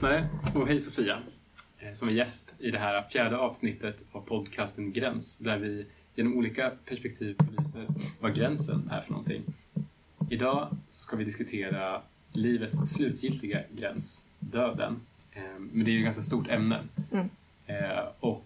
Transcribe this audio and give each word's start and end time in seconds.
Lyssnare 0.00 0.28
och 0.54 0.68
hej 0.68 0.80
Sofia 0.80 1.18
eh, 1.78 1.92
som 1.92 2.08
är 2.08 2.12
gäst 2.12 2.54
i 2.58 2.70
det 2.70 2.78
här 2.78 3.02
fjärde 3.02 3.36
avsnittet 3.36 4.04
av 4.12 4.20
podcasten 4.20 4.92
Gräns 4.92 5.38
där 5.38 5.58
vi 5.58 5.86
genom 6.14 6.36
olika 6.36 6.72
perspektiv 6.84 7.36
belyser 7.36 7.86
vad 8.20 8.34
gränsen 8.34 8.90
är 8.90 9.00
för 9.00 9.10
någonting. 9.12 9.42
Idag 10.30 10.76
ska 10.90 11.16
vi 11.16 11.24
diskutera 11.24 12.02
livets 12.32 12.94
slutgiltiga 12.94 13.60
gräns, 13.76 14.24
döden. 14.38 15.00
Eh, 15.32 15.42
Men 15.58 15.84
det 15.84 15.90
är 15.90 15.92
ju 15.92 15.98
ett 15.98 16.04
ganska 16.04 16.22
stort 16.22 16.48
ämne. 16.48 16.80
Mm. 17.12 17.28
Eh, 17.66 18.04
Och 18.20 18.44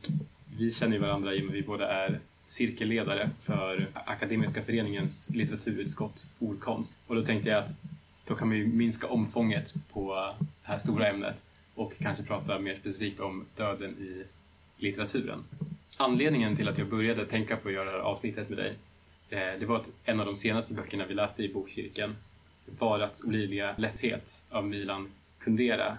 vi 0.58 0.70
känner 0.70 0.92
ju 0.92 1.02
varandra 1.02 1.34
i 1.34 1.40
och 1.40 1.44
med 1.44 1.50
att 1.50 1.56
vi 1.56 1.62
båda 1.62 1.88
är 1.88 2.20
cirkelledare 2.46 3.30
för 3.40 3.90
Akademiska 3.94 4.62
föreningens 4.62 5.30
litteraturutskott 5.30 6.26
Ordkonst. 6.38 6.98
Och 7.06 7.14
då 7.14 7.22
tänkte 7.22 7.48
jag 7.48 7.64
att 7.64 7.70
då 8.26 8.34
kan 8.34 8.48
man 8.48 8.56
ju 8.56 8.66
minska 8.66 9.06
omfånget 9.06 9.74
på 9.92 10.14
det 10.38 10.46
här 10.62 10.78
stora 10.78 11.08
ämnet 11.08 11.43
och 11.74 11.98
kanske 11.98 12.24
prata 12.24 12.58
mer 12.58 12.76
specifikt 12.80 13.20
om 13.20 13.46
döden 13.56 13.90
i 13.90 14.24
litteraturen. 14.76 15.44
Anledningen 15.98 16.56
till 16.56 16.68
att 16.68 16.78
jag 16.78 16.88
började 16.88 17.26
tänka 17.26 17.56
på 17.56 17.68
att 17.68 17.74
göra 17.74 17.84
det 17.84 17.90
här 17.90 17.98
avsnittet 17.98 18.48
med 18.48 18.58
dig, 18.58 18.74
eh, 19.28 19.60
det 19.60 19.66
var 19.66 19.76
att 19.76 19.90
en 20.04 20.20
av 20.20 20.26
de 20.26 20.36
senaste 20.36 20.74
böckerna 20.74 21.06
vi 21.06 21.14
läste 21.14 21.42
i 21.42 21.52
bokcirkeln, 21.52 22.16
Varats 22.78 23.24
olidliga 23.24 23.74
lätthet 23.78 24.46
av 24.50 24.66
Milan 24.66 25.10
Kundera, 25.38 25.98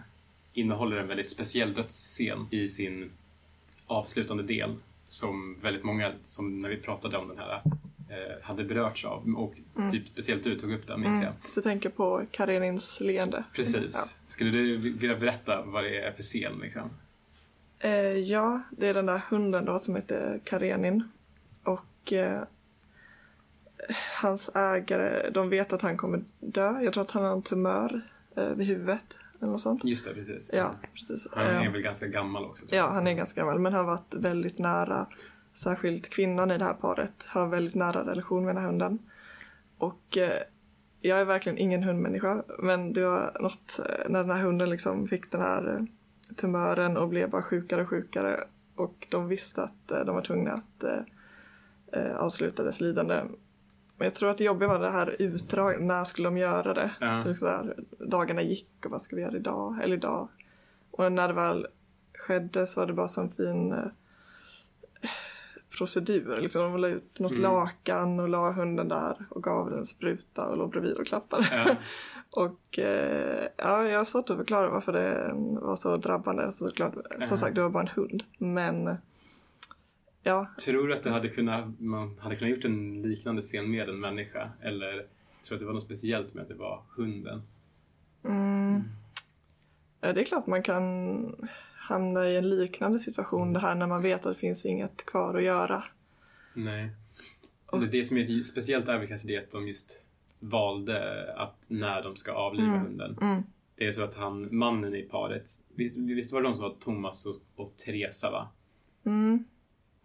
innehåller 0.54 0.98
en 0.98 1.08
väldigt 1.08 1.32
speciell 1.32 1.74
dödsscen 1.74 2.48
i 2.52 2.70
sin 2.70 3.12
avslutande 3.88 4.44
del 4.44 4.76
som 5.08 5.60
väldigt 5.62 5.84
många, 5.84 6.14
som 6.24 6.62
när 6.62 6.70
vi 6.70 6.78
pratade 6.78 7.18
om 7.18 7.28
den 7.28 7.38
här, 7.38 7.62
hade 8.42 8.64
berörts 8.64 9.06
av 9.06 9.36
och 9.38 9.54
typ 9.92 10.08
speciellt 10.08 10.44
du 10.44 10.60
tog 10.60 10.72
upp 10.74 10.88
den 10.88 11.02
minns 11.02 11.24
jag. 11.24 11.34
Du 11.56 11.62
tänker 11.62 11.90
på 11.90 12.26
Karenins 12.32 13.02
leende? 13.02 13.44
Precis. 13.54 13.94
Ja. 13.96 14.04
Skulle 14.28 14.52
du 14.52 14.78
vilja 14.78 15.16
berätta 15.16 15.64
vad 15.66 15.84
det 15.84 16.00
är 16.02 16.12
för 16.12 16.24
scen? 16.24 16.60
Liksom? 16.62 16.90
Eh, 17.80 17.92
ja, 18.02 18.62
det 18.70 18.88
är 18.88 18.94
den 18.94 19.06
där 19.06 19.22
hunden 19.30 19.66
då 19.66 19.80
som 19.80 19.96
heter 19.96 20.40
Karenin. 20.44 21.04
Och 21.64 22.14
eh, 22.14 22.42
hans 24.22 24.50
ägare, 24.56 25.30
de 25.30 25.50
vet 25.50 25.74
att 25.74 25.82
han 25.82 25.98
kommer 25.98 26.24
dö. 26.40 26.82
Jag 26.82 26.94
tror 26.94 27.04
att 27.04 27.12
han 27.12 27.24
har 27.24 27.32
en 27.32 27.42
tumör 27.42 28.02
eh, 28.36 28.50
vid 28.50 28.68
huvudet. 28.68 29.20
Eller 29.42 29.52
något 29.52 29.62
sånt. 29.62 29.84
Just 29.84 30.06
det, 30.06 30.14
precis. 30.14 30.52
Ja, 30.54 30.72
precis. 30.94 31.28
Han 31.32 31.46
är 31.46 31.66
Eh, 31.66 31.72
väl 31.72 31.82
ganska 31.82 32.08
gammal 32.08 32.46
också. 32.46 32.66
Ja, 32.70 32.90
han 32.90 33.08
är 33.08 33.14
ganska 33.14 33.42
gammal 33.42 33.60
men 33.60 33.74
har 33.74 33.84
varit 33.84 34.14
väldigt 34.14 34.60
nära, 34.60 35.08
särskilt 35.58 36.10
kvinnan 36.10 36.52
i 36.52 36.58
det 36.58 36.66
här 36.66 36.74
paret, 36.74 37.26
har 37.28 37.48
väldigt 37.48 37.76
nära 37.76 38.06
relation 38.06 38.46
med 38.46 38.56
den 38.56 38.62
här 38.64 38.70
hunden. 38.70 39.00
Och 39.78 40.18
eh, 40.18 40.42
jag 41.02 41.20
är 41.20 41.26
verkligen 41.26 41.58
ingen 41.58 41.84
hundmänniska 41.84 42.44
men 42.60 42.94
det 42.94 43.06
var 43.06 43.38
något 43.42 43.80
eh, 43.80 44.10
när 44.10 44.20
den 44.20 44.30
här 44.30 44.44
hunden 44.44 44.70
liksom 44.70 45.08
fick 45.08 45.32
den 45.32 45.42
här 45.42 45.76
eh, 45.76 46.36
tumören 46.36 46.98
och 46.98 47.10
blev 47.10 47.30
bara 47.30 47.44
sjukare 47.44 47.82
och 47.82 47.90
sjukare 47.90 48.44
och 48.76 49.08
de 49.10 49.28
visste 49.28 49.64
att 49.64 49.92
eh, 49.92 50.06
de 50.06 50.16
var 50.16 50.22
tvungna 50.22 50.52
att 50.52 50.84
eh, 51.94 52.16
avsluta 52.16 52.64
dess 52.64 52.82
lidande. 52.82 53.22
Men 53.98 54.06
jag 54.06 54.16
tror 54.16 54.30
att 54.30 54.38
det 54.38 54.44
jobbiga 54.44 54.70
var 54.70 54.80
det 54.80 54.90
här 54.90 55.16
utdrag, 55.20 55.82
när 55.82 56.04
skulle 56.04 56.28
de 56.28 56.38
göra 56.38 56.74
det? 56.74 56.92
Ja. 57.00 57.24
Det 57.26 57.36
Så 57.36 57.48
här, 57.48 57.76
dagarna 58.00 58.42
gick 58.42 58.86
och 58.86 58.92
vad 58.92 59.02
ska 59.02 59.16
vi 59.16 59.22
göra 59.22 59.36
idag? 59.36 59.80
Eller 59.84 59.96
idag? 59.96 60.28
Och 60.92 61.12
när 61.12 61.28
det 61.28 61.34
väl 61.34 61.68
skedde 62.14 62.68
så 62.68 62.80
var 62.80 62.88
det 62.88 62.94
bara 62.94 63.08
sån 63.08 63.32
fin 63.32 63.72
eh, 63.72 63.88
procedur. 65.78 66.38
Liksom, 66.42 66.62
de 66.62 66.78
la 66.78 66.88
ut 66.88 67.20
något 67.20 67.32
Mm. 67.32 67.44
lakan 67.44 68.20
och 68.20 68.30
la 68.30 68.52
hunden 68.52 68.88
där 68.88 69.26
och 69.30 69.44
gav 69.44 69.70
den 69.70 69.80
en 69.80 69.86
spruta 69.86 70.48
och 70.48 70.58
låg 70.58 70.72
bredvid 70.72 70.94
och 70.94 71.08
klappade. 71.08 71.48
Ja. 71.52 71.76
och 72.44 72.80
eh, 72.80 73.48
ja, 73.58 73.88
jag 73.88 73.98
har 73.98 74.06
svårt 74.06 74.30
att 74.30 74.38
förklara 74.38 74.70
varför 74.70 74.94
det 74.94 75.32
var 75.62 75.76
så 75.76 75.96
drabbande. 75.96 76.52
Såklart, 76.52 76.94
Ja. 77.20 77.26
som 77.26 77.38
sagt, 77.38 77.56
det 77.56 77.62
var 77.62 77.70
bara 77.70 77.84
en 77.84 77.90
hund. 77.96 78.24
Men 78.38 78.96
ja, 80.24 80.48
Tror 80.60 80.88
du 80.88 80.94
att 80.94 81.04
det 81.04 81.10
hade 81.10 81.30
kunnat, 81.30 81.80
man 81.80 82.18
hade 82.20 82.36
kunnat 82.36 82.52
gjort 82.56 82.66
en 82.66 83.02
liknande 83.02 83.42
scen 83.42 83.72
med 83.72 83.90
en 83.90 84.00
människa? 84.00 84.50
Eller 84.62 84.92
tror 84.94 85.06
du 85.50 85.54
att 85.56 85.60
det 85.60 85.66
var 85.66 85.74
något 85.74 85.84
speciellt 85.84 86.34
med 86.34 86.42
att 86.42 86.48
det 86.50 86.56
var 86.56 86.82
hunden? 86.96 87.42
Mm. 88.26 88.84
Ja, 90.02 90.14
Det 90.14 90.22
är 90.22 90.26
klart 90.26 90.48
man 90.48 90.64
kan 90.64 91.36
hamna 91.88 92.28
i 92.28 92.38
en 92.38 92.50
liknande 92.50 93.00
situation 93.00 93.54
det 93.54 93.60
här 93.60 93.76
när 93.76 93.88
man 93.88 94.02
vet 94.02 94.26
att 94.26 94.34
det 94.34 94.40
finns 94.40 94.66
inget 94.66 95.06
kvar 95.06 95.36
att 95.36 95.44
göra. 95.44 95.84
Nej. 96.54 96.90
Och- 97.72 97.80
Det, 97.80 97.86
det 97.86 98.06
som 98.06 98.18
är 98.18 98.42
speciellt 98.42 98.88
är 98.88 98.98
väl 98.98 99.08
kanske 99.08 99.28
det 99.28 99.38
att 99.38 99.52
de 99.52 99.68
just 99.68 100.00
valde 100.40 101.34
att 101.38 101.68
när 101.70 102.04
de 102.04 102.16
ska 102.16 102.32
avliva 102.32 102.68
Mm. 102.68 102.82
hunden. 102.82 103.18
Mm. 103.22 103.44
Det 103.76 103.88
är 103.88 103.92
så 103.92 104.04
att 104.04 104.14
han, 104.16 104.56
mannen 104.58 104.96
i 104.96 105.02
paret, 105.02 105.48
visst, 105.76 105.98
visst 105.98 106.34
var 106.34 106.42
det 106.42 106.48
de 106.48 106.54
som 106.56 106.64
var 106.64 106.76
Thomas 106.80 107.26
och, 107.26 107.36
och 107.56 107.76
Teresa 107.78 108.32
va? 108.32 108.50
Mm. 109.06 109.46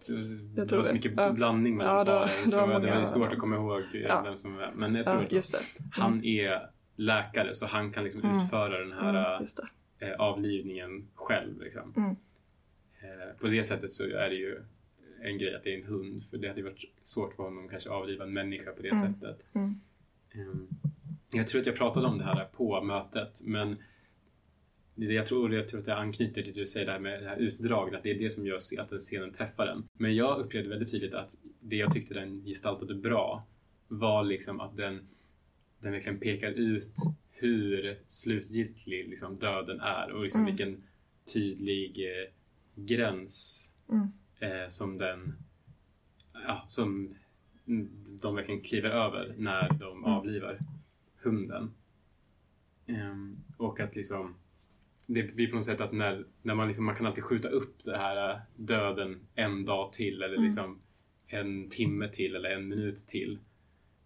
Det, 0.06 0.12
Jag 0.60 0.68
det 0.68 0.76
var 0.76 0.82
så 0.82 0.88
det. 0.88 0.94
mycket 0.94 1.12
Ja. 1.16 1.32
blandning 1.32 1.76
mellan 1.76 1.96
Ja, 1.96 2.04
det 2.04 2.12
var- 2.12 2.20
paren 2.20 2.50
det 2.50 2.56
var 2.56 2.80
så 2.80 2.86
det 2.86 2.96
var 2.98 3.04
svårt 3.04 3.32
att 3.32 3.38
komma 3.38 3.56
ihåg 3.56 3.80
eh, 3.94 4.00
Ja. 4.00 4.22
vem 4.24 4.36
som 4.36 4.54
var 4.56 4.72
Men 4.76 4.94
jag 4.94 5.04
tror 5.06 5.26
Ja, 5.30 5.38
att 5.38 5.52
det. 5.52 5.84
han 5.92 6.24
är 6.24 6.70
läkare 6.96 7.54
så 7.54 7.66
han 7.66 7.92
kan 7.92 8.04
liksom 8.04 8.22
Mm. 8.22 8.36
utföra 8.38 8.78
den 8.78 8.92
här 8.92 9.38
Eh, 10.00 10.12
avlivningen 10.18 11.08
själv. 11.14 11.60
Liksom. 11.62 11.94
Mm. 11.96 12.10
Eh, 13.00 13.36
på 13.40 13.46
det 13.46 13.64
sättet 13.64 13.90
så 13.90 14.04
är 14.04 14.28
det 14.28 14.34
ju 14.36 14.62
en 15.22 15.38
grej 15.38 15.54
att 15.54 15.64
det 15.64 15.74
är 15.74 15.78
en 15.78 15.86
hund 15.86 16.22
för 16.30 16.38
det 16.38 16.48
hade 16.48 16.60
ju 16.60 16.64
varit 16.66 16.84
svårt 17.02 17.34
för 17.34 17.42
honom 17.42 17.64
att 17.64 17.70
kanske 17.70 17.90
avliva 17.90 18.24
en 18.24 18.32
människa 18.32 18.72
på 18.72 18.82
det 18.82 18.88
Mm. 18.88 19.12
sättet. 19.12 19.46
Mm. 19.54 19.70
Ehm, 20.32 20.68
Jag 21.32 21.46
tror 21.48 21.60
att 21.60 21.66
jag 21.66 21.76
pratade 21.76 22.06
om 22.06 22.18
det 22.18 22.24
här 22.24 22.44
på 22.44 22.82
mötet 22.82 23.40
men 23.44 23.76
det- 24.94 25.04
jag 25.14 25.26
tror, 25.26 25.54
jag 25.54 25.68
tror 25.68 25.78
att 25.80 25.86
det 25.86 25.94
anknyter 25.94 26.42
till 26.42 26.54
det 26.54 26.60
du 26.60 26.66
säger 26.66 26.86
det 26.86 26.92
här 26.92 26.98
med 26.98 27.22
det 27.22 27.28
här 27.28 27.36
utdraget, 27.36 27.94
att 27.94 28.02
det 28.02 28.10
är 28.10 28.18
det 28.18 28.30
som 28.30 28.46
gör 28.46 28.56
att 28.78 28.88
den 28.88 28.98
scenen 28.98 29.32
träffar 29.32 29.66
den. 29.66 29.88
Men 29.92 30.16
jag 30.16 30.38
upplevde 30.38 30.68
väldigt 30.70 30.90
tydligt 30.90 31.14
att 31.14 31.36
det 31.60 31.76
jag 31.76 31.92
tyckte 31.92 32.14
den 32.14 32.44
gestaltade 32.44 32.94
bra 32.94 33.46
var 33.88 34.24
liksom 34.24 34.60
att 34.60 34.76
den, 34.76 35.08
den 35.80 35.92
verkligen 35.92 36.18
pekar 36.18 36.50
ut 36.50 36.94
hur 37.40 37.98
slutgiltig 38.06 39.08
liksom 39.08 39.34
döden 39.34 39.80
är 39.80 40.10
och 40.12 40.22
liksom 40.22 40.40
Mm. 40.40 40.56
vilken 40.56 40.82
tydlig 41.32 41.98
eh, 41.98 42.30
gräns 42.84 43.66
Mm. 43.88 44.08
eh, 44.40 44.68
som 44.68 44.96
den 44.98 45.34
ja, 46.32 46.64
som 46.68 47.14
de 48.22 48.34
verkligen 48.34 48.60
kliver 48.60 48.90
över 48.90 49.34
när 49.38 49.68
de 49.68 49.98
Mm. 49.98 50.04
avlivar 50.04 50.58
hunden. 51.22 51.70
Ehm, 52.86 53.36
och 53.56 53.80
att 53.80 53.96
liksom 53.96 54.34
det 55.06 55.22
blir 55.34 55.50
på 55.50 55.56
något 55.56 55.64
sätt 55.64 55.80
att 55.80 55.92
när, 55.92 56.24
när 56.42 56.54
man, 56.54 56.66
liksom, 56.66 56.84
man 56.84 56.94
kan 56.94 57.06
alltid 57.06 57.24
skjuta 57.24 57.48
upp 57.48 57.84
det 57.84 57.96
här 57.98 58.30
äh, 58.30 58.36
döden 58.56 59.20
en 59.34 59.64
dag 59.64 59.92
till 59.92 60.22
eller 60.22 60.34
Mm. 60.34 60.44
liksom 60.44 60.80
en 61.26 61.68
timme 61.68 62.08
till 62.08 62.34
eller 62.36 62.50
en 62.50 62.68
minut 62.68 62.96
till. 62.96 63.38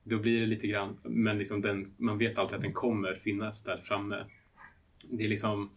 Då 0.05 0.19
blir 0.19 0.41
det 0.41 0.47
lite 0.47 0.67
grann, 0.67 0.99
men 1.03 1.39
liksom 1.39 1.61
den, 1.61 1.95
man 1.97 2.19
vet 2.19 2.39
alltid 2.39 2.57
att 2.57 2.63
den 2.63 2.73
kommer 2.73 3.15
finnas 3.15 3.65
där 3.65 3.77
framme. 3.77 4.25
Det 5.11 5.29
liksom 5.29 5.71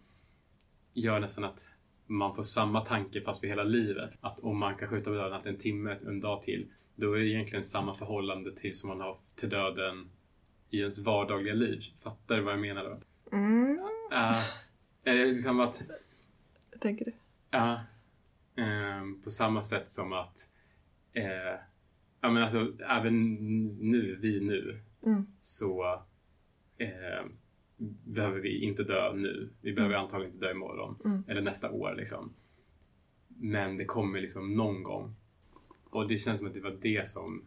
gör 0.94 1.20
nästan 1.20 1.44
att 1.44 1.68
man 2.06 2.34
får 2.34 2.42
samma 2.42 2.80
tanke 2.80 3.20
fast 3.20 3.40
för 3.40 3.46
hela 3.46 3.62
livet. 3.62 4.18
Att 4.20 4.40
om 4.40 4.58
man 4.58 4.74
kan 4.74 4.88
skjuta 4.88 5.10
på 5.10 5.16
döden 5.16 5.32
att 5.32 5.46
en 5.46 5.58
timme, 5.58 5.96
en 6.06 6.20
dag 6.20 6.42
till, 6.42 6.68
då 6.94 7.12
är 7.12 7.18
det 7.18 7.26
egentligen 7.28 7.64
samma 7.64 7.94
förhållande 7.94 8.56
till 8.56 8.74
som 8.78 8.88
man 8.88 9.00
har 9.00 9.18
till 9.34 9.48
döden 9.48 10.08
i 10.70 10.78
ens 10.80 10.98
vardagliga 10.98 11.54
liv. 11.54 11.80
Fattar 12.02 12.36
du 12.36 12.42
vad 12.42 12.52
jag 12.52 12.60
menar 12.60 12.84
då? 12.84 13.00
Mm. 13.36 13.78
Uh, 14.12 14.44
är 15.04 15.14
det 15.14 15.24
liksom 15.24 15.60
att, 15.60 15.82
Jag 16.70 16.80
tänker 16.80 17.04
det. 17.04 17.12
ja, 17.50 17.80
ehm, 18.56 19.22
på 19.22 19.30
samma 19.30 19.62
sätt 19.62 19.90
som 19.90 20.12
att, 20.12 20.48
eh, 21.12 21.60
ja 22.20 22.30
men 22.30 22.42
alltså 22.42 22.72
även 22.88 23.34
nu, 23.90 24.16
vi 24.20 24.40
nu, 24.40 24.80
Mm. 25.06 25.26
så 25.40 26.02
eh, 26.78 27.26
behöver 28.04 28.40
vi 28.40 28.58
inte 28.64 28.82
dö 28.84 29.12
nu. 29.14 29.50
Vi 29.60 29.72
behöver 29.72 29.94
antagligen 29.94 30.34
inte 30.34 30.46
dö 30.46 30.52
imorgon 30.52 30.96
Mm. 31.04 31.22
eller 31.28 31.42
nästa 31.42 31.70
år 31.70 31.94
liksom. 31.94 32.32
Men 33.28 33.76
det 33.76 33.84
kommer 33.84 34.20
liksom 34.20 34.50
någon 34.50 34.82
gång. 34.82 35.14
Och 35.90 36.08
det 36.08 36.18
känns 36.18 36.38
som 36.38 36.46
att 36.48 36.54
det 36.54 36.60
var 36.60 36.78
det 36.82 37.08
som 37.08 37.44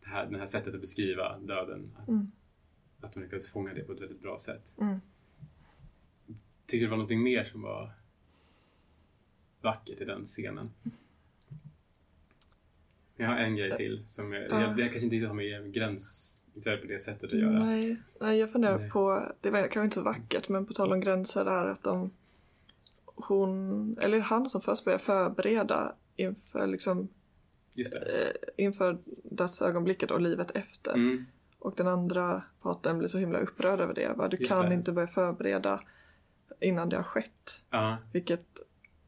det 0.00 0.08
här, 0.08 0.26
det 0.30 0.38
här 0.38 0.46
sättet 0.46 0.74
att 0.74 0.80
beskriva 0.80 1.38
döden, 1.38 1.92
att, 1.98 2.08
Mm. 2.08 2.26
att 3.00 3.12
de 3.12 3.20
lyckades 3.22 3.50
fånga 3.52 3.74
det 3.74 3.82
på 3.82 3.92
ett 3.92 4.00
väldigt 4.00 4.22
bra 4.22 4.38
sätt. 4.38 4.72
Mm. 4.80 4.98
Tyckte 6.66 6.84
det 6.86 6.90
var 6.90 6.96
någonting 6.96 7.22
mer 7.22 7.44
som 7.44 7.62
var 7.62 7.90
vackert 9.60 10.00
i 10.00 10.04
den 10.04 10.24
scenen? 10.24 10.70
Jag 13.22 13.28
har 13.28 13.36
en 13.36 13.56
grej 13.56 13.76
till 13.76 14.04
som 14.08 14.32
jag, 14.32 14.42
Ja. 14.50 14.60
jag, 14.60 14.76
det 14.76 14.82
kanske 14.88 15.00
inte 15.14 15.26
har 15.26 15.34
med 15.34 15.72
gräns 15.74 16.38
på 16.54 16.86
det 16.88 16.98
sättet 17.02 17.32
att 17.32 17.38
göra. 17.38 17.50
Nej, 17.64 17.96
nej, 18.20 18.38
jag 18.38 18.52
funderar 18.52 18.78
Nej. 18.78 18.90
på, 18.90 19.22
det 19.40 19.50
var 19.50 19.60
kanske 19.60 19.80
inte 19.84 19.94
så 19.94 20.02
vackert, 20.02 20.48
men 20.48 20.66
på 20.66 20.72
tal 20.72 20.92
om 20.92 21.00
gränser, 21.00 21.44
det 21.44 21.50
här 21.50 21.66
att 21.66 21.82
de, 21.82 22.10
hon, 23.04 23.98
eller 23.98 24.20
han 24.20 24.50
som 24.50 24.60
först 24.60 24.84
börjar 24.84 24.98
förbereda 24.98 25.94
inför 26.16 26.66
liksom, 26.66 27.08
Just 27.74 27.92
det. 27.92 27.98
eh, 27.98 28.64
inför 28.64 28.98
dödsögonblicket 29.24 30.10
och 30.10 30.20
livet 30.20 30.50
efter. 30.56 30.94
Mm. 30.94 31.24
Och 31.58 31.74
den 31.76 31.88
andra 31.88 32.42
parten 32.62 32.98
blir 32.98 33.08
så 33.08 33.18
himla 33.18 33.38
upprörd 33.38 33.80
över 33.80 33.94
det. 33.94 34.12
Va? 34.16 34.28
Du 34.28 34.36
Just 34.36 34.50
kan 34.52 34.68
det. 34.68 34.74
inte 34.74 34.92
börja 34.92 35.08
förbereda 35.08 35.80
innan 36.60 36.88
det 36.88 36.96
har 36.96 37.02
skett. 37.02 37.60
Ja, 37.70 37.96
Vilket 38.12 38.46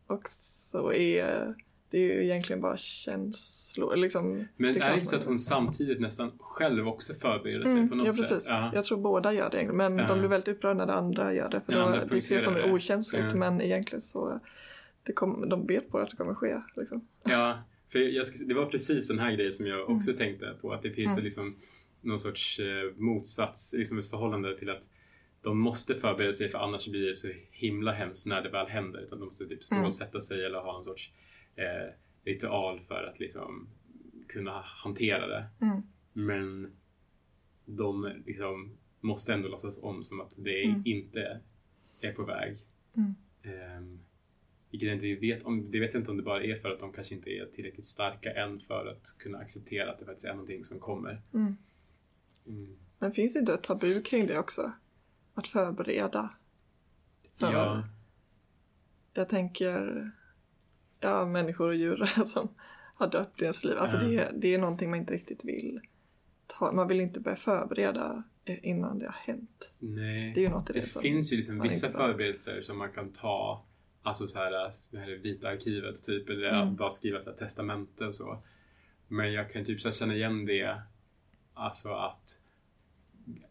också 0.07 0.95
är, 0.95 1.55
det 1.95 2.01
är 2.01 2.15
ju 2.15 2.25
egentligen 2.25 2.61
bara 2.61 2.77
känslor. 2.77 3.97
Liksom, 3.97 4.45
men 4.57 4.75
det 4.75 4.81
är 4.81 4.91
det 4.91 4.95
inte 4.95 5.07
så 5.07 5.17
att 5.17 5.25
hon 5.25 5.39
samtidigt 5.39 6.01
nästan 6.01 6.33
själv 6.39 6.89
också 6.89 7.15
förbereder 7.15 7.65
sig 7.65 7.73
Mm, 7.73 7.89
på 7.89 7.95
något 7.95 8.07
ja, 8.07 8.13
precis. 8.13 8.27
sätt? 8.29 8.45
Ja. 8.49 8.71
Jag 8.75 8.85
tror 8.85 8.99
båda 8.99 9.33
gör 9.33 9.51
det. 9.51 9.73
Men 9.73 9.99
Ja. 9.99 10.07
de 10.07 10.19
blir 10.19 10.29
väldigt 10.29 10.49
upprörda 10.49 10.75
när 10.75 10.87
det 10.87 10.93
andra 10.93 11.35
gör 11.35 11.49
det. 11.49 11.61
För 11.67 11.73
då, 11.73 11.99
det 12.11 12.17
ses 12.19 12.45
som 12.45 12.55
det. 12.55 12.73
okänsligt. 12.73 13.25
Ja. 13.31 13.37
Men 13.37 13.61
egentligen 13.61 14.03
så 14.03 14.41
det 15.03 15.13
kom, 15.13 15.49
de 15.49 15.67
vet 15.67 15.91
på 15.91 15.99
att 15.99 16.11
det 16.11 16.17
kommer 16.17 16.35
ske. 16.35 16.61
Liksom. 16.77 17.09
Ja, 17.25 17.59
för 17.89 17.99
jag, 17.99 18.27
det 18.49 18.55
var 18.55 18.67
precis 18.67 19.09
den 19.09 19.19
här 19.19 19.33
grejen 19.33 19.53
som 19.53 19.67
jag 19.67 19.91
också 19.91 20.13
tänkte 20.13 20.55
på. 20.61 20.73
Att 20.73 20.83
det 20.83 20.91
finns 20.91 21.13
Mm. 21.13 21.25
liksom 21.25 21.57
någon 22.01 22.19
sorts 22.19 22.59
eh, 22.61 22.97
motsats, 22.97 23.73
liksom 23.79 23.99
ett 23.99 24.11
förhållande 24.11 24.59
till 24.59 24.71
att 24.71 24.83
de 25.43 25.59
måste 25.59 25.95
förbereda 25.95 26.33
sig 26.33 26.49
för 26.49 26.59
annars 26.59 26.89
blir 26.89 27.09
det 27.09 27.15
så 27.15 27.29
himla 27.51 27.93
hemskt 27.93 28.27
när 28.27 28.43
det 28.43 28.49
väl 28.49 28.67
händer. 28.67 29.01
Utan 29.01 29.19
de 29.19 29.25
måste 29.25 29.45
typ 29.47 29.65
stålsätta 29.65 30.21
sig 30.21 30.45
eller 30.45 30.59
ha 30.59 30.73
någon 30.73 30.85
sorts 30.85 31.11
eh, 31.57 31.95
ritual 32.25 32.81
för 32.81 33.05
att 33.05 33.21
liksom 33.21 33.69
kunna 34.29 34.61
hantera 34.61 35.27
det. 35.27 35.47
Mm. 35.61 35.83
Men 36.13 36.77
de 37.65 38.13
liksom 38.27 38.77
måste 39.01 39.35
ändå 39.35 39.49
låtsas 39.49 39.79
om 39.83 40.03
som 40.03 40.21
att 40.21 40.33
det 40.37 40.65
Mm. 40.65 40.83
inte 40.85 41.41
är 42.01 42.13
på 42.13 42.25
väg. 42.25 42.57
Mm. 42.97 43.15
Um, 43.79 44.01
vilket 44.71 44.87
jag 44.89 44.97
inte 44.97 45.15
vet 45.27 45.43
om. 45.43 45.71
Det 45.71 45.81
vet 45.81 45.95
jag 45.95 46.01
inte 46.01 46.11
om 46.11 46.17
det 46.17 46.23
bara 46.23 46.43
är 46.45 46.55
för 46.55 46.71
att 46.71 46.81
de 46.81 46.93
kanske 46.93 47.15
inte 47.15 47.31
är 47.31 47.47
tillräckligt 47.47 47.87
starka 47.87 48.33
än 48.33 48.61
för 48.61 48.87
att 48.87 49.19
kunna 49.19 49.39
acceptera 49.39 49.91
att 49.93 49.99
det 49.99 50.05
faktiskt 50.05 50.25
är 50.27 50.31
någonting 50.33 50.65
som 50.65 50.79
kommer. 50.81 51.23
Mm. 51.35 51.57
Mm. 52.47 52.77
Men 52.99 53.13
finns 53.13 53.33
det 53.33 53.39
inte 53.41 53.55
ett 53.55 53.63
tabu 53.63 54.03
kring 54.03 54.27
det 54.27 54.39
också? 54.39 54.73
Att 55.35 55.47
förbereda? 55.47 56.31
För, 57.37 57.53
Ja, 57.53 57.89
Jag 59.15 59.29
tänker, 59.29 60.11
ja, 61.05 61.27
människor 61.27 61.69
och 61.69 61.75
djur 61.75 62.05
som 62.27 62.49
har 62.95 63.09
dött 63.11 63.33
i 63.39 63.43
ens 63.43 63.65
liv. 63.65 63.75
Alltså 63.79 63.97
det, 63.97 64.29
det 64.35 64.55
är 64.55 64.59
någonting 64.59 64.91
man 64.91 64.99
inte 64.99 65.15
riktigt 65.15 65.45
vill 65.45 65.81
ta. 66.47 66.73
Man 66.73 66.89
vill 66.89 67.01
inte 67.01 67.21
börja 67.21 67.37
förbereda 67.37 68.23
innan 68.47 68.99
det 68.99 69.07
har 69.07 69.33
hänt. 69.33 69.73
nej. 69.79 70.33
Det 70.35 70.41
är 70.41 70.43
ju 70.43 70.49
något 70.49 70.71
i 70.71 70.73
det, 70.73 70.81
Det 70.81 70.87
som... 70.89 71.03
finns 71.03 71.33
ju 71.33 71.37
liksom 71.37 71.61
vissa 71.61 71.91
förberedelser 71.91 72.61
som 72.61 72.79
man 72.79 72.93
kan 72.93 73.13
ta, 73.13 73.65
alltså 74.03 74.27
så 74.29 74.39
här, 74.39 74.51
det 74.91 74.99
här 74.99 75.11
Vita 75.23 75.49
arkivet 75.49 76.03
typ, 76.07 76.29
eller 76.29 76.63
Mm. 76.63 76.77
bara 76.77 76.91
skriva 76.91 77.21
så 77.21 77.31
här 77.31 77.37
testamente 77.37 78.05
och 78.07 78.15
så. 78.15 78.43
Men 79.09 79.33
jag 79.33 79.51
kan 79.51 79.65
typ 79.65 79.81
så 79.81 79.93
känna 79.93 80.15
igen 80.15 80.47
det, 80.47 80.83
alltså 81.55 81.89
att 81.93 82.41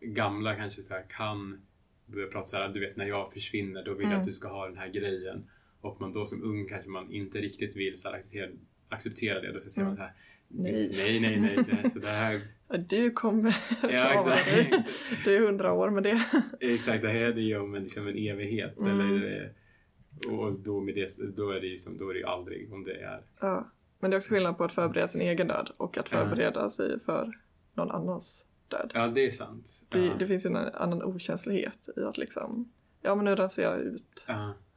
gamla 0.01 0.55
kanske 0.55 0.81
så 0.81 0.93
här 0.93 1.03
kan 1.17 1.61
börja 2.05 2.27
prata 2.27 2.47
så 2.47 2.57
här, 2.57 2.69
du 2.69 2.79
vet 2.79 2.97
när 2.97 3.05
jag 3.05 3.33
försvinner 3.33 3.83
då 3.85 3.93
vill 3.93 4.01
jag 4.03 4.11
Mm. 4.11 4.21
att 4.21 4.27
du 4.27 4.33
ska 4.33 4.47
ha 4.47 4.67
den 4.67 4.77
här 4.77 4.87
grejen. 4.89 5.49
Och 5.83 6.01
man 6.01 6.13
då 6.13 6.25
som 6.25 6.43
ung 6.43 6.67
kanske 6.67 6.89
man 6.89 7.11
inte 7.11 7.37
riktigt 7.37 7.75
vill 7.75 7.97
så 7.97 8.09
acceptera, 8.09 8.49
acceptera 8.89 9.41
det. 9.41 9.51
Då 9.51 9.59
så 9.59 9.69
säger 9.69 9.87
man 9.87 9.95
så 9.95 10.01
här, 10.01 10.13
Mm. 10.53 10.63
Nej. 10.63 10.91
nej, 10.97 11.19
nej, 11.19 11.39
nej, 11.39 11.79
det, 11.83 11.89
så 11.89 11.99
det 11.99 12.07
här, 12.07 12.41
Du 12.89 13.11
kommer 13.11 13.55
ja 13.81 13.87
klara 13.87 14.35
dig. 14.35 14.61
exakt. 14.61 14.89
Du 15.25 15.35
är 15.35 15.39
hundra 15.39 15.73
år 15.73 15.89
med 15.89 16.03
det. 16.03 16.25
Exakt, 16.59 17.01
det 17.01 17.07
här 17.09 17.15
är 17.15 17.33
det 17.33 17.41
ju 17.41 17.59
om 17.59 17.75
en, 17.75 17.83
liksom 17.83 18.07
en 18.07 18.17
evighet. 18.17 18.77
Mm. 18.77 18.99
Eller, 18.99 19.41
eh, 19.41 20.33
och 20.33 20.53
då, 20.59 20.81
med 20.81 20.95
det, 20.95 21.35
då, 21.35 21.51
är 21.51 21.61
det 21.61 21.67
ju 21.67 21.77
som, 21.77 21.97
då 21.97 22.09
är 22.09 22.13
det 22.13 22.19
ju 22.19 22.25
aldrig 22.25 22.73
om 22.73 22.83
det 22.83 23.01
är... 23.01 23.23
Ja. 23.39 23.71
Men 23.99 24.11
det 24.11 24.15
är 24.15 24.17
också 24.17 24.33
skillnad 24.33 24.57
på 24.57 24.63
att 24.63 24.73
förbereda 24.73 25.07
sin 25.07 25.21
egen 25.21 25.47
död 25.47 25.69
och 25.77 25.97
att 25.97 26.09
förbereda 26.09 26.69
sig 26.69 26.99
för 26.99 27.31
någon 27.73 27.91
annans 27.91 28.45
död. 28.67 28.91
Ja, 28.93 29.07
det 29.07 29.25
är 29.25 29.31
sant. 29.31 29.83
Det, 29.89 30.05
ja. 30.05 30.13
det 30.19 30.27
finns 30.27 30.45
ju 30.45 30.49
en 30.49 30.55
annan 30.57 31.03
okänslighet 31.03 31.89
i 31.97 32.03
att 32.03 32.17
liksom, 32.17 32.71
ja 33.01 33.15
men 33.15 33.25
nu 33.25 33.35
rensar 33.35 33.63
jag 33.63 33.79
ut 33.79 34.25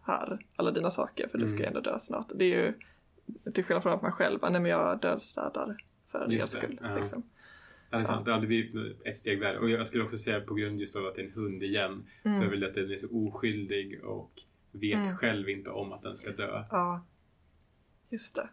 här 0.07 0.47
alla 0.57 0.71
dina 0.71 0.91
saker 0.91 1.29
för 1.29 1.39
du 1.39 1.49
ska 1.49 1.59
ju 1.59 1.65
Mm. 1.65 1.77
ändå 1.77 1.91
dö 1.91 1.99
snart. 1.99 2.29
Det 2.35 2.45
är 2.45 2.49
ju 2.65 2.73
till 3.53 3.65
skillnad 3.65 3.83
från 3.83 3.93
att 3.93 4.03
man 4.03 4.13
själv 4.13 4.41
bara, 4.41 4.51
nej 4.51 4.61
men 4.61 4.71
jag 4.71 5.01
dödstädar 5.01 5.77
för 6.09 6.25
er 6.33 6.39
det, 6.39 6.47
skull. 6.47 6.79
ja. 6.83 6.97
Liksom. 6.97 7.23
ja, 7.91 7.99
det 7.99 8.05
är 8.05 8.07
sant. 8.07 8.27
Ja, 8.27 8.39
det 8.39 8.47
blir 8.47 8.97
ett 9.09 9.17
steg 9.17 9.41
värre. 9.41 9.59
Och 9.59 9.71
jag 9.71 9.87
skulle 9.87 10.05
också 10.05 10.19
säga 10.19 10.41
på 10.41 10.55
grund 10.55 10.81
just 10.81 10.97
av 10.97 11.07
att 11.07 11.15
det 11.15 11.21
är 11.21 11.25
en 11.27 11.33
hund 11.33 11.63
igen, 11.63 12.07
så 12.23 12.29
är 12.45 12.51
väl 12.51 12.65
att 12.65 12.75
den 12.75 12.91
är 12.91 12.97
så 12.97 13.27
oskyldig 13.27 14.05
och 14.05 14.33
vet 14.73 14.97
Mm. 14.99 15.17
själv 15.17 15.49
inte 15.49 15.71
om 15.71 15.93
att 15.93 16.03
den 16.03 16.17
ska 16.17 16.31
dö. 16.31 16.65
Ja, 16.71 17.07
just 18.11 18.37
det. 18.37 18.49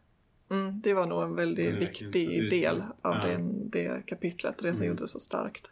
Mm, 0.50 0.82
det 0.82 0.94
var 0.94 1.08
nog 1.08 1.24
en 1.24 1.36
väldigt 1.36 1.76
viktig 1.76 2.50
del 2.50 2.82
av 2.82 3.16
Ja. 3.16 3.26
den, 3.28 3.70
det 3.70 4.06
kapitlet 4.06 4.58
och 4.58 4.64
det 4.68 4.74
som 4.74 4.82
Mm. 4.84 4.88
gjorde 4.92 5.04
det 5.04 5.08
så 5.08 5.20
starkt. 5.20 5.72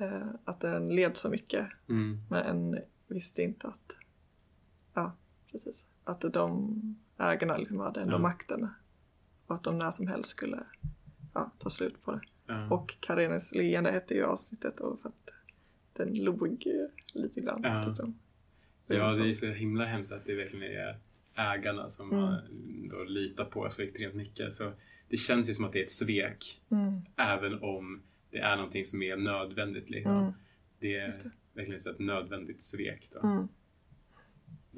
Eh, 0.00 0.26
att 0.44 0.60
den 0.60 0.94
led 0.94 1.16
så 1.16 1.28
mycket 1.30 1.66
Mm. 1.88 2.18
men 2.30 2.42
en 2.46 2.78
visste 3.08 3.42
inte 3.42 3.66
att, 3.66 3.96
ja 4.98 5.16
precis, 5.52 5.86
att 6.04 6.20
de 6.20 6.72
ägarna 7.18 7.56
liksom 7.56 7.80
hade 7.80 8.00
ändå 8.00 8.14
Ja. 8.14 8.18
makten 8.18 8.68
och 9.46 9.54
att 9.54 9.64
de 9.64 9.78
när 9.78 9.90
som 9.90 10.06
helst 10.06 10.30
skulle 10.30 10.60
ja, 11.34 11.52
ta 11.58 11.70
slut 11.70 12.02
på 12.02 12.12
det. 12.12 12.20
Ja. 12.46 12.70
Och 12.70 12.96
Karenes 13.00 13.54
leende 13.54 13.90
hette 13.90 14.14
ju 14.14 14.24
avsnittet 14.24 14.80
och 14.80 15.00
för 15.00 15.08
att 15.08 15.32
den 15.92 16.14
log 16.24 16.66
lite 17.14 17.40
grann. 17.40 17.60
Ja. 17.62 17.86
Liksom. 17.88 18.18
Ja, 18.86 19.10
så. 19.10 19.18
det 19.18 19.28
är 19.30 19.34
så 19.34 19.46
himla 19.46 19.84
hemskt 19.84 20.12
att 20.12 20.24
det 20.24 20.34
verkligen 20.34 20.70
är 20.72 20.98
ägarna 21.34 21.88
som 21.88 22.12
Mm. 22.12 22.24
man 22.24 22.40
då 22.90 23.04
litar 23.04 23.44
på 23.44 23.70
så 23.70 23.82
extremt 23.82 24.14
mycket. 24.14 24.54
Så 24.54 24.72
det 25.08 25.16
känns 25.16 25.50
ju 25.50 25.54
som 25.54 25.64
att 25.64 25.72
det 25.72 25.78
är 25.78 25.82
ett 25.82 25.90
svek, 25.90 26.60
Mm, 26.70 27.00
även 27.16 27.62
om 27.62 28.02
det 28.30 28.38
är 28.38 28.56
någonting 28.56 28.84
som 28.84 29.02
är 29.02 29.16
nödvändigt. 29.16 29.90
Liksom. 29.90 30.16
Mm. 30.18 30.32
Det 30.78 30.96
är 30.96 31.06
det. 31.06 31.30
verkligen 31.54 31.80
så 31.80 31.90
ett 31.90 31.98
nödvändigt 31.98 32.60
svek. 32.62 33.10
Då. 33.12 33.20
mm, 33.28 33.48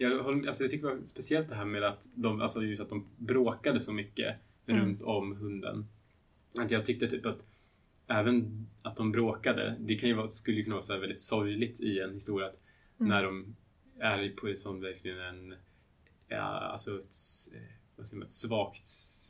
Jag, 0.03 0.27
alltså 0.49 0.65
jag 0.65 0.71
tycker 0.71 0.89
det 0.89 0.95
var 0.95 1.05
speciellt 1.05 1.49
det 1.49 1.55
här 1.55 1.65
med 1.65 1.85
att 1.85 2.09
de, 2.15 2.41
alltså 2.41 2.63
just 2.63 2.83
att 2.83 2.89
de 2.89 3.07
bråkade 3.17 3.81
så 3.81 3.93
mycket 3.93 4.37
Mm. 4.67 4.83
runt 4.83 5.03
om 5.03 5.37
hunden. 5.37 5.87
Att 6.59 6.71
jag 6.71 6.87
tyckte 6.87 7.07
typ 7.07 7.27
att 7.27 7.49
även 8.07 8.67
att 8.83 8.97
de 8.97 9.13
bråkade, 9.13 9.77
det 9.81 9.95
kan 9.95 10.09
ju 10.09 10.15
vara, 10.15 10.29
skulle 10.29 10.57
ju 10.57 10.65
kunna 10.65 10.77
vara 10.77 10.83
så 10.83 10.99
väldigt 10.99 11.21
sorgligt 11.21 11.81
i 11.81 12.01
en 12.01 12.15
historia. 12.15 12.47
Att 12.47 12.63
Mm. 13.01 13.09
När 13.09 13.23
de 13.25 13.57
är 14.01 14.29
på 14.37 14.47
ett 14.49 14.59
sånt 14.59 14.85
verkligen 14.85 15.19
en, 15.21 15.55
ja, 16.29 16.37
alltså 16.43 16.99
ett, 16.99 17.15
vad 17.97 18.07
säger 18.07 18.19
man, 18.19 18.27
ett 18.27 18.33
svagt, 18.33 18.85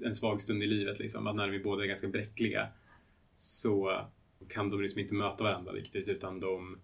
en 0.04 0.14
svag 0.14 0.40
stund 0.40 0.62
i 0.62 0.66
livet 0.66 0.98
liksom. 0.98 1.26
Att 1.26 1.36
när 1.36 1.48
vi 1.48 1.58
båda 1.58 1.82
är 1.82 1.88
ganska 1.88 2.08
bräckliga 2.08 2.68
så 3.36 4.06
kan 4.48 4.70
de 4.70 4.82
liksom 4.82 5.00
inte 5.00 5.14
möta 5.14 5.44
varandra 5.44 5.72
riktigt 5.72 6.08
utan 6.08 6.40
de 6.40 6.78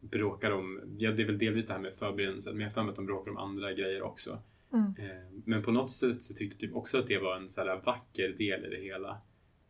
bråkar 0.00 0.50
om, 0.50 0.80
ja 0.98 1.12
det 1.12 1.22
är 1.22 1.26
väl 1.26 1.38
delvis 1.38 1.66
det 1.66 1.72
här 1.72 1.80
med 1.80 1.92
förberedelsen, 1.98 2.52
men 2.52 2.60
jag 2.60 2.68
har 2.68 2.74
för 2.74 2.82
mig 2.82 2.90
att 2.90 2.96
de 2.96 3.06
bråkar 3.06 3.30
om 3.30 3.36
andra 3.36 3.72
grejer 3.72 4.02
också. 4.02 4.38
Mm. 4.72 4.94
Eh, 4.98 5.22
Men 5.44 5.62
på 5.62 5.72
något 5.72 5.90
sätt 5.90 6.22
så 6.22 6.34
tyckte 6.34 6.54
jag 6.64 6.70
typ 6.70 6.76
också 6.76 6.98
att 6.98 7.06
det 7.06 7.18
var 7.18 7.36
en 7.36 7.50
så 7.50 7.60
här 7.60 7.80
vacker 7.86 8.28
del 8.38 8.64
i 8.64 8.68
det 8.70 8.82
hela. 8.82 9.20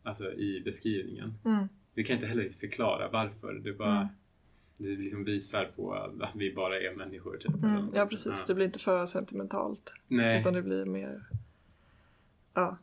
Alltså 0.03 0.33
i 0.33 0.61
beskrivningen. 0.65 1.33
mm, 1.45 1.67
Det 1.93 2.03
kan 2.03 2.13
jag 2.13 2.17
inte 2.17 2.27
heller 2.27 2.43
riktigt 2.43 2.59
förklara 2.59 3.09
varför. 3.09 3.53
Det 3.53 3.73
bara 3.73 3.95
Mm. 3.97 4.07
det 4.77 4.87
liksom 5.03 5.23
visar 5.23 5.65
på 5.75 5.93
att 5.93 6.35
vi 6.35 6.53
bara 6.53 6.79
är 6.81 6.95
människor. 6.95 7.37
Typ. 7.37 7.55
mm. 7.63 7.85
Ja 7.93 8.05
precis, 8.05 8.33
Ja. 8.35 8.43
det 8.47 8.55
blir 8.55 8.65
inte 8.65 8.79
för 8.79 9.05
sentimentalt. 9.05 9.93
Nej. 10.07 10.39
Utan 10.39 10.53
det 10.53 10.61
blir 10.61 10.85
mer, 10.85 11.27
ja, 12.53 12.77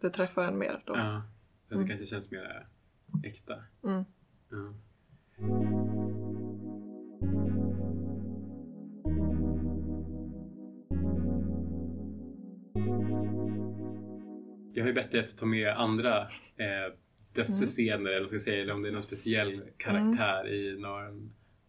det 0.00 0.10
träffar 0.10 0.44
en 0.48 0.58
mer 0.58 0.82
då. 0.86 0.96
Ja. 0.96 1.22
Det 1.68 1.74
Mm. 1.74 1.88
kanske 1.88 2.06
känns 2.06 2.32
mer 2.32 2.66
äkta. 3.24 3.54
Mm. 3.84 4.04
Ja. 4.50 4.74
Jag 14.74 14.82
har 14.82 14.88
ju 14.88 14.94
bett 14.94 15.10
dig 15.10 15.20
att 15.20 15.38
ta 15.38 15.46
med 15.46 15.68
andra 15.76 16.20
eh, 16.56 16.94
dödsscener, 17.32 18.10
eller 18.10 18.20
vad 18.20 18.28
ska 18.28 18.38
säga, 18.38 18.62
eller 18.62 18.72
om 18.74 18.82
det 18.82 18.88
är 18.88 18.92
någon 18.92 19.02
speciell 19.02 19.62
karaktär 19.76 20.48
i 20.48 20.76
några 20.80 21.10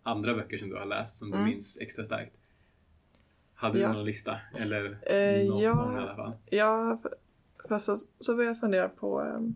andra 0.03 0.33
böcker 0.33 0.57
som 0.57 0.69
du 0.69 0.75
har 0.75 0.85
läst 0.85 1.17
som 1.17 1.31
du 1.31 1.37
Mm. 1.37 1.49
minns 1.49 1.77
extra 1.81 2.03
starkt. 2.03 2.35
Hade 3.53 3.79
Ja. 3.79 3.87
du 3.87 3.93
någon 3.93 4.05
lista? 4.05 4.37
Eller 4.59 4.85
Eh, 4.85 5.47
någon, 5.47 5.61
ja. 5.61 5.73
någon 5.75 5.95
i 5.95 5.99
alla 5.99 6.15
fall? 6.15 6.33
Ja, 6.49 7.01
fast 7.69 7.85
så, 7.85 7.95
så 8.19 8.35
började 8.35 8.49
jag 8.49 8.59
fundera 8.59 8.89
på 8.89 9.21
um, 9.21 9.55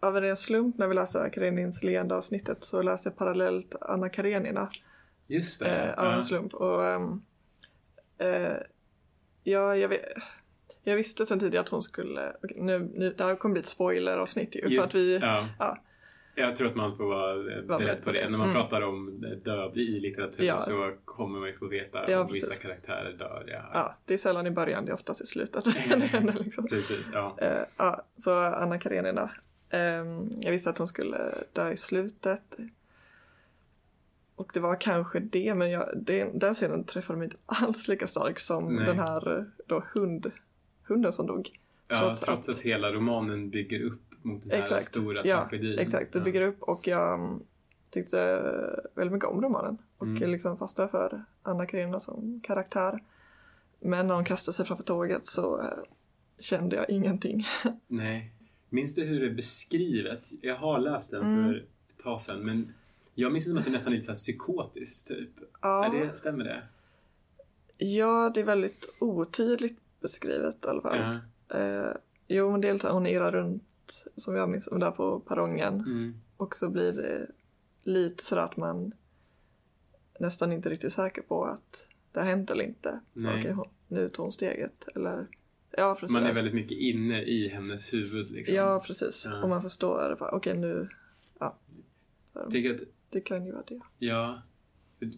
av 0.00 0.16
en 0.16 0.22
ren 0.22 0.36
slump 0.36 0.78
när 0.78 0.86
vi 0.86 0.94
läste 0.94 1.30
Karenins 1.32 1.82
leende 1.84 2.14
avsnittet 2.16 2.64
så 2.64 2.82
läste 2.82 3.08
jag 3.08 3.16
parallellt 3.16 3.74
Anna 3.80 4.08
Karenina 4.08 4.70
Just 5.26 5.60
det. 5.60 5.94
eh, 5.96 6.04
av 6.06 6.12
en 6.12 6.22
slump. 6.22 6.54
Och, 6.54 6.84
ehm, 6.86 7.22
eh, 8.18 8.56
ja, 9.42 9.76
jag, 9.76 9.88
vet, 9.88 10.00
jag 10.88 10.96
visste 10.96 11.26
sen 11.26 11.38
tidigare 11.40 11.60
att 11.64 11.68
hon 11.68 11.82
skulle, 11.82 12.32
okej, 12.42 12.56
nu, 12.60 12.78
nu, 12.94 13.14
det 13.18 13.24
här 13.24 13.36
kommer 13.36 13.52
bli 13.52 13.60
ett 13.60 13.66
spoiler-avsnitt 13.66 14.56
ju, 14.56 14.60
för 14.60 14.68
Just- 14.68 14.86
att 14.86 14.94
vi, 14.94 15.18
ja. 15.18 15.48
ja. 15.58 15.78
Jag 16.34 16.56
tror 16.56 16.68
att 16.68 16.74
man 16.76 16.96
får 16.96 17.04
vara 17.04 17.78
beredd 17.78 18.04
på 18.04 18.12
det. 18.12 18.28
När 18.28 18.38
man 18.38 18.50
Mm. 18.50 18.60
pratar 18.62 18.82
om 18.82 19.20
död 19.44 19.76
i 19.76 20.00
litteratur 20.00 20.44
Ja. 20.44 20.58
så 20.58 20.92
kommer 21.04 21.38
man 21.38 21.48
ju 21.48 21.54
få 21.56 21.66
veta 21.68 22.10
Ja, 22.10 22.20
om 22.20 22.32
vissa 22.32 22.54
karaktärer 22.62 23.12
dör. 23.12 23.44
Ja. 23.46 23.70
ja, 23.74 23.96
det 24.04 24.14
är 24.14 24.18
sällan 24.18 24.46
i 24.46 24.50
början, 24.50 24.84
det 24.84 24.90
är 24.90 24.94
oftast 24.94 25.20
i 25.20 25.26
slutet. 25.26 25.66
liksom. 26.44 26.66
Precis, 26.68 27.10
ja. 27.12 27.36
Eh, 27.40 27.50
ja, 27.78 28.02
så 28.16 28.30
Anna 28.32 28.78
Karenina. 28.78 29.30
Ehm, 29.70 30.22
jag 30.40 30.50
visste 30.50 30.70
att 30.70 30.78
hon 30.78 30.86
skulle 30.86 31.18
dö 31.52 31.70
i 31.72 31.76
slutet. 31.76 32.56
och 34.36 34.50
det 34.54 34.60
var 34.60 34.80
kanske 34.80 35.20
det, 35.20 35.54
men 35.54 35.70
jag, 35.70 35.88
det, 35.96 36.30
den 36.34 36.54
scenen 36.54 36.84
träffade 36.84 37.18
mig 37.18 37.24
inte 37.24 37.36
alls 37.46 37.88
lika 37.88 38.06
starkt 38.06 38.40
som 38.42 38.76
Nej. 38.76 38.86
den 38.86 38.98
här 38.98 39.46
då 39.66 39.84
hund, 39.94 40.30
hunden 40.88 41.12
som 41.12 41.26
dog. 41.26 41.50
Ja, 41.88 41.98
Trots 41.98 42.20
trots, 42.20 42.48
att- 42.48 42.54
att... 42.56 42.62
hela 42.62 42.92
romanen 42.92 43.50
bygger 43.50 43.82
upp 43.84 44.00
mot 44.22 44.42
den 44.42 44.50
här 44.50 44.58
Exakt. 44.58 44.86
stora 44.86 45.26
Ja, 45.26 45.40
tragedin. 45.48 45.78
Exakt, 45.78 46.12
det 46.12 46.20
bygger 46.20 46.44
upp 46.44 46.62
och 46.62 46.86
jag 46.86 47.14
mm, 47.14 47.40
tyckte 47.90 48.40
väldigt 48.94 49.12
mycket 49.12 49.28
om 49.28 49.42
romanen 49.42 49.78
och 49.98 50.06
Mm. 50.06 50.30
liksom 50.30 50.58
fastnade 50.58 50.90
för 50.90 51.24
Anna 51.42 51.66
Karenina 51.66 52.00
som 52.00 52.40
karaktär. 52.44 53.02
Men 53.80 54.06
när 54.06 54.14
hon 54.14 54.24
kastade 54.24 54.54
sig 54.54 54.66
framför 54.66 54.84
tåget 54.84 55.26
så 55.26 55.60
eh, 55.60 55.66
kände 56.38 56.76
jag 56.76 56.90
ingenting. 56.90 57.46
Nej. 57.86 58.32
Minns 58.70 58.94
du 58.94 59.04
hur 59.04 59.20
det 59.20 59.26
är 59.26 59.34
beskrivet? 59.34 60.28
Jag 60.42 60.56
har 60.56 60.78
läst 60.78 61.10
den 61.10 61.22
Mm. 61.22 61.44
för 61.44 61.54
ett 61.58 61.98
tag 62.02 62.20
sedan, 62.20 62.40
men 62.42 62.72
jag 63.14 63.32
minns 63.32 63.44
det 63.44 63.50
som 63.50 63.58
att 63.58 63.64
det 63.64 63.70
är 63.70 63.72
nästan 63.72 63.92
lite 63.92 64.04
så 64.04 64.10
här 64.10 64.16
psykotiskt, 64.16 65.08
typ. 65.08 65.30
Ja, 65.62 65.84
Är 65.86 65.90
det, 66.06 66.16
stämmer 66.16 66.44
det? 66.44 66.62
ja, 67.78 68.30
det 68.34 68.40
är 68.40 68.44
väldigt 68.44 68.88
otydligt 69.00 69.78
beskrivet 70.00 70.64
i 70.64 70.68
alla 70.68 70.82
fall. 70.82 70.98
Ja. 71.48 71.58
Eh, 71.58 71.92
jo, 72.28 72.50
men 72.52 72.60
dels 72.60 72.82
hon 72.82 73.06
irrar 73.06 73.32
runt, 73.32 74.04
som 74.16 74.34
jag 74.36 74.48
minns, 74.48 74.68
där 74.72 74.90
på 74.90 75.20
perrongen. 75.20 75.74
Mm. 75.74 76.20
Och 76.36 76.54
så 76.54 76.70
blir 76.70 76.92
det 76.92 77.26
lite 77.82 78.24
sådär 78.24 78.42
att 78.42 78.56
man 78.56 78.92
nästan 80.20 80.52
inte 80.52 80.70
riktigt 80.70 80.92
säker 80.92 81.22
på 81.22 81.44
att 81.44 81.88
det 82.12 82.20
har 82.20 82.26
hänt 82.26 82.50
eller 82.50 82.64
inte. 82.64 83.00
Nej. 83.12 83.40
Okej, 83.40 83.52
hon- 83.52 83.68
nu 83.88 84.08
tog 84.08 84.24
hon 84.24 84.32
steget. 84.32 84.88
Eller, 84.96 85.26
ja, 85.70 85.94
precis. 86.00 86.14
Man 86.14 86.24
är 86.24 86.34
väldigt 86.34 86.54
mycket 86.54 86.78
inne 86.78 87.22
i 87.22 87.48
hennes 87.48 87.92
huvud. 87.92 88.30
Liksom. 88.30 88.54
Ja, 88.54 88.82
precis. 88.86 89.26
Ja. 89.30 89.42
Och 89.42 89.48
man 89.48 89.62
förstår, 89.62 90.16
okej 90.34 90.56
nu, 90.58 90.88
Jag 92.32 92.50
tycker 92.50 92.74
att, 92.74 92.80
det 93.10 93.20
kan 93.20 93.46
ju 93.46 93.52
vara 93.52 93.62
det. 93.66 93.80
ja, 93.98 94.42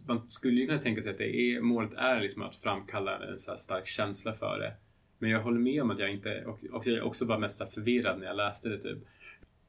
man 0.06 0.30
skulle 0.30 0.60
ju 0.60 0.66
kunna 0.66 0.78
tänka 0.78 1.02
sig 1.02 1.12
att 1.12 1.18
det 1.18 1.36
är, 1.36 1.60
målet 1.60 1.94
är 1.94 2.20
liksom 2.20 2.42
att 2.42 2.56
framkalla 2.56 3.18
en 3.26 3.38
så 3.38 3.56
stark 3.56 3.86
känsla 3.86 4.32
för 4.32 4.58
det. 4.58 4.72
Men 5.18 5.30
jag 5.30 5.40
håller 5.42 5.58
med 5.60 5.82
om 5.82 5.90
att 5.90 5.98
jag 5.98 6.10
inte, 6.10 6.44
och, 6.44 6.64
och 6.72 6.86
jag 6.86 6.96
är 6.96 7.02
också 7.02 7.26
bara 7.26 7.38
mest 7.38 7.74
förvirrad 7.74 8.18
när 8.18 8.26
jag 8.26 8.36
läste 8.36 8.68
det 8.68 8.78
typ. 8.78 8.98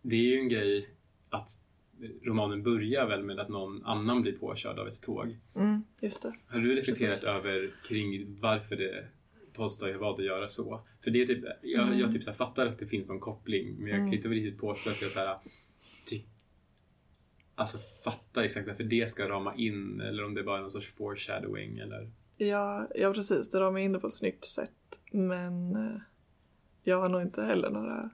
Det 0.02 0.16
är 0.16 0.20
ju 0.24 0.38
en 0.40 0.50
grej 0.50 0.90
att 1.30 1.50
romanen 2.24 2.64
börjar 2.64 3.06
väl 3.08 3.24
med 3.24 3.40
att 3.40 3.50
någon 3.50 3.86
annan 3.86 4.22
blir 4.22 4.32
påkörd 4.34 4.80
av 4.80 4.88
ett 4.88 5.02
tåg. 5.02 5.38
Mm, 5.56 5.84
just 6.02 6.22
det. 6.22 6.34
Har 6.48 6.60
du 6.60 6.76
reflekterat 6.76 7.10
Precis. 7.12 7.24
över 7.24 7.70
kring 7.90 8.38
varför 8.42 8.76
det 8.76 9.06
Tolstoj 9.54 9.94
valt 9.94 10.20
att 10.20 10.26
göra 10.26 10.48
så? 10.48 10.82
För 11.04 11.12
det 11.12 11.22
är 11.22 11.26
typ, 11.28 11.44
jag, 11.62 11.88
Mm. 11.88 12.00
jag 12.00 12.12
typ 12.14 12.24
så 12.24 12.34
fattar 12.34 12.66
att 12.66 12.80
det 12.80 12.88
finns 12.88 13.10
någon 13.10 13.20
koppling, 13.20 13.76
men 13.78 13.88
jag 13.88 13.96
kan 13.98 14.02
Mm. 14.02 14.14
inte 14.14 14.28
riktigt 14.28 14.60
påstå 14.60 14.90
att 14.90 15.02
jag 15.02 15.12
så 15.12 15.20
här, 15.20 15.38
alltså 17.62 17.78
fattar 18.04 18.44
exakt 18.44 18.68
varför 18.68 18.84
det 18.84 19.10
ska 19.10 19.30
rama 19.30 19.56
in, 19.56 20.02
eller 20.02 20.26
om 20.26 20.34
det 20.34 20.44
bara 20.44 20.58
är 20.58 20.62
någon 20.62 20.72
sorts 20.72 20.94
foreshadowing 20.94 21.80
eller... 21.80 22.12
Ja, 22.38 22.88
ja, 22.96 23.14
precis. 23.14 23.50
Det 23.50 23.72
mig 23.72 23.84
in 23.84 23.92
det 23.92 24.00
på 24.00 24.08
ett 24.08 24.14
snyggt 24.14 24.46
sätt. 24.46 24.72
Men 25.12 25.76
eh, 25.76 26.02
jag 26.84 27.02
har 27.02 27.10
nog 27.10 27.22
inte 27.22 27.44
heller 27.44 27.70
några 27.70 28.10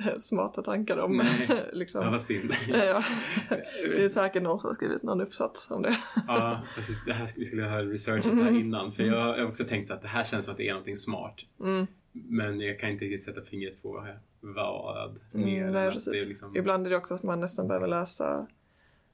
eh, 0.00 0.18
smarta 0.18 0.62
tankar 0.62 0.98
om 0.98 1.16
Nej. 1.16 1.64
liksom. 1.72 2.04
Ja, 2.04 2.10
vad 2.10 2.22
synd. 2.22 2.52
ja. 2.68 3.04
Det 3.96 4.04
är 4.04 4.08
säkert 4.08 4.42
någon 4.42 4.58
som 4.58 4.68
har 4.68 4.74
skrivit 4.74 5.02
någon 5.02 5.20
uppsats 5.20 5.70
om 5.70 5.82
det. 5.82 5.96
ja, 6.26 6.62
alltså, 6.76 6.92
det 7.06 7.12
här, 7.12 7.30
vi 7.36 7.44
skulle 7.44 7.64
ha 7.64 7.82
researchat 7.82 8.36
det 8.36 8.44
här 8.44 8.60
innan, 8.60 8.92
för 8.92 9.02
jag 9.02 9.18
jag 9.18 9.36
har 9.36 9.44
också 9.44 9.64
tänkt 9.64 9.90
att 9.90 10.02
det 10.02 10.08
här 10.08 10.24
känns 10.24 10.44
som 10.44 10.52
att 10.52 10.58
det 10.58 10.68
är 10.68 10.72
någonting 10.72 10.96
smart. 10.96 11.40
Mm. 11.60 11.86
Men 12.12 12.60
jag 12.60 12.78
kan 12.78 12.90
inte 12.90 13.04
riktigt 13.04 13.22
sätta 13.22 13.42
fingret 13.42 13.82
på 13.82 13.92
vad 13.92 14.06
Mm, 14.42 15.46
mer. 15.46 15.64
än 15.64 15.72
nej, 15.72 15.86
att 15.88 15.94
precis. 15.94 16.12
det 16.12 16.18
är 16.20 16.26
liksom... 16.28 16.56
Ibland 16.56 16.86
är 16.86 16.90
det 16.90 16.96
också 16.96 17.14
att 17.14 17.22
man 17.22 17.40
nästan 17.40 17.68
behöver 17.68 17.86
läsa, 17.88 18.46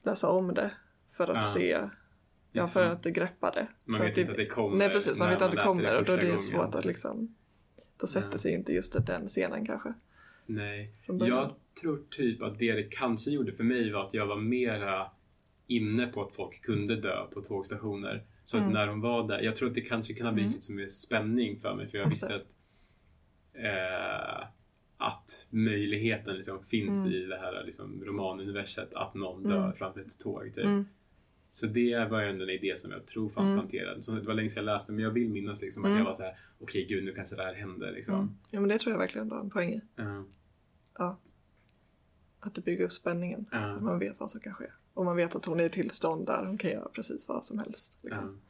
läsa 0.02 0.28
om 0.28 0.54
det 0.54 0.70
för 1.12 1.28
att 1.28 1.36
Ja. 1.36 1.42
se, 1.42 1.78
ja, 2.52 2.66
för 2.66 2.84
det. 2.84 2.92
att 2.92 3.02
det 3.02 3.10
greppar 3.10 3.52
det. 3.54 3.66
Man 3.84 4.00
vet 4.00 4.12
att 4.12 4.18
inte 4.18 4.30
att 4.32 4.38
det 4.38 4.46
kommer. 4.46 4.76
Nej, 4.76 4.88
precis. 4.90 5.18
Man 5.18 5.28
vet 5.30 5.42
att 5.42 5.50
det 5.50 5.56
kommer 5.62 5.98
och 5.98 6.04
då 6.04 6.12
är 6.12 6.16
det 6.16 6.22
gången. 6.24 6.38
svårt 6.38 6.74
att 6.74 6.84
liksom, 6.84 7.34
då 8.00 8.06
sätter 8.06 8.28
Ja. 8.32 8.38
sig 8.38 8.52
inte 8.52 8.72
just 8.72 9.06
den 9.06 9.28
scenen 9.28 9.66
kanske. 9.66 9.94
Nej. 10.46 10.94
Jag 11.06 11.54
tror 11.80 12.02
typ 12.10 12.42
att 12.42 12.58
det 12.58 12.72
det 12.72 12.82
kanske 12.82 13.30
gjorde 13.30 13.52
för 13.52 13.64
mig 13.64 13.92
var 13.92 14.06
att 14.06 14.14
jag 14.14 14.26
var 14.26 14.36
mera 14.36 15.10
inne 15.66 16.06
på 16.06 16.22
att 16.22 16.36
folk 16.36 16.62
kunde 16.62 16.96
dö 17.00 17.26
på 17.34 17.40
tågstationer. 17.40 18.24
Så 18.44 18.56
att 18.56 18.60
Mm. 18.62 18.72
när 18.74 18.86
de 18.86 19.00
var 19.00 19.28
där, 19.28 19.40
jag 19.40 19.56
tror 19.56 19.68
att 19.68 19.74
det 19.74 19.80
kanske 19.80 20.14
kan 20.14 20.26
ha 20.26 20.32
blivit 20.32 20.52
Mm. 20.52 20.60
som 20.60 20.78
en 20.78 20.90
spänning 20.90 21.60
för 21.60 21.74
mig 21.74 21.88
för 21.88 21.98
jag 21.98 22.04
visste 22.04 22.34
att 22.34 22.46
eh, 23.54 24.48
att 25.00 25.48
möjligheten 25.50 26.36
liksom 26.36 26.62
finns 26.62 26.96
Mm. 27.04 27.12
i 27.12 27.24
det 27.24 27.36
här 27.38 27.64
liksom, 27.64 28.04
romanuniverset 28.04 28.94
att 28.94 29.14
någon 29.14 29.42
dör 29.42 29.58
Mm. 29.64 29.72
framför 29.72 30.00
ett 30.00 30.18
tåg. 30.18 30.54
Typ. 30.54 30.64
Mm. 30.64 30.84
Så 31.48 31.66
det 31.66 32.10
var 32.10 32.22
ju 32.22 32.28
ändå 32.28 32.44
en 32.44 32.50
idé 32.50 32.76
som 32.76 32.90
jag 32.90 33.06
tror 33.06 33.28
fanns 33.28 33.44
Mm. 33.44 33.58
planterad. 33.58 34.04
Så 34.04 34.12
det 34.12 34.20
var 34.20 34.34
länge 34.34 34.48
sedan 34.48 34.64
jag 34.66 34.72
läste 34.74 34.92
men 34.92 35.04
jag 35.04 35.10
vill 35.10 35.28
minnas 35.30 35.60
liksom 35.62 35.84
att 35.84 35.88
Mm. 35.88 35.98
jag 35.98 36.04
var 36.04 36.14
så 36.14 36.22
här: 36.22 36.34
okej 36.58 36.84
gud 36.88 37.04
nu 37.04 37.12
kanske 37.12 37.36
det 37.36 37.42
här 37.42 37.54
händer. 37.54 37.92
Liksom. 37.92 38.14
Mm. 38.14 38.30
Ja, 38.50 38.60
men 38.60 38.68
det 38.68 38.78
tror 38.78 38.92
jag 38.92 38.98
verkligen 38.98 39.28
var 39.28 39.40
en 39.40 39.50
poäng 39.50 39.70
i. 39.72 39.80
Ja, 40.98 41.18
Att 42.40 42.54
det 42.54 42.64
bygger 42.64 42.84
upp 42.84 42.92
spänningen. 42.92 43.46
Att 43.50 43.82
man 43.82 43.98
vet 43.98 44.20
vad 44.20 44.30
som 44.30 44.40
kan 44.40 44.54
ske. 44.54 44.66
Och 44.94 45.04
man 45.04 45.16
vet 45.16 45.34
att 45.36 45.44
hon 45.44 45.60
är 45.60 45.64
i 45.64 45.68
tillstånd 45.68 46.26
där 46.26 46.44
hon 46.46 46.58
kan 46.58 46.70
göra 46.70 46.88
precis 46.88 47.28
vad 47.28 47.44
som 47.44 47.58
helst. 47.58 47.98
Liksom. 48.02 48.40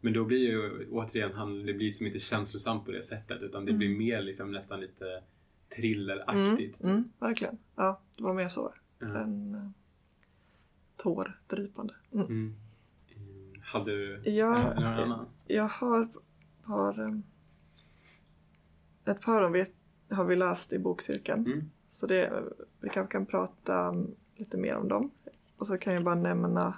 Men 0.00 0.12
då 0.12 0.24
blir 0.24 0.38
ju 0.50 0.86
återigen, 0.90 1.32
han, 1.32 1.66
det 1.66 1.72
blir 1.74 1.90
som 1.90 2.06
inte 2.06 2.18
känslosamt 2.18 2.84
på 2.84 2.90
det 2.92 3.02
sättet 3.02 3.42
utan 3.42 3.64
det 3.64 3.70
Mm. 3.70 3.78
blir 3.78 3.88
mer 3.98 4.22
liksom 4.22 4.52
nästan 4.52 4.80
lite 4.80 5.04
Mm, 5.04 5.22
thrilleraktigt. 5.76 6.80
mm, 6.80 7.12
verkligen. 7.18 7.58
Ja, 7.76 8.00
det 8.16 8.22
var 8.22 8.34
mer 8.34 8.48
så 8.48 8.74
Ja. 8.98 9.06
än 9.18 9.54
uh, 9.54 9.70
tårdrypande. 10.96 11.94
Mm. 12.12 12.26
Mm. 12.26 12.36
Mm. 13.16 13.60
Hade 13.62 13.90
du 13.90 14.30
Ja, 14.30 14.74
någon 14.74 14.84
annan? 14.84 15.26
Jag 15.46 15.68
har, 15.68 16.08
har 16.62 17.00
um, 17.00 17.22
ett 19.04 19.20
par 19.22 19.34
av 19.36 19.42
dem 19.42 19.52
vet, 19.52 19.72
har 20.10 20.24
vi 20.24 20.36
läst 20.36 20.72
i 20.72 20.78
bokcirkeln. 20.78 21.46
Mm. 21.46 21.70
Så 21.88 22.06
det, 22.06 22.42
vi 22.80 22.88
kanske 22.88 23.12
kan 23.12 23.26
prata 23.26 23.88
um, 23.88 24.14
lite 24.36 24.56
mer 24.58 24.76
om 24.76 24.88
dem. 24.88 25.10
Och 25.56 25.66
så 25.66 25.78
kan 25.78 25.94
jag 25.94 26.04
bara 26.04 26.14
nämna, 26.14 26.74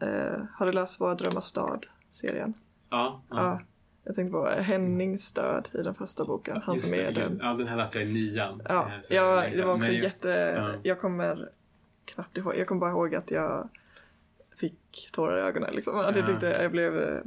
eh, 0.00 0.42
har 0.52 0.66
du 0.66 0.72
läst 0.72 1.00
Våra 1.00 1.14
drömmars 1.14 1.44
stad-serien? 1.44 2.54
Ja, 2.90 3.22
ja. 3.30 3.36
Ja. 3.36 3.60
Jag 4.08 4.14
tänkte 4.14 4.32
på 4.32 4.44
Hennings 4.46 5.32
död 5.32 5.68
i 5.74 5.82
den 5.82 5.94
första 5.94 6.24
boken. 6.24 6.60
Han 6.64 6.74
Just 6.74 6.88
som 6.88 6.98
är 6.98 7.12
den. 7.12 7.38
Ja, 7.42 7.54
den 7.54 7.66
här 7.68 7.76
läste 7.76 7.98
jag 7.98 8.08
i 8.08 8.12
nian. 8.12 8.62
Ja, 8.68 8.90
ja 9.10 9.44
det 9.52 9.62
var 9.64 9.74
också 9.74 9.90
Men- 9.90 10.00
jätte... 10.00 10.28
ja. 10.56 10.74
Jag 10.82 11.00
kommer 11.00 11.48
knappt 12.04 12.38
ihåg. 12.38 12.56
Jag 12.56 12.66
kommer 12.66 12.80
bara 12.80 12.90
ihåg 12.90 13.14
att 13.14 13.30
jag 13.30 13.68
fick 14.56 15.08
tårar 15.12 15.38
i 15.38 15.42
ögonen 15.42 15.74
liksom. 15.74 15.96
Ja. 15.96 16.10
Det 16.10 16.18
Ja. 16.20 16.26
tyckte 16.26 16.46
jag 16.62 16.70
blev... 16.72 16.98
eh, 16.98 17.20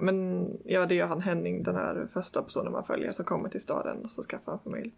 Men 0.00 0.46
ja, 0.64 0.86
det 0.86 1.00
är 1.00 1.06
han 1.06 1.20
Henning, 1.20 1.62
den 1.62 1.74
här 1.74 2.08
första 2.12 2.42
personen 2.42 2.72
man 2.72 2.84
följer 2.84 3.12
som 3.12 3.24
kommer 3.24 3.48
till 3.48 3.60
staden 3.60 4.04
och 4.04 4.10
så 4.10 4.22
skaffar 4.22 4.52
han 4.52 4.60
familj. 4.64 4.94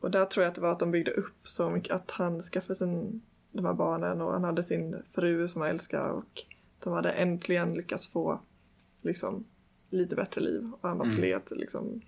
Och 0.00 0.10
där 0.10 0.24
tror 0.24 0.42
jag 0.44 0.48
att 0.48 0.54
det 0.54 0.60
var 0.60 0.72
att 0.72 0.78
de 0.80 0.90
byggde 0.90 1.10
upp 1.10 1.38
så 1.48 1.70
mycket 1.70 1.94
att 1.94 2.10
han 2.10 2.40
skaffade 2.40 2.74
sin, 2.74 3.22
de 3.52 3.64
här 3.64 3.74
barnen 3.74 4.20
och 4.20 4.32
han 4.32 4.44
hade 4.44 4.62
sin 4.62 5.02
fru 5.10 5.48
som 5.48 5.60
han 5.62 5.70
älskar 5.70 6.08
och 6.08 6.44
de 6.84 6.92
hade 6.92 7.10
äntligen 7.10 7.74
lyckats 7.74 8.08
få 8.08 8.40
liksom 9.02 9.44
lite 9.90 10.16
bättre 10.16 10.40
liv 10.40 10.70
och 10.80 10.88
han 10.88 10.98
bara 10.98 11.04
Mm. 11.08 11.16
slet 11.16 11.50
liksom 11.56 12.00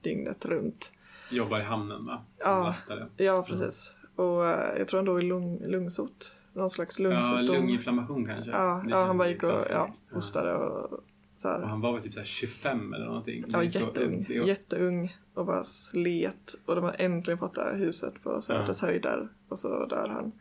dygnet 0.00 0.44
runt. 0.46 0.92
Jobbar 1.30 1.60
i 1.60 1.62
hamnen 1.62 2.04
va? 2.06 2.24
Som 2.36 2.50
Ja. 2.52 2.62
lastare. 2.64 3.08
Ja, 3.16 3.44
precis. 3.48 3.96
Och 4.16 4.46
eh, 4.46 4.78
jag 4.78 4.88
tror 4.88 4.98
han 4.98 5.04
dog 5.04 5.22
i 5.22 5.26
lung, 5.26 5.62
lungsot. 5.66 6.40
Någon 6.52 6.70
slags 6.70 6.98
Ja, 7.00 7.08
lungsjukdom. 7.08 7.56
lunginflammation 7.56 8.26
kanske. 8.26 8.50
Ja, 8.50 8.84
ja, 8.88 9.04
han 9.04 9.18
bara 9.18 9.28
gick 9.28 9.42
och 9.42 9.62
ja, 9.70 9.94
hostade 10.10 10.54
och 10.54 11.00
så 11.36 11.48
här. 11.48 11.62
Och 11.62 11.68
han 11.68 11.80
var 11.80 11.92
väl 11.92 12.02
typ 12.02 12.12
så 12.12 12.18
här 12.18 12.26
25 12.26 12.94
eller 12.94 13.06
någonting. 13.06 13.44
Ja, 13.48 13.62
jätteung. 13.62 14.26
är- 14.28 14.46
Jätteung 14.46 15.16
och 15.34 15.46
bara 15.46 15.64
slet. 15.64 16.54
Och 16.66 16.74
de 16.74 16.84
har 16.84 16.96
äntligen 16.98 17.38
fått 17.38 17.54
det 17.54 17.60
här 17.60 17.74
huset 17.76 18.22
på 18.22 18.40
Söders 18.40 18.82
höjder. 18.82 19.28
Och 19.48 19.58
så 19.58 19.86
dör 19.86 20.08
han. 20.08 20.32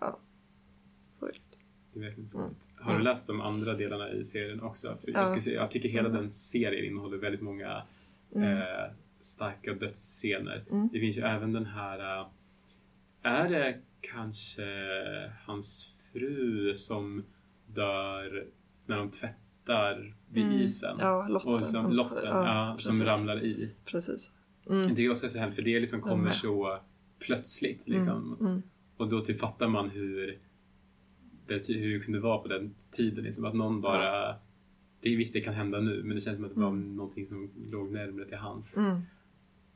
Ja, 0.00 0.18
Sorgligt. 1.20 1.42
det 1.92 1.98
är 2.00 2.04
verkligen 2.04 2.28
så. 2.28 2.50
Har 2.80 2.98
du 2.98 3.04
läst 3.04 3.26
de 3.26 3.40
andra 3.40 3.74
delarna 3.74 4.10
i 4.10 4.24
serien 4.24 4.60
också? 4.62 4.96
För 5.00 5.10
Ja. 5.10 5.20
jag, 5.20 5.28
ska 5.30 5.40
säga, 5.40 5.60
jag 5.60 5.70
tycker 5.70 5.88
hela 5.88 6.08
Mm. 6.08 6.20
den 6.20 6.30
serien 6.30 6.84
innehåller 6.84 7.16
väldigt 7.18 7.40
många 7.42 7.82
Mm. 8.34 8.58
eh, 8.58 8.90
starka 9.20 9.72
dödsscener. 9.74 10.64
Mm. 10.70 10.88
Det 10.92 11.00
finns 11.00 11.16
ju 11.18 11.22
även 11.22 11.52
den 11.52 11.66
här... 11.66 12.20
eh, 12.20 12.28
är 13.22 13.48
det 13.48 13.78
kanske 14.00 14.62
hans 15.46 15.94
fru 16.12 16.74
som 16.76 17.24
dör 17.66 18.46
när 18.86 18.98
de 18.98 19.10
tvättar 19.10 20.14
vid 20.30 20.44
Mm. 20.44 20.60
isen? 20.60 20.96
Ja, 21.00 21.26
Lotten. 21.28 21.52
Och 21.54 21.66
som 21.66 21.92
Lotten, 21.92 22.18
ja, 22.24 22.76
som 22.78 22.92
precis. 22.92 23.06
ramlar 23.06 23.42
i. 23.44 23.74
Precis. 23.84 24.30
Mm. 24.70 24.94
Det 24.94 25.04
är 25.04 25.10
också 25.10 25.28
så 25.28 25.38
här, 25.38 25.50
för 25.50 25.62
det 25.62 25.80
liksom 25.80 26.00
kommer 26.00 26.30
så 26.30 26.80
plötsligt. 27.18 27.88
Liksom. 27.88 28.36
Mm. 28.40 28.62
Och 28.96 29.08
då 29.08 29.20
typ 29.20 29.40
fattar 29.40 29.68
man 29.68 29.90
hur 29.90 30.38
det, 31.48 31.68
hur 31.68 31.94
det 31.98 32.04
kunde 32.04 32.20
vara 32.20 32.38
på 32.38 32.48
den 32.48 32.74
tiden. 32.90 33.24
Liksom, 33.24 33.44
att 33.44 33.54
någon 33.54 33.80
bara... 33.80 34.36
Det, 35.00 35.16
visst, 35.16 35.32
det 35.32 35.40
kan 35.40 35.54
hända 35.54 35.80
nu, 35.80 36.02
men 36.04 36.14
det 36.14 36.20
känns 36.20 36.36
som 36.36 36.44
att 36.44 36.54
det 36.54 36.60
var 36.60 36.68
Mm. 36.68 36.96
någonting 36.96 37.26
som 37.26 37.50
låg 37.70 37.90
närmare 37.90 38.24
till 38.28 38.36
hans. 38.36 38.76
Mm. 38.76 39.00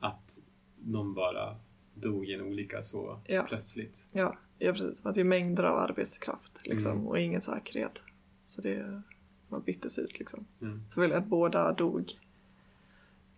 Att 0.01 0.39
någon 0.85 1.15
bara 1.15 1.57
dog 1.95 2.27
i 2.29 2.35
en 2.35 2.41
olycka 2.41 2.83
så 2.83 3.21
Ja. 3.27 3.45
plötsligt. 3.49 4.05
Ja, 4.13 4.37
ja 4.59 4.73
precis. 4.73 5.07
Att 5.07 5.15
det 5.15 5.21
är 5.21 5.25
mängder 5.25 5.65
av 5.65 5.79
arbetskraft 5.79 6.67
liksom, 6.67 6.93
Mm. 6.93 7.07
och 7.07 7.19
ingen 7.19 7.41
säkerhet. 7.41 8.03
Så 8.45 8.63
det 8.63 9.03
bara 9.49 9.61
byttes 9.61 9.99
ut 9.99 10.19
liksom. 10.19 10.45
Mm. 10.63 10.83
Så 10.89 11.01
vill 11.01 11.13
att 11.13 11.27
båda 11.27 11.73
dog 11.73 12.13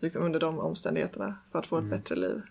liksom, 0.00 0.22
under 0.22 0.40
de 0.40 0.58
omständigheterna 0.58 1.36
för 1.52 1.58
att 1.58 1.66
få 1.66 1.76
ett 1.76 1.84
Mm. 1.84 1.90
bättre 1.98 2.16
liv. 2.16 2.42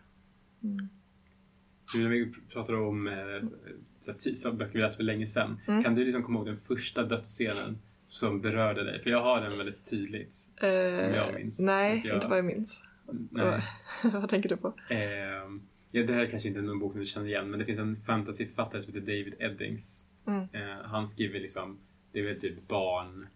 När 1.97 2.09
vi 2.09 2.33
pratar 2.49 2.73
om 2.73 3.07
eh, 3.07 4.53
böcker 4.53 4.73
vi 4.73 4.79
läste 4.81 4.97
för 4.97 5.03
länge 5.03 5.27
sedan. 5.27 5.59
Mm. 5.67 5.83
Kan 5.83 5.95
du 5.95 6.03
liksom 6.05 6.23
komma 6.23 6.39
ihåg 6.39 6.47
den 6.47 6.59
första 6.59 7.03
dödsscenen 7.03 7.77
som 8.09 8.41
berörde 8.41 8.83
dig? 8.83 8.99
För 9.03 9.09
jag 9.09 9.21
har 9.21 9.41
den 9.41 9.57
väldigt 9.57 9.89
tydligt. 9.89 10.35
Eh, 10.61 10.69
jag 11.15 11.33
minns. 11.33 11.59
Nej, 11.59 12.01
jag- 12.05 12.15
inte 12.15 12.27
vad 12.27 12.37
jag 12.37 12.45
minns. 12.45 12.83
Nej. 13.31 13.61
vad 14.13 14.29
tänker 14.29 14.49
du 14.49 14.57
på? 14.57 14.73
Ehm, 14.89 15.61
ja, 15.91 16.03
det 16.03 16.13
här 16.13 16.23
är 16.23 16.29
kanske 16.29 16.49
inte 16.49 16.61
någon 16.61 16.79
bok 16.79 16.91
som 16.91 16.99
du 17.01 17.05
känner 17.07 17.27
igen, 17.27 17.49
men 17.49 17.59
det 17.59 17.65
finns 17.65 17.79
en 17.79 18.01
fantasyförfattare 18.03 18.81
som 18.81 18.93
heter 18.93 19.05
David 19.07 19.35
Eddings. 19.39 20.05
Mm. 20.27 20.41
Eh, 20.53 20.77
han 20.85 21.07
skriver 21.07 21.39
liksom, 21.39 21.79
det 22.11 22.19
är 22.19 22.23
väl 22.23 22.39
typ 22.39 22.67
barn, 22.67 23.27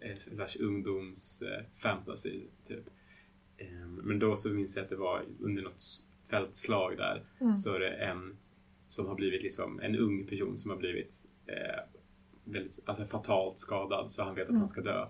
eh, 0.00 0.16
slash 0.16 0.62
ungdoms 0.64 1.42
eh, 1.42 1.64
fantasy, 1.76 2.40
typ. 2.68 2.84
Ehm, 3.58 3.94
men 3.94 4.18
då 4.18 4.36
så 4.36 4.48
minns 4.48 4.76
jag 4.76 4.82
att 4.82 4.90
det 4.90 4.96
var 4.96 5.22
under 5.40 5.62
något 5.62 5.80
fältslag 6.30 6.96
där, 6.96 7.24
Mm. 7.40 7.56
så 7.56 7.74
är 7.74 7.80
det 7.80 7.90
en 7.90 8.36
som 8.86 9.06
har 9.06 9.14
blivit 9.14 9.42
liksom, 9.42 9.80
en 9.80 9.96
ung 9.96 10.26
person 10.26 10.58
som 10.58 10.70
har 10.70 10.78
blivit 10.78 11.14
eh, 11.46 11.82
väldigt, 12.44 12.82
alltså 12.84 13.04
fatalt 13.04 13.58
skadad, 13.58 14.10
så 14.10 14.22
han 14.22 14.34
vet 14.34 14.42
att 14.44 14.48
Mm. 14.48 14.60
han 14.60 14.68
ska 14.68 14.80
dö. 14.80 15.06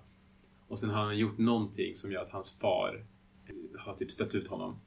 Och 0.69 0.79
sen 0.81 0.91
har 0.91 1.05
han 1.05 1.19
gjort 1.19 1.39
någonting 1.39 1.95
som 1.95 2.13
gör 2.13 2.23
att 2.23 2.29
hans 2.29 2.59
far 2.59 3.07
eh, 3.47 3.81
har 3.81 3.95
typ 3.95 4.11
stött 4.11 4.35
ut 4.35 4.49
honom. 4.49 4.81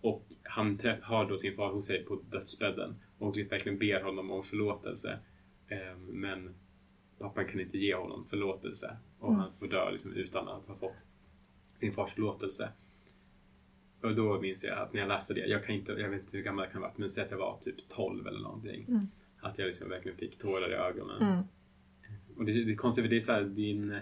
Och 0.00 0.26
han 0.42 0.78
har 1.02 1.28
då 1.28 1.38
sin 1.38 1.54
far 1.54 1.72
hos 1.72 1.86
sig 1.86 2.04
på 2.04 2.20
dödsbädden 2.30 2.94
och 3.18 3.36
verkligen 3.36 3.78
ber 3.78 4.02
honom 4.02 4.30
om 4.30 4.42
förlåtelse. 4.42 5.18
Ehm, 5.68 6.04
men 6.04 6.54
pappan 7.18 7.46
kan 7.46 7.60
inte 7.60 7.78
ge 7.78 7.94
honom 7.94 8.24
förlåtelse 8.24 8.96
och 9.18 9.28
Mm. 9.28 9.40
han 9.40 9.52
får 9.58 9.66
dö 9.68 9.90
liksom 9.90 10.12
utan 10.12 10.48
att 10.48 10.66
ha 10.66 10.74
fått 10.76 11.04
sin 11.76 11.92
fars 11.92 12.12
förlåtelse. 12.12 12.68
Och 14.02 14.14
då 14.14 14.40
minns 14.40 14.64
jag 14.64 14.78
att 14.78 14.92
när 14.92 15.00
jag 15.00 15.08
läste 15.08 15.34
det, 15.34 15.46
jag, 15.46 15.64
kan 15.64 15.74
inte, 15.74 15.92
jag 15.92 16.08
vet 16.08 16.20
inte 16.20 16.36
hur 16.36 16.44
gammal 16.44 16.64
jag 16.64 16.72
kan 16.72 16.82
ha 16.82 16.88
varit, 16.88 16.98
men 16.98 17.10
säg 17.10 17.24
att 17.24 17.30
jag 17.30 17.38
var 17.38 17.58
typ 17.60 17.88
12 17.88 18.26
eller 18.26 18.40
någonting. 18.40 18.84
Mm. 18.88 19.06
Att 19.40 19.58
jag 19.58 19.66
liksom 19.66 19.88
verkligen 19.88 20.18
fick 20.18 20.38
tårar 20.38 20.70
i 20.70 20.74
ögonen. 20.74 21.22
Mm. 21.22 21.44
Och 22.36 22.44
det, 22.44 22.64
det 22.64 22.72
är 22.72 22.76
konstigt 22.76 23.04
för 23.04 23.10
det 23.10 23.16
är 23.16 23.20
så 23.20 23.32
här, 23.32 23.42
din 23.42 23.98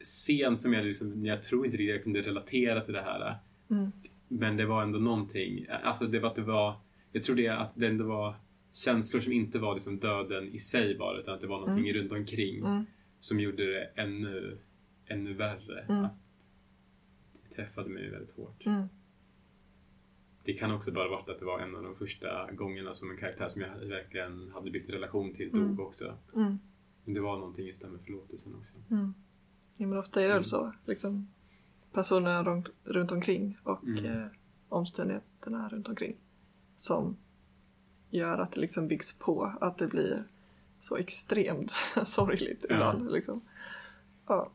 scen 0.00 0.56
som 0.56 0.72
jag 0.72 0.84
liksom, 0.84 1.26
jag 1.26 1.42
tror 1.42 1.64
inte 1.64 1.76
riktigt 1.76 1.94
jag 1.94 2.02
kunde 2.02 2.22
relatera 2.22 2.80
till 2.80 2.94
det 2.94 3.02
här. 3.02 3.34
Mm. 3.70 3.92
Men 4.28 4.56
det 4.56 4.66
var 4.66 4.82
ändå 4.82 4.98
någonting, 4.98 5.66
alltså 5.82 6.06
det 6.06 6.20
var 6.20 6.28
att 6.28 6.36
det 6.36 6.42
var, 6.42 6.74
jag 7.12 7.22
tror 7.22 7.36
det 7.36 7.48
att 7.48 7.72
det 7.74 7.86
ändå 7.86 8.04
var 8.04 8.34
känslor 8.72 9.20
som 9.20 9.32
inte 9.32 9.58
var 9.58 9.74
liksom 9.74 9.98
döden 9.98 10.48
i 10.54 10.58
sig 10.58 10.98
bara, 10.98 11.18
utan 11.18 11.34
att 11.34 11.40
det 11.40 11.46
var 11.46 11.60
någonting 11.60 11.92
runt 11.92 12.12
omkring 12.12 12.58
Mm. 12.58 12.84
som 13.20 13.40
gjorde 13.40 13.72
det 13.72 13.90
ännu, 13.94 14.58
ännu 15.06 15.34
värre. 15.34 15.80
Mm. 15.88 16.04
Att 16.04 16.23
träffade 17.56 17.88
mig 17.90 18.10
väldigt 18.10 18.36
hårt. 18.36 18.66
Mm. 18.66 18.86
Det 20.44 20.52
kan 20.52 20.70
också 20.74 20.92
bara 20.92 21.08
varit 21.08 21.28
att 21.28 21.38
det 21.38 21.44
var 21.44 21.60
en 21.60 21.76
av 21.76 21.82
de 21.82 21.96
första 21.96 22.52
gångerna 22.52 22.94
som 22.94 23.10
en 23.10 23.16
karaktär 23.16 23.48
som 23.48 23.62
jag 23.62 23.88
verkligen 23.88 24.50
hade 24.54 24.70
byggt 24.70 24.90
relation 24.90 25.32
till 25.32 25.50
dog 25.50 25.60
Mm. 25.62 25.80
också. 25.80 26.16
Mm. 26.34 26.58
Men 27.04 27.14
det 27.14 27.20
var 27.20 27.36
någonting 27.38 27.66
just 27.66 27.80
det 27.82 27.88
med 27.88 28.00
förlåtelsen 28.02 28.54
också. 28.54 28.76
Mm. 28.90 29.14
Ja, 29.76 29.86
men 29.86 29.98
ofta 29.98 30.20
är 30.20 30.24
det 30.24 30.30
Mm. 30.30 30.38
väl 30.38 30.44
så. 30.44 30.72
Liksom, 30.84 31.28
personerna 31.92 32.44
runt, 32.44 32.70
runt 32.84 33.12
omkring 33.12 33.58
och 33.62 33.84
Mm. 33.84 34.04
eh, 34.04 34.26
omständigheterna 34.68 35.68
runt 35.68 35.88
omkring 35.88 36.16
som 36.76 37.16
gör 38.10 38.38
att 38.38 38.52
det 38.52 38.60
liksom 38.60 38.88
byggs 38.88 39.18
på. 39.18 39.44
Att 39.60 39.78
det 39.78 39.86
blir 39.86 40.24
så 40.80 40.96
extremt 40.96 41.72
sorgligt 42.06 42.66
Ja. 42.68 42.74
ibland. 42.74 43.12
Liksom. 43.12 43.40
Ja. 44.26 44.50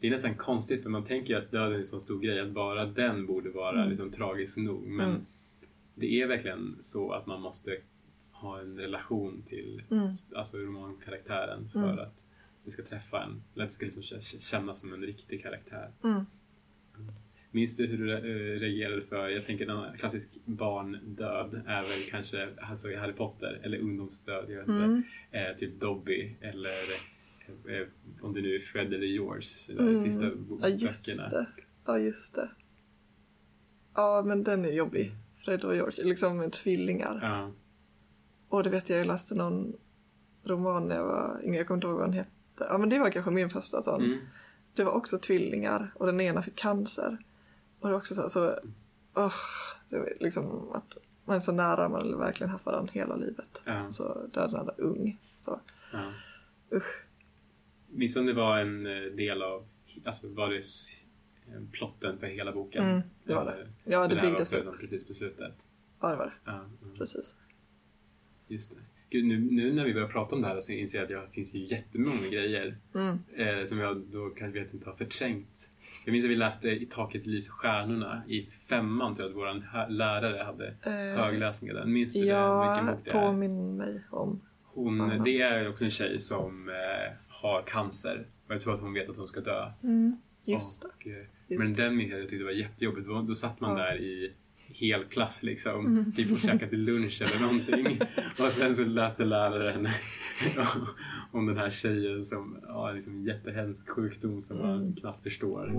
Det 0.00 0.06
är 0.06 0.10
nästan 0.10 0.34
konstigt 0.34 0.82
för 0.82 0.90
man 0.90 1.04
tänker 1.04 1.34
ju 1.34 1.38
att 1.40 1.50
döden 1.50 1.72
är 1.72 1.78
en 1.78 1.86
så 1.86 2.00
stor 2.00 2.20
grej 2.20 2.40
att 2.40 2.50
bara 2.50 2.86
den 2.86 3.26
borde 3.26 3.50
vara 3.50 3.76
Mm. 3.76 3.88
liksom 3.88 4.10
tragisk 4.10 4.56
nog. 4.56 4.86
Men 4.86 5.08
Mm. 5.10 5.20
det 5.94 6.20
är 6.22 6.26
verkligen 6.26 6.76
så 6.80 7.12
att 7.12 7.26
man 7.26 7.40
måste 7.40 7.76
ha 8.32 8.60
en 8.60 8.78
relation 8.78 9.42
till 9.46 9.82
Mm. 9.90 10.08
alltså 10.34 10.56
romankaraktären 10.56 11.68
för 11.72 11.78
Mm. 11.92 11.98
att 11.98 12.24
det 12.64 12.70
ska 12.70 12.82
träffa 12.82 13.22
en. 13.24 13.42
Eller 13.54 13.64
att 13.64 13.70
det 13.70 13.74
ska 13.74 13.84
liksom 14.02 14.20
kännas 14.40 14.80
som 14.80 14.92
en 14.92 15.02
riktig 15.02 15.42
karaktär. 15.42 15.90
Mm. 16.04 16.24
Minns 17.50 17.76
du 17.76 17.86
hur 17.86 17.98
du 17.98 18.12
eh, 18.12 18.60
reagerade 18.60 19.00
för, 19.02 19.28
jag 19.28 19.44
tänker 19.46 19.68
en 19.90 19.96
klassisk 19.98 20.28
barndöd 20.44 21.62
är 21.66 21.82
väl 21.82 22.10
kanske 22.10 22.48
alltså 22.60 22.88
Harry 22.96 23.12
Potter, 23.12 23.60
eller 23.62 23.78
ungdomsdöd, 23.78 24.44
jag 24.50 24.56
vet 24.58 24.68
inte. 24.68 24.84
Mm. 24.84 25.02
Eh, 25.30 25.56
typ 25.56 25.80
Dobby 25.80 26.36
eller 26.40 26.70
om 28.22 28.32
det 28.34 28.40
nu 28.40 28.54
är 28.54 28.58
Fred 28.58 28.92
eller 28.92 29.06
George, 29.06 29.48
de 29.68 29.72
där 29.74 29.82
Mm. 29.88 30.04
sista 30.04 30.24
Ja, 30.60 30.68
just 30.68 31.06
böckerna. 31.06 31.28
det. 31.28 31.46
Ja, 31.84 31.98
just 31.98 32.34
det. 32.34 32.50
Ja, 33.94 34.22
men 34.26 34.44
den 34.44 34.64
är 34.64 34.72
jobbig. 34.72 35.12
Fred 35.36 35.64
och 35.64 35.74
George, 35.74 36.04
liksom 36.04 36.50
tvillingar. 36.50 37.18
Ja. 37.22 37.50
Och 38.48 38.62
det 38.62 38.70
vet 38.70 38.88
jag, 38.90 38.98
jag 38.98 39.06
läste 39.06 39.34
någon 39.34 39.72
roman 40.44 40.88
när 40.88 40.96
jag 40.96 41.04
var 41.04 41.40
yngre, 41.44 41.56
jag 41.58 41.66
kommer 41.66 41.76
inte 41.76 41.86
ihåg 41.86 41.96
vad 41.96 42.06
den 42.08 42.12
hette. 42.12 42.30
Ja, 42.58 42.78
men 42.78 42.88
det 42.88 42.98
var 42.98 43.10
kanske 43.10 43.30
min 43.30 43.50
första 43.50 43.82
sån. 43.82 44.04
Mm. 44.04 44.18
Det 44.74 44.84
var 44.84 44.92
också 44.92 45.18
tvillingar 45.18 45.92
och 45.94 46.06
den 46.06 46.20
ena 46.20 46.42
fick 46.42 46.56
cancer. 46.56 47.18
Och 47.80 47.88
det 47.88 47.92
var 47.92 47.98
också 47.98 48.14
så, 48.14 48.28
så 48.28 48.54
oh, 49.14 49.32
det 49.90 50.12
liksom 50.20 50.70
att 50.74 50.96
man 51.24 51.36
är 51.36 51.40
så 51.40 51.52
nära, 51.52 51.88
man 51.88 52.12
har 52.12 52.18
verkligen 52.18 52.50
haft 52.50 52.66
varandra 52.66 52.92
hela 52.92 53.16
livet. 53.16 53.62
Ja. 53.64 53.92
Så 53.92 54.26
dödade 54.32 54.56
den 54.56 54.66
där 54.66 54.80
ung. 54.80 55.20
Så 55.38 55.60
Ja. 55.92 55.98
usch. 56.76 57.04
Minns 57.90 58.16
om 58.16 58.26
det 58.26 58.32
var 58.32 58.58
en 58.58 58.86
eh, 58.86 58.92
del 59.02 59.42
av, 59.42 59.66
alltså 60.04 60.28
var 60.28 60.48
det 60.50 60.56
eh, 60.56 61.62
plotten 61.72 62.18
för 62.18 62.26
hela 62.26 62.52
boken? 62.52 62.84
Mm, 62.84 63.00
det 63.24 63.34
var 63.34 63.44
det. 63.44 63.62
Eh, 63.62 63.68
Ja, 63.84 64.02
så 64.04 64.08
det 64.14 64.20
här 64.20 64.22
var 64.26 64.30
byggdes 64.30 64.54
upp. 64.54 64.78
precis 64.80 65.06
på 65.06 65.12
slutet? 65.14 65.54
Ja, 66.00 66.10
det 66.10 66.16
var 66.16 66.26
det. 66.26 66.32
Ja, 66.44 66.64
ja. 66.82 66.88
Precis. 66.98 67.36
just 68.48 68.70
det. 68.74 68.80
Gud, 69.10 69.24
nu, 69.24 69.38
nu 69.38 69.72
när 69.72 69.84
vi 69.84 69.94
börjar 69.94 70.08
prata 70.08 70.36
om 70.36 70.42
det 70.42 70.48
här 70.48 70.60
så 70.60 70.72
inser 70.72 70.98
jag 70.98 71.04
att 71.22 71.28
det 71.28 71.34
finns 71.34 71.54
ju 71.54 71.64
jättemånga 71.66 72.28
grejer 72.32 72.76
Mm. 72.94 73.18
eh, 73.36 73.64
som 73.66 73.78
jag 73.78 73.96
då 73.96 74.28
kanske 74.30 74.60
vet 74.60 74.74
inte 74.74 74.88
har 74.88 74.96
förträngt. 74.96 75.70
Jag 76.04 76.12
minns 76.12 76.24
att 76.24 76.30
vi 76.30 76.36
läste 76.36 76.68
I 76.68 76.86
taket 76.86 77.26
lyser 77.26 77.50
stjärnorna 77.52 78.22
i 78.28 78.42
femman 78.46 79.14
till 79.14 79.24
att 79.24 79.34
vår 79.34 79.88
lärare 79.90 80.42
hade 80.44 80.66
Eh, 80.82 81.22
högläsningar 81.24 81.74
där. 81.74 81.84
Minns 81.86 82.12
du 82.14 82.20
det, 82.20 82.26
ja, 82.26 82.72
vilken 82.74 82.94
bok 82.96 83.04
det 83.04 83.10
är? 83.10 83.14
påminn 83.26 83.76
mig 83.76 84.04
om. 84.10 84.40
Hon, 84.64 85.22
det 85.24 85.40
är 85.40 85.68
också 85.68 85.84
en 85.84 85.90
tjej 85.90 86.18
som 86.18 86.68
eh, 86.68 87.12
har 87.42 87.62
cancer 87.62 88.26
och 88.48 88.54
jag 88.54 88.60
tror 88.60 88.74
att 88.74 88.80
hon 88.80 88.92
vet 88.92 89.08
att 89.08 89.16
hon 89.16 89.28
ska 89.28 89.40
dö. 89.40 89.70
Mm, 89.82 90.16
just 90.46 90.82
det. 90.82 90.88
Och, 90.88 91.06
eh, 91.06 91.24
Just 91.48 91.64
men 91.64 91.74
det. 91.76 91.82
den 91.82 91.96
minns 91.96 92.10
jag, 92.10 92.20
jag 92.20 92.28
tyckte 92.28 92.38
det 92.42 92.44
var 92.44 92.50
jättejobbigt. 92.60 93.06
Då, 93.28 93.34
satt 93.34 93.60
man 93.60 93.70
Ja. 93.78 93.84
där 93.84 94.00
i 94.00 94.32
hel 94.68 95.04
klass 95.04 95.42
liksom, 95.42 95.86
Mm. 95.86 96.12
typ 96.12 96.32
och 96.32 96.38
käkade 96.40 96.76
lunch 96.76 97.22
eller 97.22 97.40
någonting. 97.40 98.00
och 98.46 98.52
sen 98.52 98.76
så 98.76 98.84
läste 98.84 99.24
läraren 99.24 99.88
om 101.32 101.46
den 101.46 101.56
här 101.58 101.70
tjejen 101.70 102.24
som 102.24 102.58
har 102.68 102.94
liksom 102.94 103.12
en 103.12 103.24
jättehemsk 103.24 103.88
sjukdom 103.88 104.40
som 104.40 104.58
man 104.58 104.80
Mm. 104.80 104.96
knappt 104.96 105.22
förstår. 105.22 105.72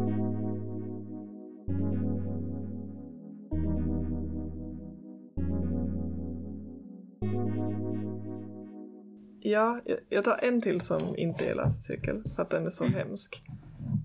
Ja, 9.50 9.82
jag- 10.10 10.24
tar 10.24 10.40
en 10.44 10.62
till 10.62 10.82
som 10.82 11.16
inte 11.18 11.46
är 11.50 11.56
läsecirkel 11.56 12.24
för 12.36 12.42
att 12.42 12.50
den 12.50 12.66
är 12.66 12.70
så 12.70 12.84
Mm. 12.84 12.96
hemsk. 13.00 13.44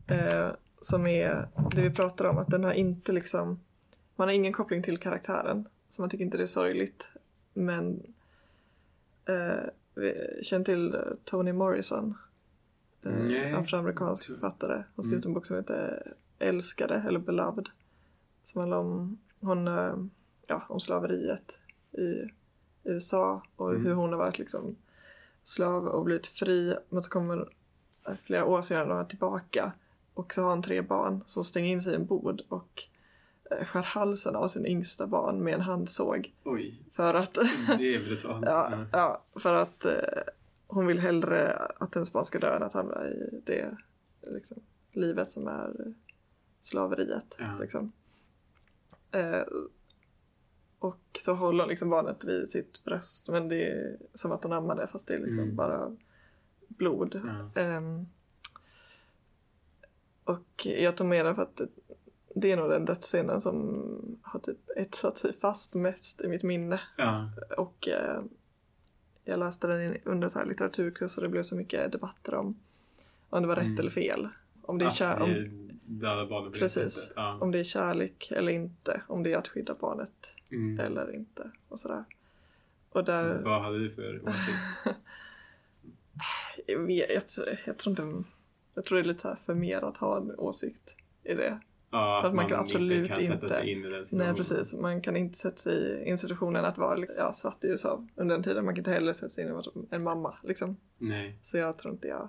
Eh, 0.06 0.48
som 0.80 1.06
är 1.06 1.48
det 1.74 1.82
vi 1.82 1.90
pratar 1.90 2.24
om, 2.24 2.38
att 2.38 2.48
den 2.48 2.64
har 2.64 2.72
inte 2.72 3.12
liksom, 3.12 3.60
man 4.16 4.28
har 4.28 4.32
ingen 4.34 4.52
koppling 4.52 4.82
till 4.82 4.98
karaktären. 4.98 5.68
Så 5.88 6.02
man 6.02 6.10
tycker 6.10 6.24
inte 6.24 6.36
det 6.38 6.42
är 6.44 6.46
sorgligt. 6.46 7.10
Men 7.54 8.02
eh, 9.28 9.64
vi 9.94 10.40
känner 10.42 10.64
till 10.64 10.94
eh, 10.94 11.00
Toni 11.24 11.52
Morrison. 11.52 12.14
Eh, 13.02 13.58
afroamerikansk 13.58 14.26
författare. 14.26 14.72
Han 14.74 14.84
har 14.96 15.02
skrivit 15.02 15.24
Mm. 15.24 15.30
en 15.30 15.34
bok 15.34 15.46
som 15.46 15.56
heter 15.56 16.12
Älskade 16.38 17.04
eller 17.08 17.18
Beloved. 17.18 17.68
Som 18.44 18.60
handlar 18.60 18.78
om, 18.78 19.18
hon, 19.40 19.68
eh, 19.68 19.94
ja, 20.46 20.62
om 20.68 20.80
slaveriet 20.80 21.60
i 21.92 22.30
USA 22.84 23.42
och 23.56 23.70
Mm. 23.70 23.86
hur 23.86 23.94
hon 23.94 24.10
har 24.10 24.18
varit 24.18 24.38
liksom 24.38 24.76
slav 25.44 25.86
och 25.86 26.04
blivit 26.04 26.26
fri. 26.26 26.76
Men 26.88 27.02
så 27.02 27.10
kommer 27.10 27.38
eh, 28.08 28.14
flera 28.14 28.44
år 28.44 28.62
senare 28.62 29.04
tillbaka 29.04 29.72
och 30.14 30.34
så 30.34 30.42
har 30.42 30.50
hon 30.50 30.62
tre 30.62 30.82
barn 30.82 31.24
som 31.26 31.44
stänger 31.44 31.70
in 31.70 31.82
sig 31.82 31.92
i 31.92 31.96
en 31.96 32.06
bod 32.06 32.42
och 32.48 32.84
eh, 33.50 33.66
skär 33.66 33.82
halsen 33.82 34.36
av 34.36 34.48
sin 34.48 34.66
yngsta 34.66 35.06
barn 35.06 35.44
med 35.44 35.54
en 35.54 35.60
handsåg. 35.60 36.34
Oj, 36.44 36.82
För 36.92 37.14
att, 37.14 37.34
det 37.78 37.94
är 37.94 38.04
brutalt. 38.04 38.44
ja, 38.46 38.86
ja, 38.92 39.24
för 39.36 39.54
att 39.54 39.84
eh, 39.84 39.92
hon 40.66 40.86
vill 40.86 40.98
hellre 40.98 41.52
att 41.52 41.94
hennes 41.94 42.12
barn 42.12 42.24
ska 42.24 42.38
dö 42.38 42.56
än 42.56 42.62
att 42.62 42.72
hamna 42.72 43.06
i 43.06 43.42
det 43.46 43.76
liksom, 44.22 44.62
livet 44.92 45.28
som 45.28 45.48
är 45.48 45.94
slaveriet. 46.60 47.36
Ja. 47.38 47.58
Liksom. 47.60 47.92
Eh, 49.10 49.42
Och 50.84 51.18
så 51.20 51.34
håller 51.34 51.60
hon 51.64 51.68
liksom 51.68 51.90
barnet 51.90 52.24
vid 52.24 52.50
sitt 52.50 52.84
bröst 52.84 53.28
men 53.28 53.48
det 53.48 53.68
är 53.70 53.96
som 54.14 54.32
att 54.32 54.42
hon 54.42 54.52
ammar 54.52 54.76
det 54.76 54.86
fast 54.86 55.06
det 55.06 55.14
är 55.14 55.18
liksom 55.18 55.42
Mm. 55.42 55.56
bara 55.56 55.96
blod. 56.68 57.20
Ja. 57.54 57.60
Ehm, 57.62 58.06
och 60.24 60.66
jag 60.66 60.96
tog 60.96 61.06
med 61.06 61.26
den 61.26 61.34
för 61.34 61.42
att 61.42 61.60
det 62.34 62.52
är 62.52 62.56
nog 62.56 62.70
den 62.70 62.84
dödsscenen 62.84 63.40
som 63.40 64.18
har 64.22 64.40
typ 64.40 64.58
etsat 64.76 65.18
sig 65.18 65.32
fast 65.40 65.74
mest 65.74 66.20
i 66.20 66.28
mitt 66.28 66.42
minne. 66.42 66.80
Ja. 66.96 67.30
Och 67.58 67.88
eh, 67.88 68.22
jag 69.24 69.38
läste 69.38 69.66
den 69.66 69.80
i- 69.94 70.00
under 70.04 70.28
så 70.28 70.38
här 70.38 70.46
litteraturkurs 70.46 71.16
och 71.16 71.22
det 71.22 71.28
blev 71.28 71.42
så 71.42 71.56
mycket 71.56 71.92
debatter 71.92 72.34
om 72.34 72.56
om 73.30 73.42
det 73.42 73.48
var 73.48 73.56
rätt 73.56 73.66
Mm. 73.66 73.78
eller 73.80 73.90
fel. 73.90 74.28
Om 74.62 74.78
det 74.78 74.84
är, 74.84 74.90
kär, 74.90 75.22
om, 75.22 75.28
det 76.52 76.58
Precis. 76.58 76.92
sättet. 76.94 77.12
Ja. 77.16 77.38
om 77.40 77.50
det 77.50 77.58
är 77.58 77.64
kärlek 77.64 78.30
eller 78.36 78.52
inte. 78.52 79.02
Om 79.08 79.22
det 79.22 79.32
är 79.32 79.38
att 79.38 79.48
skydda 79.48 79.74
barnet 79.80 80.34
Mm. 80.54 80.80
eller 80.80 81.14
inte. 81.14 81.50
Och 81.68 81.80
sådär. 81.80 82.04
Och 82.90 83.04
där, 83.04 83.42
Vad 83.44 83.62
hade 83.62 83.78
du 83.78 83.90
för 83.90 84.22
åsikt? 84.28 84.58
jag, 86.66 86.90
jag, 87.14 87.28
tror- 87.28 87.46
jag 87.66 87.78
tror 87.78 87.90
inte, 87.90 88.28
jag 88.74 88.84
tror 88.84 88.96
det 88.98 89.02
är 89.02 89.08
lite 89.08 89.36
för 89.44 89.54
mer 89.54 89.82
att 89.84 89.96
ha 89.96 90.16
en 90.16 90.30
åsikt 90.38 90.96
i 91.24 91.34
det. 91.34 91.60
Ja, 91.90 92.18
För 92.22 92.28
att 92.28 92.34
man 92.34 92.48
kan 92.48 92.60
absolut 92.60 92.98
inte 93.10 93.14
kan 93.14 93.24
sätta 93.26 93.48
sig 93.48 93.70
in 93.72 93.84
i 93.84 93.88
den 93.90 94.04
situationen. 94.06 94.26
Nej 94.26 94.36
precis, 94.36 94.74
man 94.74 95.00
kan 95.02 95.16
inte 95.16 95.38
sätta 95.38 95.56
sig 95.56 96.02
i 96.06 96.08
institutionen 96.08 96.64
att 96.64 96.78
vara 96.78 97.06
ja, 97.18 97.32
svart 97.32 97.64
i 97.64 97.66
USA 97.68 98.06
under 98.16 98.34
den 98.34 98.42
tiden. 98.44 98.64
Man 98.64 98.74
kan 98.74 98.80
inte 98.80 98.90
heller 98.90 99.12
sätta 99.12 99.28
sig 99.28 99.44
in 99.44 99.50
i 99.50 99.52
att 99.52 99.66
vara 99.74 99.86
en 99.90 100.04
mamma 100.04 100.38
liksom. 100.42 100.76
Nej. 100.98 101.38
Så 101.42 101.56
jag 101.56 101.78
tror 101.78 101.94
inte 101.94 102.08
jag 102.08 102.20
Men 102.20 102.28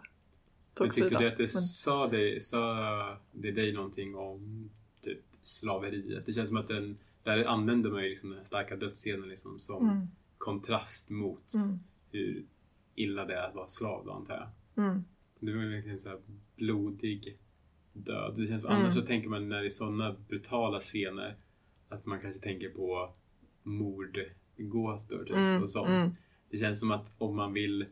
tog 0.73 0.93
tyckte 0.95 1.09
sida. 1.09 1.19
du 1.19 1.27
att 1.27 1.37
det 1.37 1.43
Men- 1.43 1.49
sa, 1.49 2.07
dig, 2.07 2.39
sa 2.39 3.17
det 3.31 3.51
dig 3.51 3.73
någonting 3.73 4.15
om 4.15 4.69
typ 5.01 5.19
slaveriet? 5.43 6.25
Det 6.25 6.33
känns 6.33 6.47
som 6.49 6.57
att 6.57 6.67
den, 6.67 6.97
där 7.25 7.45
använder 7.45 7.89
man 7.91 8.03
ju 8.03 8.09
liksom 8.09 8.29
den 8.29 8.45
starka 8.45 8.75
dödsscenen 8.75 9.29
liksom 9.29 9.59
som 9.59 9.89
Mm, 9.89 10.07
kontrast 10.37 11.09
mot 11.09 11.53
mm, 11.53 11.79
hur 12.11 12.45
illa 12.95 13.25
det 13.25 13.33
är 13.35 13.47
att 13.49 13.55
vara 13.55 13.67
slav 13.67 14.05
då, 14.05 14.11
antar 14.11 14.35
jag. 14.75 14.85
mm, 14.85 15.03
Det 15.39 15.53
var 15.53 15.61
ju 15.63 15.69
verkligen 15.75 15.99
så 15.99 16.09
här 16.09 16.19
blodig 16.55 17.37
död. 17.93 18.33
Det 18.37 18.47
känns 18.47 18.61
som, 18.61 18.71
Mm. 18.71 18.81
Annars 18.81 18.93
så 18.93 19.01
tänker 19.01 19.29
man 19.29 19.49
när 19.49 19.59
det 19.59 19.67
är 19.67 19.69
sådana 19.69 20.15
brutala 20.27 20.79
scener 20.79 21.35
att 21.89 22.05
man 22.05 22.19
kanske 22.19 22.41
tänker 22.41 22.69
på 22.69 23.13
mordgåtor 23.63 25.23
typ, 25.25 25.35
mm, 25.35 25.63
och 25.63 25.69
sånt. 25.69 25.87
mm, 25.89 26.09
Det 26.49 26.57
känns 26.57 26.79
som 26.79 26.91
att 26.91 27.13
om 27.17 27.35
man 27.35 27.53
vill 27.53 27.85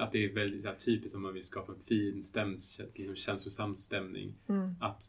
att 0.00 0.12
det 0.12 0.24
är 0.24 0.34
väldigt 0.34 0.62
så 0.62 0.68
här, 0.68 0.74
typiskt 0.76 1.16
om 1.16 1.22
man 1.22 1.34
vill 1.34 1.44
skapa 1.44 1.72
en 1.72 1.80
fin 1.80 2.22
stäms, 2.24 2.80
liksom, 2.96 3.14
känslosam 3.16 3.74
stämning. 3.76 4.34
Att 4.80 5.02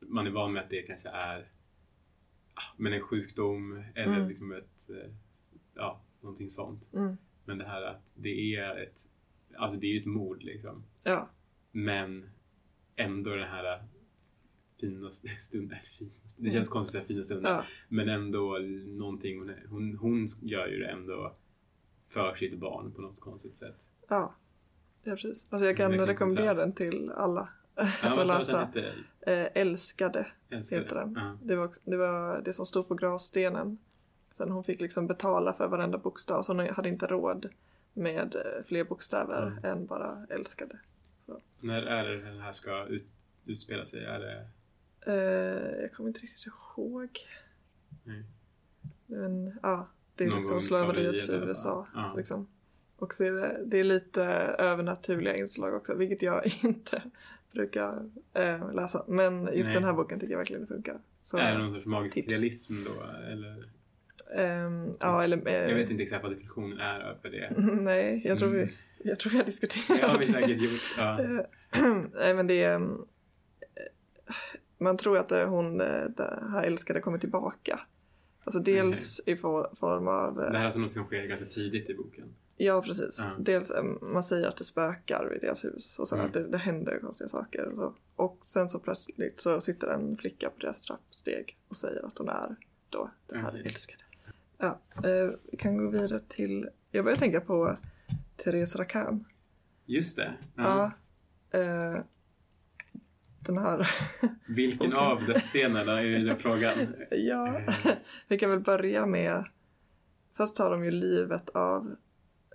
man 0.00 0.26
är 0.26 0.30
van 0.30 0.52
med 0.52 0.62
att 0.62 0.70
det 0.70 0.82
kanske 0.82 1.08
är 1.08 1.48
men 2.76 2.92
en 2.92 3.00
sjukdom 3.00 3.82
eller 3.94 4.16
Mm. 4.16 4.28
liksom 4.28 4.52
ett, 4.52 4.90
eh, 4.90 5.10
ja, 5.74 6.00
någonting 6.20 6.48
sånt. 6.48 6.90
mm. 6.94 7.16
Men 7.44 7.58
det 7.58 7.64
här 7.64 7.82
att 7.82 8.12
det 8.16 8.54
är 8.56 8.76
ett, 8.82 8.98
alltså 9.56 9.78
det 9.80 9.86
är 9.86 9.92
ju 9.92 10.00
ett 10.00 10.06
mord 10.06 10.42
liksom. 10.42 10.84
Ja, 11.04 11.28
Men 11.72 12.30
ändå 12.96 13.30
den 13.36 13.48
här 13.48 13.84
finaste 14.80 15.28
stunden, 15.40 15.78
finaste, 15.98 16.42
det 16.42 16.50
känns 16.50 16.68
konstigt 16.68 17.00
att 17.00 17.06
säga 17.06 17.14
fina 17.14 17.22
stunden. 17.22 17.52
ja, 17.52 17.64
Men 17.88 18.08
ändå 18.08 18.58
någonting, 18.86 19.38
hon, 19.38 19.50
hon, 19.70 19.96
hon 19.96 20.26
gör 20.42 20.66
ju 20.66 20.78
det 20.78 20.88
ändå 20.88 21.36
för 22.08 22.34
sitt 22.34 22.58
barn 22.58 22.92
på 22.92 23.00
något 23.02 23.20
konstigt 23.20 23.58
sätt. 23.58 23.88
ja. 24.08 24.34
Ja, 25.06 25.12
precis. 25.14 25.46
Alltså 25.50 25.66
jag 25.66 25.76
kan 25.76 25.92
rekommendera 26.06 26.54
den 26.54 26.72
till 26.72 27.10
alla. 27.10 27.48
Ja, 27.74 27.82
att 28.02 28.02
sa 28.02 28.14
du 28.14 28.20
att 28.20 28.28
läsa. 28.28 28.58
hette? 28.64 28.94
Eh, 29.26 29.46
Älskade 29.54 30.26
Älskar 30.50 30.76
heter 30.76 30.94
det. 30.94 31.00
den. 31.00 31.14
Ja. 31.16 31.38
Det 31.42 31.56
var, 31.56 31.70
det 31.84 31.96
var 31.96 32.42
det 32.44 32.52
som 32.52 32.64
stod 32.64 32.88
på 32.88 32.94
gravstenen. 32.94 33.78
Sen 34.34 34.50
hon 34.50 34.64
fick 34.64 34.80
liksom 34.80 35.06
betala 35.06 35.52
för 35.52 35.68
varenda 35.68 35.98
bokstav 35.98 36.42
så 36.42 36.54
hon 36.54 36.68
hade 36.68 36.88
inte 36.88 37.06
råd 37.06 37.48
med 37.92 38.34
eh, 38.36 38.64
fler 38.64 38.84
bokstäver 38.84 39.42
Mm. 39.46 39.64
än 39.64 39.86
bara 39.86 40.26
älskade. 40.30 40.78
När 41.62 41.82
är 41.82 42.08
det 42.08 42.22
den 42.22 42.38
här 42.40 42.52
ska 42.52 42.84
ut, 42.86 43.06
utspela 43.46 43.84
sig? 43.84 44.04
Är 44.04 44.18
det... 44.20 44.46
Eh, 45.06 45.80
jag 45.82 45.92
kommer 45.92 46.08
inte 46.08 46.20
riktigt 46.20 46.46
ihåg. 46.46 47.18
Nej. 48.04 48.24
Men 49.06 49.58
ja, 49.62 49.88
det 50.14 50.24
är 50.24 50.28
Någon 50.28 50.38
liksom 50.38 50.60
slaveriets 50.60 51.30
USA. 51.30 51.86
Ja. 51.94 52.14
Liksom. 52.16 52.46
Och 52.96 53.14
så 53.14 53.24
är 53.24 53.32
det, 53.32 53.60
det 53.66 53.80
är 53.80 53.84
lite 53.84 54.22
övernaturliga 54.58 55.36
inslag 55.36 55.74
också, 55.74 55.96
vilket 55.96 56.22
jag 56.22 56.46
inte 56.64 57.02
brukar 57.54 58.10
eh, 58.34 58.72
läsa. 58.74 59.04
Men 59.08 59.44
just 59.52 59.64
Nej. 59.64 59.74
den 59.74 59.84
här 59.84 59.92
boken 59.92 60.20
tycker 60.20 60.32
jag 60.32 60.38
verkligen 60.38 60.62
det 60.62 60.68
funkar. 60.68 61.00
Så, 61.22 61.38
är 61.38 61.52
det 61.52 61.58
någon 61.58 61.72
sorts 61.72 61.86
magisk 61.86 62.14
tips. 62.14 62.32
realism 62.32 62.74
då? 62.84 63.02
Eller? 63.32 63.68
ehm, 64.36 64.92
ja, 65.00 65.24
eller, 65.24 65.46
eh, 65.48 65.54
Jag 65.54 65.74
vet 65.74 65.90
inte 65.90 66.02
exakt 66.02 66.22
vad 66.22 66.32
definitionen 66.32 66.78
är 66.78 67.18
för 67.22 67.28
det. 67.28 67.52
Nej, 67.82 68.22
jag 68.24 68.38
tror, 68.38 68.48
Mm. 68.48 68.60
vi, 69.00 69.08
jag 69.10 69.18
tror 69.20 69.32
vi 69.32 69.38
har 69.38 69.44
diskuterat 69.44 70.00
Det 70.00 70.06
har 70.06 70.18
vi 70.18 70.26
det. 70.26 70.32
säkert 70.32 70.60
gjort. 70.62 70.94
Ja. 70.98 71.20
Eh, 71.74 71.82
Nej 72.14 72.34
men 72.34 72.46
det 72.46 72.62
är... 72.62 72.74
eh, 72.80 72.86
Man 74.78 74.96
tror 74.96 75.18
att 75.18 75.32
eh, 75.32 75.48
hon, 75.48 75.78
det 75.78 76.44
här 76.52 76.62
älskade 76.64 77.00
kommer 77.00 77.18
tillbaka. 77.18 77.80
Alltså 78.44 78.60
dels 78.60 79.20
i 79.26 79.36
for, 79.36 79.70
form 79.74 80.08
av... 80.08 80.34
Det 80.36 80.42
här 80.42 80.54
är 80.60 80.64
alltså 80.64 80.80
något 80.80 80.90
som 80.90 81.04
sker 81.04 81.26
ganska 81.26 81.46
tidigt 81.46 81.90
i 81.90 81.94
boken. 81.94 82.24
Ja 82.56 82.82
precis. 82.82 83.18
Ja. 83.18 83.30
Dels 83.38 83.70
eh, 83.70 83.84
man 84.02 84.22
säger 84.22 84.48
att 84.48 84.56
det 84.56 84.64
spökar 84.64 85.28
vid 85.32 85.40
deras 85.40 85.64
hus 85.64 85.98
och 85.98 86.08
sen 86.08 86.18
Mm. 86.18 86.26
att 86.28 86.34
det, 86.34 86.48
det 86.48 86.58
händer 86.58 86.98
konstiga 86.98 87.28
saker. 87.28 87.66
Och, 87.68 87.74
så. 87.76 87.94
och 88.16 88.38
sen 88.44 88.68
så 88.68 88.78
plötsligt 88.78 89.40
så 89.40 89.60
sitter 89.60 89.86
en 89.88 90.16
flicka 90.16 90.50
på 90.50 90.60
deras 90.60 90.80
trappsteg 90.82 91.58
och 91.68 91.76
säger 91.76 92.06
att 92.06 92.18
hon 92.18 92.28
är 92.28 92.56
då 92.90 93.10
den 93.26 93.40
här 93.40 93.48
Okej. 93.50 93.62
älskade. 93.66 94.02
Ja, 94.58 94.80
eh, 95.04 95.30
vi 95.50 95.56
kan 95.56 95.76
gå 95.76 95.88
vidare 95.90 96.20
till... 96.28 96.68
Jag 96.90 97.04
börjar 97.04 97.18
tänka 97.18 97.40
på 97.40 97.76
Therese 98.36 98.76
Rakan. 98.76 99.24
Just 99.86 100.16
det. 100.16 100.32
Ja. 100.56 100.92
eh, 101.50 101.96
den 103.40 103.58
här... 103.58 103.90
Vilken 104.48 104.92
Okej. 104.92 104.98
av 105.06 105.24
dödsscenerna 105.24 105.92
är 106.00 106.04
ju 106.04 106.36
frågan. 106.36 106.72
ja, 107.10 107.58
Eh, 107.58 107.74
vi 108.28 108.38
kan 108.38 108.50
väl 108.50 108.60
börja 108.60 109.06
med... 109.06 109.44
Först 110.36 110.56
tar 110.56 110.70
de 110.70 110.84
ju 110.84 110.90
livet 110.90 111.48
av... 111.50 111.96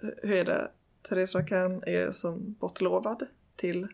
Hur 0.02 0.32
är 0.32 0.46
det? 0.46 0.72
Therese 1.02 1.36
Rakan 1.36 1.84
är 1.88 2.12
som 2.12 2.54
bortlovad 2.60 3.24
till 3.56 3.88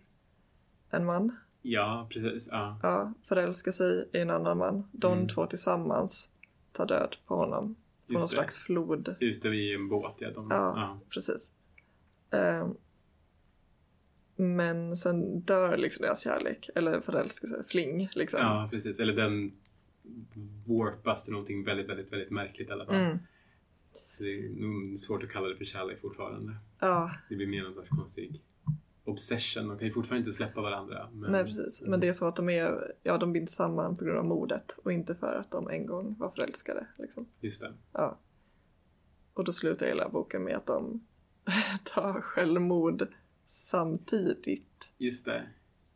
en 0.90 1.06
man. 1.06 1.36
Ja, 1.62 2.08
precis. 2.12 2.48
Ja. 2.52 2.80
Ja, 2.84 3.14
förälskar 3.24 3.72
sig 3.72 4.10
i 4.14 4.18
en 4.20 4.30
annan 4.30 4.58
man. 4.58 4.90
De 4.92 5.14
Mm. 5.14 5.28
två 5.28 5.46
tillsammans 5.46 6.30
tar 6.72 6.86
död 6.86 7.16
på 7.28 7.36
honom. 7.36 7.76
På 8.08 8.14
någon 8.14 8.22
Just 8.22 8.32
det. 8.32 8.36
slags 8.36 8.58
flod. 8.58 9.16
Ute 9.20 9.48
i 9.50 9.74
en 9.74 9.90
båt, 9.90 10.16
ja. 10.20 10.32
De, 10.32 10.48
Ja. 10.52 10.74
ja. 10.76 11.00
Precis. 11.10 11.52
Ehm, 12.32 12.76
men 14.36 14.98
sen 14.98 15.40
dör 15.42 15.78
liksom 15.78 16.06
deras 16.06 16.24
kärlek. 16.24 16.70
Eller 16.76 17.02
förälskelse, 17.02 17.64
fling 17.68 18.10
liksom. 18.16 18.40
ja, 18.42 18.68
precis. 18.72 19.00
Eller 19.00 19.14
den 19.14 19.52
warpas 20.68 21.24
till 21.24 21.34
någonting 21.34 21.64
väldigt, 21.64 21.90
väldigt, 21.90 22.12
väldigt 22.14 22.32
märkligt 22.32 22.70
i 22.70 22.72
alla 22.72 22.86
fall. 22.86 22.96
Mm. 22.96 23.18
Så 24.08 24.24
det 24.24 24.30
är 24.40 24.50
nog 24.50 25.00
svårt 25.00 25.24
att 25.24 25.30
kalla 25.30 25.48
det 25.48 25.56
för 25.56 25.66
kärlek 25.66 26.00
fortfarande. 26.02 26.56
Ja, 26.80 27.12
Det 27.30 27.36
blir 27.36 27.48
mer 27.48 27.64
någon 27.64 27.74
sorts 27.74 27.90
konstig 27.90 28.42
obsession. 29.04 29.68
De 29.68 29.78
kan 29.78 29.88
ju 29.88 29.94
fortfarande 29.94 30.20
inte 30.28 30.38
släppa 30.38 30.62
varandra. 30.62 31.10
Men, 31.14 31.32
nej 31.32 31.44
precis. 31.44 31.82
Men 31.82 32.00
det 32.00 32.08
är 32.08 32.14
så 32.14 32.28
att 32.28 32.36
de 32.36 32.50
är, 32.50 32.94
ja 33.04 33.18
de 33.18 33.34
binds 33.34 33.54
samman 33.54 33.96
på 33.96 34.06
grund 34.06 34.18
av 34.20 34.26
mordet 34.26 34.76
och 34.84 34.92
inte 34.94 35.16
för 35.16 35.34
att 35.36 35.52
de 35.52 35.70
en 35.70 35.86
gång 35.86 36.16
var 36.20 36.30
förälskade. 36.30 36.88
Liksom. 36.98 37.26
Just 37.40 37.62
det. 37.62 37.74
Ja. 37.92 38.20
Och 39.34 39.44
då 39.44 39.52
slutar 39.52 39.86
hela 39.86 40.10
boken 40.10 40.44
med 40.44 40.56
att 40.56 40.66
de 40.68 41.08
tar 41.84 42.22
självmord 42.22 43.08
samtidigt 43.48 44.92
Just 44.98 45.26
det. 45.26 45.44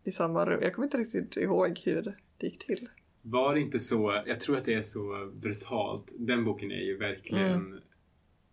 i 0.03 0.12
samma 0.12 0.45
rum. 0.45 0.59
Jag 0.62 0.73
kommer 0.73 0.85
inte 0.85 0.97
riktigt 0.97 1.38
ihåg 1.38 1.79
hur 1.85 2.17
det 2.38 2.47
gick 2.47 2.59
till. 2.65 2.89
Var 3.21 3.53
det 3.55 3.62
inte 3.62 3.79
så, 3.79 4.23
jag 4.25 4.39
tror 4.39 4.57
att 4.57 4.65
det 4.65 4.73
är 4.73 4.81
så 4.81 5.31
brutalt. 5.33 6.12
Den 6.17 6.43
boken 6.45 6.71
är 6.71 6.81
ju 6.81 6.97
verkligen 6.97 7.51
Mm. 7.53 7.79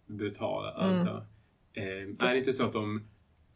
Brutal. 0.07 0.67
Alltså. 0.67 1.27
Eh, 1.73 1.85
är 2.29 2.33
det 2.33 2.39
inte 2.39 2.53
så 2.53 2.65
att 2.65 2.73
de 2.73 3.01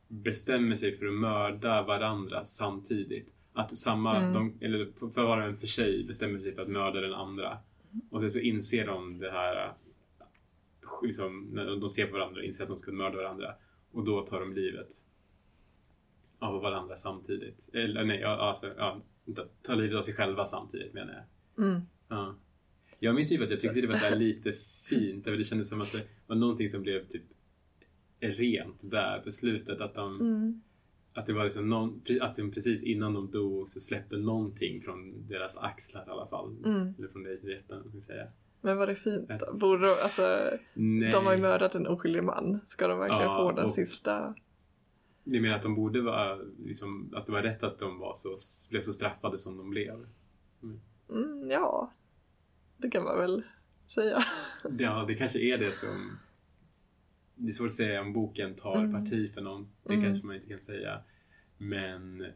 bestämmer 0.09 0.77
sig 0.77 0.93
för 0.93 1.07
att 1.07 1.13
mörda 1.15 1.83
varandra 1.83 2.45
samtidigt? 2.45 3.33
Att 3.53 3.79
samma, 3.79 4.17
Mm. 4.17 4.33
de, 4.33 4.59
eller 4.61 4.93
för 5.13 5.23
var 5.23 5.39
och 5.39 5.45
en 5.45 5.57
för 5.57 5.67
sig 5.67 6.05
bestämmer 6.05 6.39
sig 6.39 6.55
för 6.55 6.63
att 6.63 6.69
mörda 6.69 7.01
den 7.01 7.15
andra. 7.15 7.59
Och 8.11 8.21
sen 8.21 8.31
så 8.31 8.39
inser 8.39 8.87
de 8.87 9.19
det 9.19 9.31
här, 9.31 9.73
liksom, 11.03 11.49
när 11.53 11.67
de 11.67 11.91
ser 11.91 12.07
på 12.07 12.13
varandra 12.13 12.39
och 12.41 12.45
inser 12.47 12.65
att 12.65 12.69
de 12.69 12.77
ska 12.77 12.93
mörda 12.93 13.17
varandra. 13.17 13.55
Och 13.93 14.05
då 14.05 14.27
tar 14.27 14.41
de 14.41 14.53
livet 14.53 14.89
av 16.39 16.63
varandra 16.63 16.97
samtidigt. 16.97 17.69
Eller 17.73 18.05
nej, 18.05 18.25
alltså, 18.25 18.67
ja, 18.79 19.01
ta 19.63 19.75
livet 19.75 19.99
av 19.99 20.03
sig 20.03 20.15
själva 20.15 20.45
samtidigt 20.45 20.95
menar 20.95 21.13
jag. 21.57 21.65
Mm. 21.67 21.81
Ja. 22.09 22.35
Jag 23.03 23.15
minns 23.15 23.33
ju 23.33 23.45
att 23.45 23.51
jag 23.51 23.61
tyckte 23.61 23.81
det 23.81 23.87
var 23.87 23.95
så 23.95 24.15
lite 24.15 24.53
fint. 24.89 25.25
För 25.25 25.31
det 25.31 25.45
kändes 25.45 25.69
som 25.69 25.81
att 25.81 25.93
det 25.93 26.03
var 26.27 26.37
någonting 26.37 26.69
som 26.69 26.83
blev 26.83 27.07
typ 27.07 27.23
rent 28.21 28.77
där 28.81 29.19
på 29.21 29.31
slutet. 29.31 29.81
Att, 29.81 29.95
de, 29.95 30.21
Mm. 30.21 30.61
att 31.15 31.27
det 31.27 31.33
var 31.33 31.45
liksom 31.45 31.69
någon, 31.69 32.03
att 32.21 32.37
de 32.37 32.51
precis 32.51 32.83
innan 32.83 33.15
de 33.15 33.31
dog 33.31 33.69
så 33.69 33.81
släppte 33.81 34.17
någonting 34.17 34.83
från 34.83 35.29
deras 35.29 35.57
axlar 35.57 36.05
i 36.07 36.11
alla 36.11 36.27
fall. 36.27 36.57
Mm. 36.65 36.95
Eller 36.99 37.09
från 37.09 37.23
deras 37.23 37.45
hjärtan, 37.45 37.81
ska 37.83 37.91
jag 37.93 38.03
säga. 38.03 38.27
Men 38.61 38.77
var 38.77 38.87
det 38.87 38.95
fint 38.97 39.29
då? 39.41 39.55
Borde 39.55 39.87
de, 39.87 39.93
alltså, 40.03 40.39
Nej. 40.75 41.11
de 41.13 41.27
har 41.27 41.35
ju 41.35 41.41
mördat 41.41 41.75
en 41.75 41.87
oskyldig 41.87 42.23
man. 42.25 42.61
Ska 42.67 42.89
de 42.89 42.99
verkligen 42.99 43.23
Ja, 43.23 43.37
få 43.51 43.57
den 43.57 43.65
och- 43.65 43.71
sista? 43.71 44.35
Jag 45.25 45.43
menar 45.43 45.57
att 45.57 45.63
de 45.63 45.75
borde 45.75 46.01
vara, 46.01 46.39
liksom, 46.65 47.13
att 47.17 47.27
det 47.27 47.33
var 47.33 47.43
rätt 47.43 47.63
att 47.63 47.79
de 47.79 47.99
var 47.99 48.15
så, 48.15 48.37
blev 48.71 48.81
så 48.81 48.93
straffade 48.93 49.39
som 49.39 49.57
de 49.59 49.71
blev. 49.71 50.07
Mm, 51.11 51.51
ja, 51.51 51.93
det 52.83 52.91
kan 52.91 53.05
man 53.05 53.19
väl 53.19 53.43
säga. 53.87 54.25
Ja, 54.79 55.05
det 55.09 55.15
kanske 55.15 55.39
är 55.39 55.59
det 55.59 55.73
som... 55.73 56.19
Det 57.35 57.49
är 57.49 57.53
svårt 57.53 57.67
att 57.67 57.73
säga 57.73 58.01
om 58.01 58.13
boken 58.13 58.55
tar 58.55 58.77
Mm. 58.77 58.93
parti 58.93 59.35
för 59.35 59.41
någon. 59.41 59.69
Det 59.85 59.93
Mm. 59.95 60.05
kanske 60.05 60.27
man 60.27 60.37
inte 60.37 60.49
kan 60.49 60.59
säga. 60.59 61.03
Men 61.59 62.27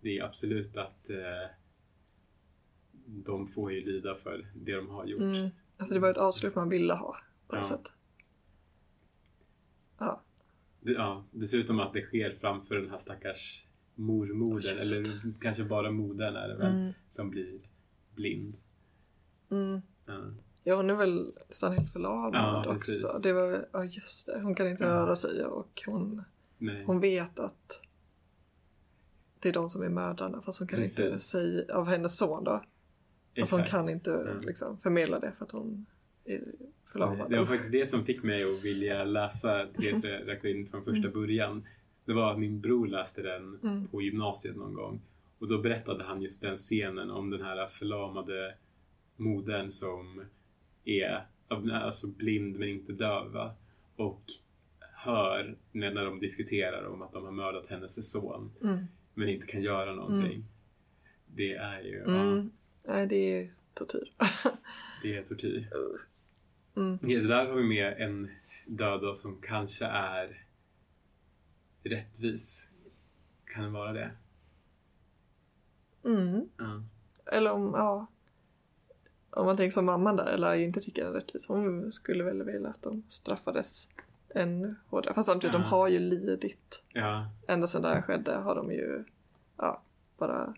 det 0.00 0.18
är 0.18 0.24
absolut 0.24 0.76
att 0.76 1.10
eh, 1.10 1.50
de 3.06 3.46
får 3.46 3.72
ju 3.72 3.84
lida 3.84 4.14
för 4.14 4.50
det 4.54 4.72
de 4.76 4.88
har 4.90 5.06
gjort. 5.06 5.20
Mm. 5.20 5.50
Alltså 5.76 5.94
det 5.94 6.00
var 6.00 6.10
ett 6.10 6.16
avslut 6.16 6.54
man 6.54 6.68
ville 6.68 6.94
ha 6.94 7.16
på 7.48 7.56
något 7.56 7.66
Ja. 7.70 7.76
sätt. 7.76 7.92
Ja, 9.98 10.22
ja, 10.80 11.24
dessutom 11.30 11.80
att 11.80 11.92
det 11.92 12.00
sker 12.02 12.30
framför 12.30 12.74
den 12.76 12.90
här 12.90 12.98
stackars 12.98 13.66
mormodern, 13.94 14.76
eller 14.76 15.40
kanske 15.40 15.64
bara 15.64 15.90
modern 15.90 16.36
är 16.36 16.48
det 16.48 16.56
väl, 16.56 16.72
Mm. 16.74 16.92
som 17.08 17.30
blir 17.30 17.60
blind. 18.14 18.56
Mm. 19.54 19.82
Ja. 20.06 20.14
ja 20.64 20.76
hon 20.76 20.90
är 20.90 20.94
väl 20.94 21.32
nästan 21.48 21.72
helt 21.72 21.92
förlamad 21.92 22.34
Ja, 22.34 22.58
också. 22.60 22.72
precis. 22.72 23.20
Det 23.22 23.32
var, 23.32 23.66
ja 23.72 23.84
just 23.84 24.26
det, 24.26 24.40
hon 24.42 24.54
kan 24.54 24.68
inte 24.68 24.84
Ja. 24.84 24.90
röra 24.90 25.16
sig 25.16 25.44
och 25.44 25.82
hon, 25.86 26.22
Nej. 26.58 26.84
hon 26.86 27.00
vet 27.00 27.38
att 27.38 27.82
det 29.40 29.48
är 29.48 29.52
de 29.52 29.70
som 29.70 29.82
är 29.82 29.88
mördarna 29.88 30.42
fast 30.42 30.58
hon 30.58 30.68
kan 30.68 30.82
inte 30.82 31.02
Precis. 31.02 31.22
säga 31.22 31.74
av 31.76 31.86
hennes 31.86 32.18
son 32.18 32.44
då. 32.44 32.64
Alltså 33.40 33.56
hon 33.56 33.64
kan 33.64 33.88
inte 33.88 34.14
Mm. 34.14 34.40
liksom, 34.40 34.78
förmedla 34.78 35.18
det 35.20 35.32
för 35.38 35.44
att 35.44 35.52
hon 35.52 35.86
är 36.24 36.42
förlamad. 36.86 37.30
Det 37.30 37.38
var 37.38 37.46
faktiskt 37.46 37.72
det 37.72 37.86
som 37.90 38.04
fick 38.04 38.22
mig 38.22 38.44
att 38.44 38.64
vilja 38.64 39.04
läsa 39.04 39.66
Therese 39.66 40.04
Raquin 40.26 40.66
från 40.66 40.84
första 40.84 41.08
början. 41.08 41.64
Det 42.04 42.12
var 42.12 42.30
att 42.32 42.38
min 42.38 42.60
bror 42.60 42.86
läste 42.86 43.22
den 43.22 43.58
Mm. 43.62 43.88
på 43.88 44.02
gymnasiet 44.02 44.56
någon 44.56 44.74
gång. 44.74 45.00
Och 45.38 45.48
då 45.48 45.58
berättade 45.58 46.04
han 46.04 46.22
just 46.22 46.40
den 46.42 46.56
scenen 46.56 47.10
om 47.10 47.30
den 47.30 47.42
här 47.42 47.66
förlamade 47.66 48.54
modern 49.16 49.72
som 49.72 50.24
är 50.84 51.26
alltså 51.72 52.06
blind 52.06 52.58
men 52.58 52.68
inte 52.68 52.92
döv. 52.92 53.32
va? 53.32 53.54
Och 53.96 54.22
hör 54.94 55.56
när, 55.72 55.94
när 55.94 56.04
de 56.04 56.20
diskuterar 56.20 56.84
om 56.86 57.02
att 57.02 57.12
de 57.12 57.24
har 57.24 57.32
mördat 57.32 57.66
hennes 57.66 58.10
son 58.12 58.52
Mm. 58.62 58.84
men 59.14 59.28
inte 59.28 59.46
kan 59.46 59.62
göra 59.62 59.94
någonting. 59.94 60.44
Det 61.26 61.54
är 61.54 61.80
ju 61.80 61.98
ja, 61.98 62.04
Mm. 62.04 62.50
Nej, 62.88 63.06
det 63.06 63.16
är 63.16 63.54
tortyr. 63.74 64.12
det 65.02 65.16
är 65.16 65.22
tortyr. 65.24 65.68
Mm. 66.76 66.98
Ja, 67.02 67.20
så 67.20 67.26
där 67.28 67.46
har 67.48 67.54
vi 67.54 67.62
med 67.62 67.94
en 67.98 68.30
död 68.66 69.16
som 69.16 69.40
kanske 69.42 69.84
är 69.86 70.46
rättvis. 71.82 72.70
Kan 73.44 73.64
det 73.64 73.70
vara 73.70 73.92
det? 73.92 74.10
Mm. 76.04 76.48
Ja. 76.58 76.82
Eller 77.32 77.52
om, 77.52 77.62
ja. 77.74 78.06
Om 79.36 79.46
man 79.46 79.56
tänker 79.56 79.72
som 79.74 79.84
mamman 79.84 80.16
där, 80.16 80.32
eller 80.32 80.54
inte 80.54 80.80
tycker 80.80 81.02
den 81.04 81.10
är 81.10 81.16
rättvis. 81.16 81.48
Hon 81.48 81.92
skulle 81.92 82.24
väl 82.24 82.42
vilja 82.42 82.68
att 82.68 82.82
de 82.82 83.02
straffades 83.08 83.88
ännu 84.34 84.74
hårdare. 84.88 85.14
Fast 85.14 85.26
samtidigt, 85.30 85.52
de 85.52 85.62
Ja. 85.62 85.68
har 85.68 85.88
ju 85.88 85.98
lidit. 85.98 86.82
ja. 86.92 87.28
Ända 87.48 87.66
sedan 87.66 87.82
det 87.82 87.88
här 87.88 88.02
skedde 88.02 88.32
har 88.34 88.54
de 88.54 88.72
ju, 88.72 89.04
ja, 89.56 89.82
bara, 90.18 90.54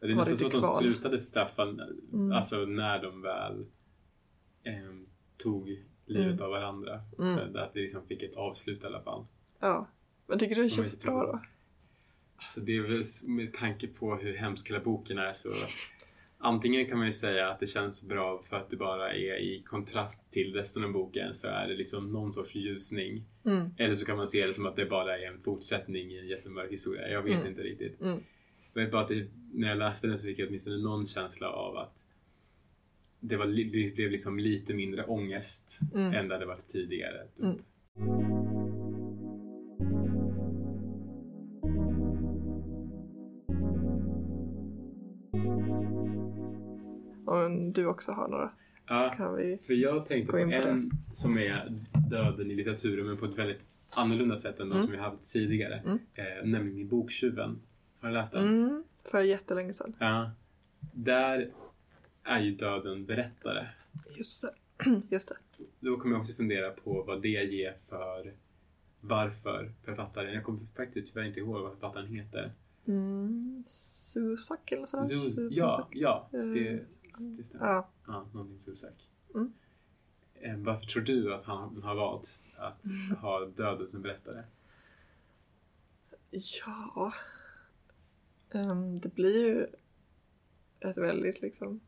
Det 0.00 0.06
är 0.06 0.14
nästan 0.14 0.36
så 0.36 0.46
att 0.46 0.52
de 0.52 0.62
slutade 0.62 1.20
straffa, 1.20 1.62
Mm. 1.62 2.32
alltså 2.32 2.56
när 2.56 3.02
de 3.02 3.22
väl 3.22 3.66
ehm, 4.64 5.06
tog 5.36 5.84
livet 6.06 6.40
av 6.40 6.50
varandra. 6.50 7.00
Mm. 7.18 7.56
Att 7.56 7.74
det 7.74 7.80
liksom 7.80 8.06
fick 8.06 8.22
ett 8.22 8.34
avslut 8.36 8.84
i 8.84 8.86
alla 8.86 9.00
fall. 9.02 9.26
ja. 9.60 9.86
Men 10.26 10.38
tycker 10.38 10.54
du 10.54 10.62
det 10.62 10.68
De 10.68 10.74
känns 10.74 10.94
inte 10.94 11.06
bra 11.06 11.26
då? 11.26 11.40
Alltså 12.36 12.60
det 12.60 12.76
är 12.76 12.80
väl 12.82 13.02
med 13.36 13.52
tanke 13.52 13.86
på 13.86 14.16
hur 14.16 14.34
hemsk 14.36 14.70
hela 14.70 14.80
boken 14.80 15.18
är 15.18 15.32
så 15.32 15.48
Antingen 16.46 16.86
kan 16.86 16.98
man 16.98 17.06
ju 17.06 17.12
säga 17.12 17.48
att 17.48 17.60
det 17.60 17.66
känns 17.66 18.08
bra 18.08 18.42
för 18.42 18.56
att 18.56 18.70
det 18.70 18.76
bara 18.76 19.12
är 19.12 19.38
i 19.38 19.62
kontrast 19.66 20.32
till 20.32 20.54
resten 20.54 20.84
av 20.84 20.92
boken 20.92 21.34
så 21.34 21.46
är 21.48 21.68
det 21.68 21.74
liksom 21.74 22.12
någon 22.12 22.32
sorts 22.32 22.54
ljusning. 22.54 23.24
Mm. 23.46 23.70
Eller 23.78 23.94
så 23.94 24.04
kan 24.04 24.16
man 24.16 24.26
se 24.26 24.46
det 24.46 24.54
som 24.54 24.66
att 24.66 24.76
det 24.76 24.86
bara 24.86 25.18
är 25.18 25.26
en 25.26 25.40
fortsättning 25.42 26.10
i 26.10 26.18
en 26.18 26.26
jättemörk 26.28 26.72
historia. 26.72 27.08
Jag 27.08 27.22
vet 27.22 27.34
Mm. 27.34 27.46
inte 27.46 27.62
riktigt. 27.62 28.00
Mm. 28.00 28.22
Vet 28.74 28.90
bara 28.90 29.02
att 29.02 29.08
det, 29.08 29.26
när 29.52 29.68
jag 29.68 29.78
läste 29.78 30.06
den 30.06 30.18
så 30.18 30.26
fick 30.26 30.38
jag 30.38 30.48
åtminstone 30.48 30.78
någon 30.78 31.06
känsla 31.06 31.48
av 31.48 31.76
att 31.76 32.04
det, 33.20 33.36
var, 33.36 33.46
det 33.46 33.94
blev 33.94 34.10
liksom 34.10 34.38
lite 34.38 34.74
mindre 34.74 35.04
ångest 35.04 35.80
Mm. 35.94 36.14
än 36.14 36.28
det 36.28 36.34
hade 36.34 36.46
varit 36.46 36.68
tidigare. 36.68 37.26
Typ. 37.36 37.60
Om 47.54 47.72
du 47.72 47.86
också 47.86 48.12
har 48.12 48.28
några 48.28 48.50
Ja, 48.86 49.14
för 49.66 49.72
jag 49.74 50.04
tänkte 50.06 50.26
på 50.26 50.32
på 50.32 50.38
en 50.38 50.90
som 51.12 51.38
är 51.38 51.68
döden 52.10 52.50
i 52.50 52.54
litteraturen 52.54 53.06
men 53.06 53.16
på 53.16 53.24
ett 53.24 53.38
väldigt 53.38 53.66
annorlunda 53.90 54.36
sätt 54.36 54.60
än 54.60 54.68
de 54.68 54.72
Mm. 54.74 54.84
som 54.86 54.92
vi 54.92 54.98
haft 54.98 55.32
tidigare. 55.32 55.74
Mm. 55.86 55.98
Eh, 56.14 56.44
nämligen 56.44 56.78
i 56.78 56.84
Boktjuven. 56.84 57.60
Har 58.00 58.08
du 58.08 58.14
läst 58.14 58.32
den? 58.32 58.48
Mm, 58.48 58.84
för 59.04 59.20
jättelänge 59.20 59.72
sedan. 59.72 59.96
Ja. 59.98 60.30
Där 60.92 61.50
är 62.24 62.40
ju 62.40 62.50
döden 62.50 63.06
berättare. 63.06 63.66
Just 64.16 64.42
det. 64.42 64.50
Just 65.10 65.28
det. 65.28 65.36
Då 65.80 65.96
kommer 65.96 66.14
jag 66.14 66.20
också 66.20 66.32
fundera 66.32 66.70
på 66.70 67.02
vad 67.02 67.22
det 67.22 67.28
ger 67.28 67.74
för 67.88 68.34
varför 69.00 69.72
författaren, 69.84 70.34
jag 70.34 70.44
kommer 70.44 70.60
faktiskt 70.76 71.12
tyvärr 71.14 71.26
inte 71.26 71.40
ihåg 71.40 71.62
vad 71.62 71.72
författaren 71.72 72.06
heter. 72.06 72.52
Mm, 72.86 73.64
Susak 73.68 74.72
eller 74.72 74.86
sådär? 74.86 75.04
Zuz, 75.04 75.56
ja, 75.56 75.88
ja, 75.92 76.28
det, 76.30 76.68
Eh, 76.68 76.78
det 77.18 77.44
stämmer. 77.44 77.66
Ja. 77.66 77.88
Ja, 78.06 78.28
någonting 78.32 78.60
Susak. 78.60 79.10
Mm. 79.34 79.52
Eh, 80.34 80.56
Varför 80.58 80.86
tror 80.86 81.02
du 81.02 81.34
att 81.34 81.44
han 81.44 81.82
har 81.82 81.94
valt 81.94 82.42
att 82.56 82.84
ha 83.20 83.46
döden 83.46 83.88
som 83.88 84.02
berättare? 84.02 84.44
Ja. 86.30 87.12
Ehm, 88.50 89.00
det 89.00 89.14
blir 89.14 89.46
ju 89.48 89.66
ett 90.80 90.96
väldigt 90.96 91.40
liksom 91.42 91.80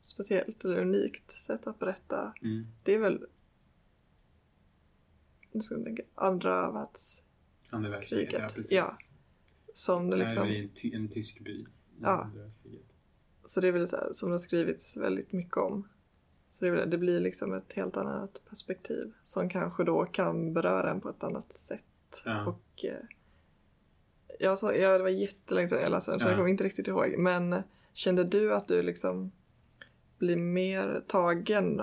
speciellt 0.00 0.64
eller 0.64 0.78
unikt 0.80 1.30
sätt 1.42 1.66
att 1.66 1.78
berätta. 1.78 2.34
Mm. 2.42 2.66
Det 2.84 2.94
är 2.94 2.98
väl 2.98 3.26
nu 5.52 5.60
ska 5.60 5.74
jag 5.74 5.84
tänka, 5.84 6.02
andra 6.14 6.70
världs 6.72 7.22
Andra 7.70 7.90
världskriget, 7.90 8.28
Kriget, 8.30 8.42
ja 8.42 8.54
precis. 8.54 8.72
ja. 8.72 8.90
som 9.74 10.10
det 10.10 10.16
Det 10.16 10.22
är 10.22 10.24
liksom, 10.26 10.42
väl 10.42 10.52
i 10.56 10.58
en, 10.64 10.68
ty- 10.74 10.92
en 10.94 11.08
tysk 11.08 11.40
by. 11.40 11.66
Ja. 12.00 12.30
Så 13.44 13.60
det 13.60 13.68
är 13.68 13.72
väl 13.72 13.88
så 13.88 13.96
här, 13.96 14.08
som 14.12 14.28
det 14.28 14.32
har 14.32 14.38
skrivits 14.38 14.96
väldigt 14.96 15.32
mycket 15.32 15.56
om. 15.56 15.88
Så 16.50 16.64
det, 16.64 16.70
väl, 16.70 16.90
det 16.90 16.98
blir 16.98 17.20
liksom 17.20 17.54
ett 17.54 17.72
helt 17.72 17.96
annat 17.96 18.42
perspektiv 18.48 19.12
som 19.24 19.48
kanske 19.48 19.84
då 19.84 20.04
kan 20.04 20.52
beröra 20.52 20.90
en 20.90 21.00
på 21.00 21.08
ett 21.08 21.24
annat 21.24 21.52
sätt. 21.52 21.84
Ja. 22.24 22.46
Och 22.46 22.84
eh, 22.84 23.06
jag 24.40 24.58
sa, 24.58 24.72
ja, 24.74 24.98
det 24.98 25.02
var 25.02 25.10
jättelänge 25.10 25.68
sedan 25.68 25.78
jag 25.82 25.90
läste 25.90 26.10
den 26.10 26.20
så 26.20 26.26
Ja. 26.26 26.30
jag 26.30 26.38
kommer 26.38 26.50
inte 26.50 26.64
riktigt 26.64 26.88
ihåg. 26.88 27.14
Men 27.18 27.62
kände 27.92 28.24
du 28.24 28.54
att 28.54 28.68
du 28.68 28.82
liksom 28.82 29.32
blir 30.18 30.36
mer 30.36 31.04
tagen 31.06 31.80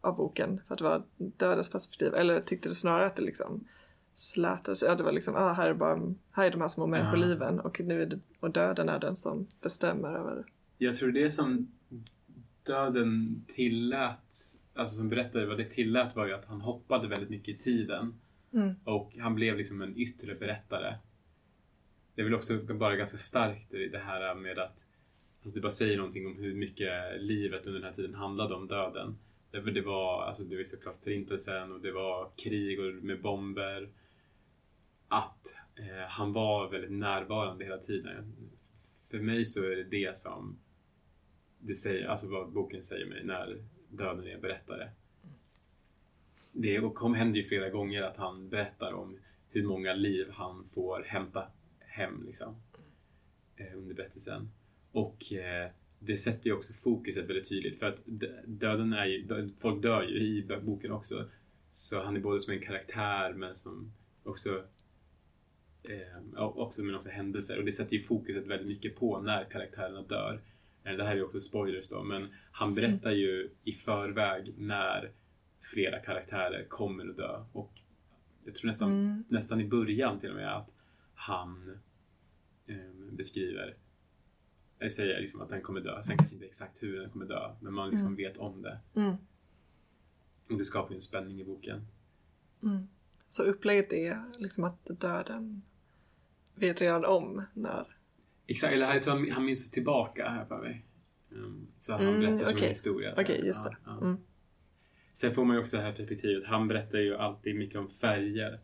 av 0.00 0.16
boken 0.16 0.60
för 0.66 0.74
att 0.74 0.78
det 0.78 0.84
var 0.84 1.02
dödens 1.16 1.68
perspektiv? 1.68 2.14
Eller 2.14 2.40
tyckte 2.40 2.68
du 2.68 2.74
snarare 2.74 3.06
att 3.06 3.16
det 3.16 3.22
liksom 3.22 3.64
slätades? 4.14 4.82
Ja, 4.82 4.94
det 4.94 5.02
var 5.02 5.12
liksom, 5.12 5.36
ah, 5.36 5.52
här 5.52 5.70
är 5.70 5.74
bara, 5.74 6.14
här 6.32 6.46
är 6.46 6.50
de 6.50 6.60
här 6.60 6.68
små 6.68 6.86
människoliven 6.86 7.60
och 7.60 7.80
nu 7.80 8.02
är 8.02 8.06
det, 8.06 8.18
och 8.40 8.50
döden 8.50 8.88
är 8.88 8.98
den 8.98 9.16
som 9.16 9.46
bestämmer 9.60 10.12
över. 10.12 10.44
Jag 10.82 10.96
tror 10.96 11.12
det 11.12 11.30
som 11.30 11.72
döden 12.66 13.44
tillät, 13.48 14.36
alltså 14.74 14.96
som 14.96 15.08
berättade 15.08 15.46
vad 15.46 15.58
det 15.58 15.70
tillät 15.70 16.16
var 16.16 16.26
ju 16.26 16.34
att 16.34 16.44
han 16.44 16.60
hoppade 16.60 17.08
väldigt 17.08 17.30
mycket 17.30 17.48
i 17.48 17.58
tiden. 17.58 18.14
Mm. 18.52 18.74
Och 18.84 19.16
han 19.16 19.34
blev 19.34 19.56
liksom 19.56 19.82
en 19.82 19.98
yttre 19.98 20.34
berättare. 20.34 20.94
Det 22.14 22.22
är 22.22 22.24
väl 22.24 22.34
också 22.34 22.58
bara 22.58 22.96
ganska 22.96 23.18
starkt 23.18 23.74
i 23.74 23.88
det 23.88 23.98
här 23.98 24.34
med 24.34 24.58
att 24.58 24.86
alltså 25.42 25.54
det 25.54 25.60
bara 25.60 25.72
säger 25.72 25.96
någonting 25.96 26.26
om 26.26 26.36
hur 26.36 26.54
mycket 26.54 27.22
livet 27.22 27.66
under 27.66 27.80
den 27.80 27.86
här 27.88 27.94
tiden 27.94 28.14
handlade 28.14 28.54
om 28.54 28.66
döden. 28.66 29.18
Därför 29.50 29.70
det 29.70 29.82
var, 29.82 30.22
alltså 30.22 30.42
det 30.42 30.56
var 30.56 30.64
såklart 30.64 31.02
förintelsen 31.04 31.72
och 31.72 31.80
det 31.80 31.92
var 31.92 32.30
krig 32.36 32.80
och 32.80 32.94
med 33.04 33.22
bomber. 33.22 33.88
Att 35.08 35.54
eh, 35.76 36.08
han 36.08 36.32
var 36.32 36.70
väldigt 36.70 36.92
närvarande 36.92 37.64
hela 37.64 37.78
tiden. 37.78 38.34
För 39.10 39.18
mig 39.18 39.44
så 39.44 39.64
är 39.64 39.76
det 39.76 39.84
det 39.84 40.18
som 40.18 40.58
det 41.60 41.74
säger, 41.74 42.06
alltså 42.06 42.28
vad 42.28 42.52
boken 42.52 42.82
säger 42.82 43.06
mig 43.06 43.24
när 43.24 43.64
döden 43.88 44.26
är 44.26 44.38
berättare. 44.38 44.90
Det 46.52 46.94
kom, 46.94 47.14
händer 47.14 47.38
ju 47.38 47.44
flera 47.44 47.70
gånger 47.70 48.02
att 48.02 48.16
han 48.16 48.48
berättar 48.48 48.92
om 48.92 49.18
hur 49.48 49.66
många 49.66 49.94
liv 49.94 50.26
han 50.32 50.64
får 50.64 51.02
hämta 51.02 51.46
hem 51.78 52.22
liksom, 52.26 52.56
eh, 53.56 53.76
under 53.78 53.94
berättelsen. 53.94 54.50
Och 54.92 55.32
eh, 55.32 55.70
det 55.98 56.16
sätter 56.16 56.50
ju 56.50 56.56
också 56.56 56.72
fokuset 56.72 57.28
väldigt 57.28 57.48
tydligt 57.48 57.78
för 57.78 57.86
att 57.86 58.02
döden 58.46 58.92
är 58.92 59.06
ju, 59.06 59.48
folk 59.58 59.82
dör 59.82 60.02
ju 60.02 60.18
i 60.18 60.46
boken 60.62 60.92
också. 60.92 61.28
Så 61.70 62.02
han 62.02 62.16
är 62.16 62.20
både 62.20 62.40
som 62.40 62.52
en 62.52 62.60
karaktär 62.60 63.32
men 63.32 63.54
som 63.54 63.92
också 64.24 64.64
eh, 65.82 66.38
också 66.38 66.82
men 66.82 66.94
också 66.94 67.08
händelser 67.08 67.58
och 67.58 67.64
det 67.64 67.72
sätter 67.72 67.96
ju 67.96 68.02
fokuset 68.02 68.46
väldigt 68.46 68.68
mycket 68.68 68.96
på 68.96 69.20
när 69.20 69.44
karaktärerna 69.44 70.02
dör. 70.02 70.40
Eh, 70.84 70.96
det 70.96 71.04
här 71.04 71.12
är 71.12 71.16
ju 71.16 71.24
också 71.24 71.40
spoilers 71.40 71.88
då 71.88 72.02
men 72.02 72.28
han 72.52 72.74
berättar 72.74 73.10
ju 73.10 73.50
i 73.64 73.72
förväg 73.72 74.54
när 74.56 75.12
flera 75.72 75.98
karaktärer 75.98 76.66
kommer 76.68 77.08
att 77.10 77.16
dö 77.16 77.44
och 77.52 77.80
jag 78.44 78.54
tror 78.54 78.68
nästan, 78.68 78.92
mm. 78.92 79.24
nästan 79.28 79.60
i 79.60 79.68
början 79.68 80.18
till 80.18 80.30
och 80.30 80.36
med 80.36 80.56
att 80.56 80.74
han 81.14 81.78
eh, 82.66 83.12
beskriver 83.12 83.76
jag 84.80 84.92
säger 84.92 85.20
liksom 85.20 85.40
att 85.40 85.48
den 85.48 85.62
kommer 85.62 85.80
dö. 85.80 86.02
Sen 86.02 86.16
kanske 86.16 86.34
inte 86.34 86.46
exakt 86.46 86.82
hur 86.82 87.00
den 87.00 87.10
kommer 87.10 87.26
dö, 87.26 87.54
men 87.60 87.74
man 87.74 87.90
liksom 87.90 88.06
mm. 88.06 88.16
vet 88.16 88.36
om 88.36 88.62
det. 88.62 88.80
Mm. 88.94 89.14
Och 90.50 90.58
det 90.58 90.64
skapar 90.64 90.90
ju 90.90 90.94
en 90.94 91.00
spänning 91.00 91.40
i 91.40 91.44
boken. 91.44 91.86
Mm. 92.62 92.88
Så 93.28 93.42
upplägget 93.42 93.92
är 93.92 94.24
liksom 94.38 94.64
att 94.64 94.84
döden 94.84 95.62
vet 96.54 96.80
redan 96.80 97.04
om 97.04 97.44
när... 97.54 97.96
Exakt, 98.50 98.72
eller 98.72 98.94
jag 98.94 99.02
tror 99.02 99.14
han, 99.14 99.30
han 99.30 99.44
minns 99.44 99.70
tillbaka 99.70 100.28
här 100.28 100.44
för 100.44 100.58
mig. 100.58 100.86
Um, 101.30 101.68
så 101.78 101.92
han 101.92 102.02
mm, 102.02 102.20
berättar 102.20 102.36
okay. 102.36 102.52
som 102.52 102.62
en 102.62 102.68
historia. 102.68 103.12
Okej, 103.12 103.24
okay, 103.24 103.46
just 103.46 103.64
det. 103.64 103.76
Ja, 103.84 103.98
ja. 104.00 104.06
Mm. 104.06 104.16
Sen 105.12 105.32
får 105.32 105.44
man 105.44 105.56
ju 105.56 105.62
också 105.62 105.76
det 105.76 105.82
här 105.82 105.92
perspektivet. 105.92 106.44
Han 106.44 106.68
berättar 106.68 106.98
ju 106.98 107.16
alltid 107.16 107.56
mycket 107.56 107.76
om 107.76 107.88
färger. 107.88 108.60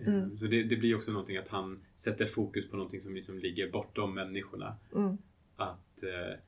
Ehm, 0.00 0.14
mm. 0.14 0.38
Så 0.38 0.46
det, 0.46 0.62
det, 0.62 0.76
blir 0.76 0.96
också 0.96 1.10
någonting 1.10 1.36
att 1.36 1.48
han 1.48 1.84
sätter 1.94 2.24
fokus 2.24 2.70
på 2.70 2.76
någonting 2.76 3.00
som 3.00 3.14
liksom 3.14 3.38
ligger 3.38 3.70
bortom 3.70 4.14
människorna. 4.14 4.76
Mm 4.94 5.18
att 5.56 6.02
eh, 6.02 6.38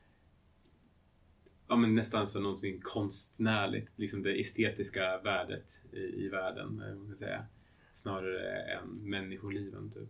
ja, 1.68 1.76
men 1.76 1.94
nästan 1.94 2.26
som 2.26 2.42
någonting 2.42 2.80
konstnärligt, 2.82 3.98
liksom 3.98 4.22
det 4.22 4.40
estetiska 4.40 5.18
värdet 5.18 5.82
i, 5.92 5.98
i 5.98 6.28
världen, 6.28 6.82
eh, 6.82 6.94
man 6.94 7.16
säga. 7.16 7.46
Snarare 7.92 8.62
än 8.62 8.88
människoliven, 8.88 9.90
typ. 9.90 10.08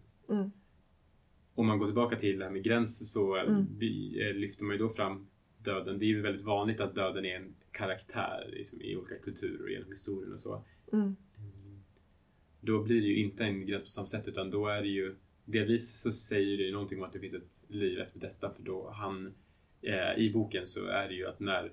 Om 1.59 1.67
man 1.67 1.79
går 1.79 1.87
tillbaka 1.87 2.17
till 2.17 2.39
det 2.39 2.45
här 2.45 2.53
med 2.53 2.65
gränser 2.65 3.05
så 3.05 3.37
mm. 3.37 3.61
eh, 4.21 4.35
lyfter 4.35 4.65
man 4.65 4.75
ju 4.75 4.79
då 4.79 4.89
fram 4.89 5.27
döden. 5.59 5.99
Det 5.99 6.05
är 6.05 6.07
ju 6.07 6.21
väldigt 6.21 6.45
vanligt 6.45 6.81
att 6.81 6.95
döden 6.95 7.25
är 7.25 7.37
en 7.37 7.55
karaktär 7.73 8.51
liksom, 8.53 8.83
i 8.83 8.97
olika 8.97 9.19
kulturer 9.19 9.63
och 9.63 9.71
genom 9.71 9.91
historien 9.91 10.33
och 10.33 10.41
så. 10.41 10.65
Mm. 10.93 11.05
mm. 11.05 11.17
Då 12.61 12.83
blir 12.83 13.01
det 13.01 13.07
ju 13.07 13.17
inte 13.17 13.45
en 13.45 13.67
gräns 13.67 13.83
på 13.83 13.89
samma 13.89 14.07
sätt 14.07 14.29
utan 14.29 14.51
då 14.51 14.67
är 14.67 14.83
det 14.83 14.89
ju 14.89 15.15
delvis 15.45 16.01
så 16.01 16.13
säger 16.13 16.59
det 16.59 16.63
ju 16.63 16.73
någonting 16.73 16.99
om 16.99 17.05
att 17.05 17.13
det 17.13 17.21
finns 17.21 17.35
ett 17.35 17.61
liv 17.69 17.99
efter 17.99 18.21
detta 18.21 18.51
för 18.51 18.63
då 18.63 18.91
han 18.91 19.35
eh, 19.83 20.19
i 20.19 20.31
boken 20.33 20.67
så 20.67 20.87
är 20.87 21.09
det 21.09 21.15
ju 21.15 21.27
att 21.27 21.41
när 21.41 21.73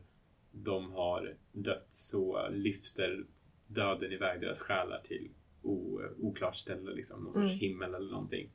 de 0.51 0.91
har 0.91 1.35
dött 1.51 1.87
så 1.89 2.49
lyfter 2.49 3.25
döden 3.67 4.11
iväg 4.11 4.41
deras 4.41 4.59
själar 4.59 5.01
till 5.03 5.29
o, 5.61 6.01
oklart 6.17 6.55
ställe, 6.55 6.93
liksom, 6.93 7.23
någon 7.23 7.33
sorts 7.33 7.51
mm. 7.51 7.59
himmel 7.59 7.93
eller 7.93 8.11
någonting. 8.11 8.49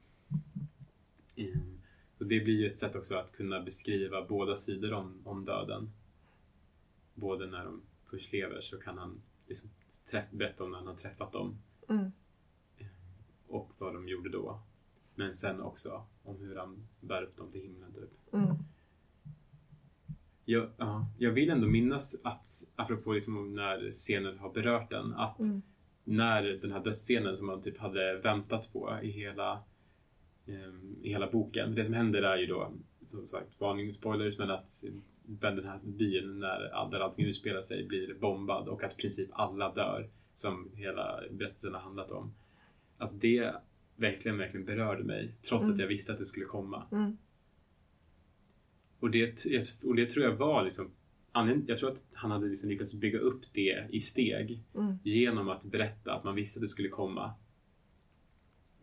Mm. 1.40 1.80
Och 2.18 2.26
det 2.26 2.40
blir 2.40 2.60
ju 2.60 2.66
ett 2.66 2.78
sätt 2.78 2.96
också 2.96 3.14
att 3.14 3.32
kunna 3.32 3.60
beskriva 3.60 4.26
båda 4.28 4.56
sidor 4.56 4.92
om, 4.92 5.22
om 5.24 5.44
döden. 5.44 5.90
Både 7.14 7.46
när 7.46 7.64
de 7.64 7.82
först 8.10 8.32
lever 8.32 8.60
så 8.60 8.78
kan 8.78 8.98
han 8.98 9.22
liksom 9.46 9.70
träff, 10.10 10.30
berätta 10.30 10.64
om 10.64 10.70
när 10.70 10.78
han 10.78 10.86
har 10.86 10.94
träffat 10.94 11.32
dem. 11.32 11.58
Mm. 11.88 12.12
Och 13.46 13.72
vad 13.78 13.94
de 13.94 14.08
gjorde 14.08 14.30
då. 14.30 14.62
Men 15.14 15.34
sen 15.34 15.60
också 15.60 16.06
om 16.22 16.40
hur 16.40 16.56
han 16.56 16.86
bär 17.00 17.22
upp 17.22 17.36
dem 17.36 17.50
till 17.50 17.60
himlen 17.60 17.92
typ. 17.92 18.34
Mm. 18.34 18.56
Jag, 20.44 20.70
ja, 20.76 21.06
jag 21.18 21.32
vill 21.32 21.50
ändå 21.50 21.66
minnas 21.66 22.20
att, 22.24 22.46
apropå 22.76 23.12
liksom 23.12 23.54
när 23.54 23.90
scenen 23.90 24.38
har 24.38 24.52
berört 24.52 24.90
den, 24.90 25.14
att 25.14 25.40
mm. 25.40 25.62
när 26.04 26.42
den 26.42 26.72
här 26.72 26.84
dödsscenen 26.84 27.36
som 27.36 27.46
man 27.46 27.62
typ 27.62 27.78
hade 27.78 28.18
väntat 28.18 28.72
på 28.72 28.98
i 29.02 29.10
hela, 29.10 29.62
i 31.02 31.08
hela 31.08 31.30
boken. 31.30 31.74
Det 31.74 31.84
som 31.84 31.94
händer 31.94 32.22
är 32.22 32.36
ju 32.36 32.46
då, 32.46 32.72
som 33.04 33.26
sagt, 33.26 33.60
varning 33.60 33.94
spoilers, 33.94 34.38
men 34.38 34.50
att 34.50 34.84
den 35.22 35.64
här 35.64 35.78
byn 35.82 36.40
när, 36.40 36.90
där 36.90 37.00
allting 37.00 37.26
utspelar 37.26 37.62
sig 37.62 37.86
blir 37.86 38.14
bombad 38.14 38.68
och 38.68 38.84
att 38.84 38.92
i 38.92 38.96
princip 38.96 39.28
alla 39.32 39.74
dör 39.74 40.10
som 40.34 40.70
hela 40.74 41.20
berättelsen 41.30 41.74
har 41.74 41.80
handlat 41.80 42.10
om. 42.10 42.34
Att 42.98 43.20
det 43.20 43.54
verkligen, 43.96 44.38
verkligen 44.38 44.66
berörde 44.66 45.04
mig. 45.04 45.34
Trots 45.48 45.62
mm. 45.62 45.74
att 45.74 45.80
jag 45.80 45.86
visste 45.86 46.12
att 46.12 46.18
det 46.18 46.26
skulle 46.26 46.46
komma. 46.46 46.86
Mm. 46.92 47.16
Och, 49.00 49.10
det, 49.10 49.46
och 49.84 49.94
det 49.94 50.06
tror 50.06 50.24
jag 50.24 50.36
var 50.36 50.64
liksom 50.64 50.90
jag 51.66 51.78
tror 51.78 51.90
att 51.90 52.04
han 52.12 52.30
hade 52.30 52.46
liksom 52.46 52.68
lyckats 52.68 52.94
bygga 52.94 53.18
upp 53.18 53.42
det 53.52 53.86
i 53.90 54.00
steg 54.00 54.64
mm. 54.74 54.98
genom 55.04 55.48
att 55.48 55.64
berätta 55.64 56.14
att 56.14 56.24
man 56.24 56.34
visste 56.34 56.58
att 56.58 56.62
det 56.62 56.68
skulle 56.68 56.88
komma. 56.88 57.34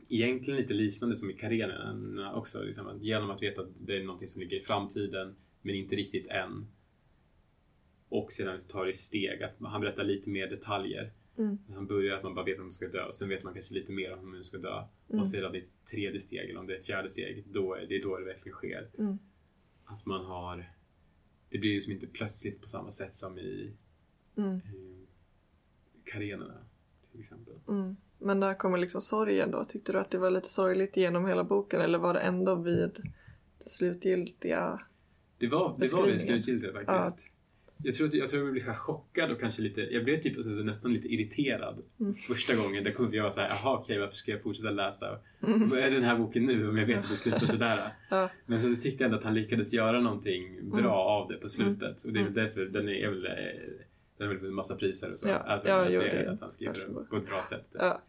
Egentligen 0.10 0.60
lite 0.60 0.74
liknande 0.74 1.16
som 1.16 1.30
i 1.30 1.34
Karenerna 1.34 2.36
också. 2.36 2.64
Liksom, 2.64 2.88
att 2.88 3.02
genom 3.02 3.30
att 3.30 3.42
veta 3.42 3.62
att 3.62 3.70
det 3.80 3.98
är 3.98 4.04
någonting 4.04 4.28
som 4.28 4.42
ligger 4.42 4.58
i 4.58 4.62
framtiden 4.62 5.36
men 5.62 5.76
inte 5.76 5.96
riktigt 5.96 6.28
än. 6.28 6.68
Och 8.10 8.32
sedan 8.32 8.60
tar 8.68 8.86
det 8.86 8.94
steg. 8.94 9.44
Att 9.44 9.56
han 9.60 9.82
berättar 9.82 10.04
lite 10.04 10.30
mer 10.30 10.50
detaljer. 10.50 11.12
Mm. 11.38 11.58
Han 11.74 11.88
börjar 11.88 12.18
att 12.18 12.24
man 12.24 12.36
bara 12.36 12.46
vet 12.46 12.58
att 12.58 12.64
man 12.64 12.72
ska 12.72 12.88
dö 12.88 13.04
och 13.04 13.16
sen 13.16 13.30
vet 13.30 13.44
man 13.44 13.54
kanske 13.54 13.74
lite 13.74 13.92
mer 13.92 14.14
om 14.14 14.20
hur 14.20 14.28
man 14.28 14.44
ska 14.44 14.58
dö. 14.58 14.84
Mm. 15.10 15.22
Och 15.22 15.28
sedan 15.28 15.56
i 15.56 15.58
ett 15.58 15.86
tredje 15.92 16.20
steg, 16.20 16.50
eller 16.50 16.60
om 16.60 16.68
det 16.68 16.76
är 16.76 16.82
fjärde 16.82 17.10
steg, 17.10 17.44
då 17.52 17.74
är 17.74 17.88
det 17.88 18.00
då 18.00 18.18
det 18.18 18.26
verkligen 18.26 18.54
sker. 18.54 18.90
Mm. 18.98 19.18
Att 19.86 20.06
man 20.06 20.26
har... 20.26 20.74
Det 21.50 21.58
blir 21.58 21.74
liksom 21.74 21.94
inte 21.94 22.08
plötsligt 22.08 22.62
på 22.62 22.68
samma 22.68 22.92
sätt 22.92 23.16
som 23.16 23.38
i, 23.40 23.74
mm. 24.38 24.58
i 24.58 25.06
Karenerna 26.04 26.67
till 27.18 27.24
exempel. 27.24 27.54
Mm. 27.68 27.96
Men 28.20 28.40
när 28.40 28.54
kommer 28.54 28.78
liksom 28.78 29.02
sorgen 29.02 29.52
då? 29.52 29.64
Tyckte 29.64 29.92
du 29.92 30.00
att 30.00 30.12
det 30.12 30.18
var 30.18 30.32
lite 30.32 30.50
sorgligt 30.50 30.98
genom 30.98 31.26
hela 31.26 31.44
boken 31.44 31.82
eller 31.82 32.00
var 32.00 32.14
det 32.14 32.20
ändå 32.20 32.56
vid 32.56 32.92
det 33.64 33.70
slutgiltiga 33.70 34.82
Det 35.38 35.48
var, 35.48 35.76
det 35.80 35.94
var 35.94 36.08
det 36.08 36.20
slutgiltiga 36.20 36.74
faktiskt. 36.74 37.28
Ja. 37.28 37.34
Jag 37.84 37.96
tror, 37.96 38.08
att, 38.08 38.14
jag 38.14 38.30
tror 38.30 38.44
jag 38.44 38.52
blev 38.52 38.64
så 38.64 38.74
chockad 38.74 39.32
och 39.32 39.40
kanske 39.40 39.62
lite, 39.62 39.82
jag 39.82 40.04
blev 40.04 40.22
typ 40.22 40.38
nästan 40.64 40.94
lite 40.94 41.08
irriterad 41.08 41.82
mm. 42.00 42.14
första 42.14 42.56
gången. 42.56 42.84
Där 42.84 42.92
kunde 42.92 43.18
jag 43.18 43.24
vara 43.24 43.34
såhär, 43.34 43.50
jaha 43.50 43.78
okej 43.78 44.00
varför 44.00 44.16
ska 44.16 44.32
jag 44.32 44.44
fortsätta 44.44 44.70
läsa? 44.70 45.20
Mm. 45.44 45.70
Den 45.70 46.04
här 46.04 46.18
boken 46.18 46.46
nu 46.46 46.70
om 46.70 46.78
jag 46.78 46.86
vet 46.86 47.04
att 47.04 47.10
det 47.10 47.16
slutar 47.16 47.46
sådär? 47.46 47.94
ja. 48.10 48.30
Men 48.46 48.62
så 48.62 48.82
tyckte 48.82 49.04
jag 49.04 49.06
ändå 49.06 49.18
att 49.18 49.24
han 49.24 49.34
lyckades 49.34 49.74
göra 49.74 50.02
någonting 50.02 50.70
bra 50.70 50.80
mm. 50.80 50.92
av 50.92 51.28
det 51.28 51.38
på 51.38 51.50
slutet. 51.50 52.04
Och 52.04 52.14
det 52.14 52.20
är 52.20 52.24
väl 52.24 52.34
mm. 52.34 52.46
därför 52.46 52.66
den 52.66 52.90
är 52.90 53.10
väl, 53.10 53.28
den 54.18 54.28
har 54.28 54.34
väl 54.34 54.40
fått 54.40 54.48
en 54.48 54.54
massa 54.54 54.76
priser 54.76 55.12
och 55.12 55.20
så. 55.20 55.28
Ja, 55.28 55.36
alltså, 55.38 55.68
ja, 55.68 55.86
att, 55.86 55.94
jo, 55.94 56.02
det, 56.02 56.10
det, 56.10 56.32
att 56.32 56.42
han 56.42 56.52
skriver 56.52 56.74
den 56.74 57.06
på 57.06 57.16
ett 57.16 57.26
bra 57.26 57.44
sätt. 57.44 57.68
Ja. 57.74 58.02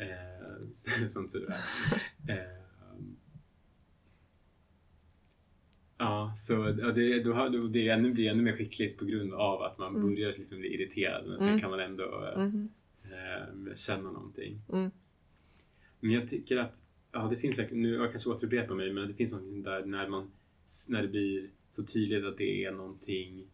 Eh, 0.00 1.06
som 1.06 1.28
tur 1.28 1.50
är. 1.50 1.64
Eh, 2.34 2.62
Ja, 6.02 6.32
så 6.36 6.52
ja, 6.52 6.92
det, 6.92 7.22
då, 7.22 7.48
då, 7.48 7.66
det 7.66 7.88
ännu, 7.88 8.12
blir 8.12 8.30
ännu 8.30 8.42
mer 8.42 8.52
skickligt 8.52 8.98
på 8.98 9.04
grund 9.04 9.34
av 9.34 9.62
att 9.62 9.78
man 9.78 9.96
mm. 9.96 10.14
börjar 10.14 10.32
liksom 10.32 10.58
bli 10.58 10.74
irriterad 10.74 11.26
men 11.26 11.38
sen 11.38 11.48
mm. 11.48 11.60
kan 11.60 11.70
man 11.70 11.80
ändå 11.80 12.32
mm. 12.36 12.68
känna 13.76 14.10
någonting. 14.10 14.60
Mm. 14.72 14.90
Men 16.00 16.10
jag 16.10 16.28
tycker 16.28 16.56
att, 16.56 16.82
ja 17.12 17.28
det 17.30 17.36
finns 17.36 17.58
verkligen, 17.58 17.82
nu 17.82 17.94
jag 17.94 18.10
kanske 18.10 18.30
återupprepar 18.30 18.74
mig, 18.74 18.92
men 18.92 19.08
det 19.08 19.14
finns 19.14 19.32
någonting 19.32 19.62
där 19.62 19.84
när, 19.84 20.08
man, 20.08 20.30
när 20.88 21.02
det 21.02 21.08
blir 21.08 21.50
så 21.70 21.84
tydligt 21.84 22.24
att 22.24 22.38
det 22.38 22.64
är 22.64 22.72
någonting 22.72 23.46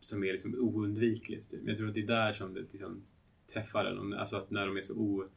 som 0.00 0.24
är 0.24 0.32
liksom 0.32 0.54
oundvikligt. 0.54 1.50
Typ. 1.50 1.60
Jag 1.64 1.76
tror 1.76 1.88
att 1.88 1.94
det 1.94 2.02
är 2.02 2.06
där 2.06 2.32
som 2.32 2.54
det 2.54 2.60
liksom 2.60 3.02
träffar 3.52 3.84
en. 3.84 4.12
Alltså 4.12 4.36
att 4.36 4.50
när 4.50 4.66
de 4.66 4.76
är 4.76 4.80
så, 4.80 4.94
o, 4.94 5.28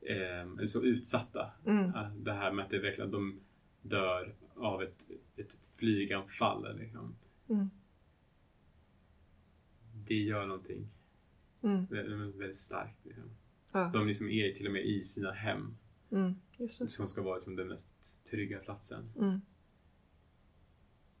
eh, 0.00 0.66
så 0.66 0.84
utsatta. 0.84 1.50
Mm. 1.66 1.92
Det 2.24 2.32
här 2.32 2.52
med 2.52 2.64
att 2.64 2.70
det 2.70 2.78
verkligen, 2.78 3.10
de 3.10 3.40
dör 3.82 4.34
av 4.54 4.82
ett, 4.82 5.06
ett 5.36 5.56
flyganfall. 5.74 6.78
Liksom. 6.78 7.14
Mm. 7.48 7.70
Det 10.06 10.22
gör 10.22 10.46
någonting 10.46 10.88
mm. 11.62 11.86
väldigt, 11.86 12.36
väldigt 12.36 12.56
starkt. 12.56 13.06
Liksom. 13.06 13.30
Ja. 13.72 13.90
De 13.92 14.06
liksom 14.06 14.28
är 14.28 14.52
till 14.52 14.66
och 14.66 14.72
med 14.72 14.86
i 14.86 15.02
sina 15.02 15.32
hem. 15.32 15.76
Mm. 16.10 16.34
Som 16.68 17.08
ska 17.08 17.22
vara 17.22 17.34
liksom 17.34 17.56
den 17.56 17.68
mest 17.68 18.24
trygga 18.30 18.58
platsen. 18.58 19.10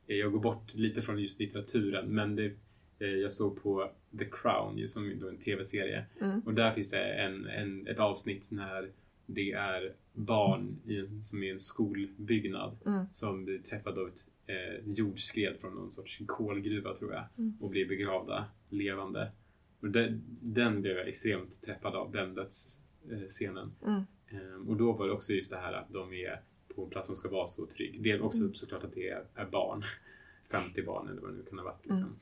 Mm. 0.08 0.20
Jag 0.20 0.32
går 0.32 0.40
bort 0.40 0.74
lite 0.74 1.02
från 1.02 1.22
just 1.22 1.40
litteraturen 1.40 2.14
men 2.14 2.36
det, 2.36 2.52
eh, 2.98 3.08
jag 3.08 3.32
såg 3.32 3.62
på 3.62 3.90
The 4.18 4.24
Crown, 4.24 4.88
som 4.88 5.10
är 5.10 5.28
en 5.28 5.38
tv-serie. 5.38 6.06
Mm. 6.20 6.40
Och 6.40 6.54
där 6.54 6.72
finns 6.72 6.90
det 6.90 7.04
en, 7.04 7.46
en, 7.46 7.86
ett 7.86 8.00
avsnitt 8.00 8.50
när 8.50 8.90
det 9.26 9.52
är 9.52 9.94
barn 10.12 10.80
i 10.84 11.22
som 11.22 11.42
är 11.42 11.46
i 11.46 11.50
en 11.50 11.60
skolbyggnad 11.60 12.78
mm. 12.86 13.06
som 13.10 13.44
blir 13.44 13.58
träffade 13.58 14.00
av 14.00 14.06
ett 14.06 14.28
eh, 14.46 14.92
jordskred 14.92 15.56
från 15.60 15.74
någon 15.74 15.90
sorts 15.90 16.20
kolgruva 16.26 16.94
tror 16.94 17.12
jag 17.12 17.24
mm. 17.38 17.56
och 17.60 17.70
blir 17.70 17.88
begravda 17.88 18.44
levande. 18.68 19.32
Och 19.80 19.88
den, 19.88 20.22
den 20.40 20.82
blev 20.82 20.96
jag 20.96 21.08
extremt 21.08 21.62
träffad 21.62 21.94
av, 21.94 22.12
den 22.12 22.34
dödsscenen. 22.34 23.72
Mm. 23.86 24.02
Eh, 24.28 24.68
och 24.68 24.76
då 24.76 24.92
var 24.92 25.06
det 25.06 25.12
också 25.12 25.32
just 25.32 25.50
det 25.50 25.56
här 25.56 25.72
att 25.72 25.92
de 25.92 26.12
är 26.12 26.40
på 26.78 26.84
en 26.84 26.90
plats 26.90 27.06
som 27.06 27.16
ska 27.16 27.28
vara 27.28 27.46
så 27.46 27.66
trygg. 27.66 28.02
Det 28.02 28.10
är 28.10 28.22
också 28.22 28.40
Mm. 28.40 28.54
såklart 28.54 28.84
att 28.84 28.92
det 28.92 29.08
är, 29.08 29.46
barn. 29.50 29.84
50 30.50 30.82
barn 30.82 31.08
eller 31.08 31.20
vad 31.20 31.30
det 31.30 31.36
nu 31.36 31.42
kan 31.44 31.58
ha 31.58 31.64
varit. 31.64 31.84
Liksom. 31.86 31.98
Mm. 32.04 32.18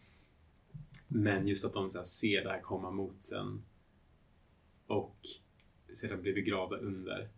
Men 1.09 1.49
just 1.49 1.65
att 1.65 1.73
de 1.73 1.91
så 1.91 1.99
här, 1.99 2.05
ser 2.05 2.45
det 2.45 2.51
här 2.51 2.61
komma 2.61 2.91
mot 2.91 3.23
sen 3.23 3.65
och 4.87 5.17
sedan 5.93 6.23
blir 6.23 6.35
begravda 6.35 6.77
under. 6.77 7.29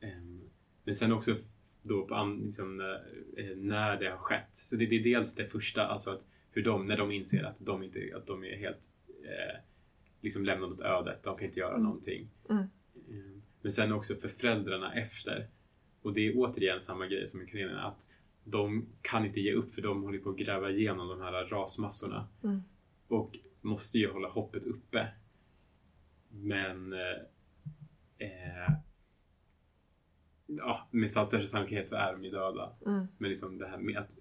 Ehm, 0.00 0.50
men 0.84 0.94
sen 0.94 1.12
också 1.12 1.36
då 1.82 2.06
på 2.06 2.38
liksom, 2.44 2.72
när, 2.76 2.94
eh, 3.36 3.56
när 3.56 3.96
det 4.00 4.10
har 4.10 4.18
skett. 4.18 4.48
Så 4.56 4.76
det, 4.76 4.86
det 4.86 4.96
är 4.96 5.04
dels 5.04 5.34
det 5.34 5.46
första, 5.46 5.86
alltså 5.86 6.10
att 6.10 6.26
hur 6.50 6.64
de, 6.64 6.86
när 6.86 6.96
de 6.96 7.12
inser 7.12 7.42
att 7.44 7.56
de, 7.58 7.82
inte, 7.82 8.12
att 8.16 8.26
de 8.26 8.44
är 8.44 8.56
helt 8.56 8.88
eh, 9.24 9.60
liksom 10.20 10.44
lämnade 10.44 10.72
åt 10.74 10.80
ödet, 10.80 11.22
de 11.22 11.36
kan 11.36 11.46
inte 11.46 11.60
göra 11.60 11.70
Mm. 11.74 11.82
någonting. 11.82 12.28
Mm. 12.50 12.64
Ehm, 13.10 13.42
Men 13.62 13.72
sen 13.72 13.92
också 13.92 14.14
för 14.14 14.28
föräldrarna 14.28 14.94
efter. 14.94 15.48
Och 16.02 16.12
det 16.12 16.28
är 16.28 16.32
återigen 16.36 16.80
samma 16.80 17.06
grej 17.06 17.28
som 17.28 17.42
i 17.42 17.46
Karenina, 17.46 17.82
att 17.82 18.10
de 18.44 18.86
kan 19.02 19.26
inte 19.26 19.40
ge 19.40 19.52
upp 19.52 19.74
för 19.74 19.82
de 19.82 20.02
håller 20.02 20.18
på 20.18 20.30
att 20.30 20.36
gräva 20.38 20.70
igenom 20.70 21.08
de 21.08 21.20
här 21.20 21.32
rasmassorna. 21.32 22.28
Mm. 22.44 22.60
Och 23.08 23.38
måste 23.60 23.98
ju 23.98 24.10
hålla 24.12 24.28
hoppet 24.28 24.64
uppe. 24.64 25.08
Men 26.28 26.92
eh, 26.92 27.18
eh, 28.18 28.72
ja, 30.46 30.88
med 30.90 31.10
största 31.10 31.46
sannolikhet 31.46 31.88
så 31.88 31.96
är 31.96 32.12
de 32.12 32.24
ju 32.24 32.30
döda. 32.30 32.72
Mm. 32.86 33.06
Men 33.18 33.30
liksom 33.30 33.58
det 33.58 33.66
här 33.68 33.78
med 33.78 33.96
att 33.98 34.16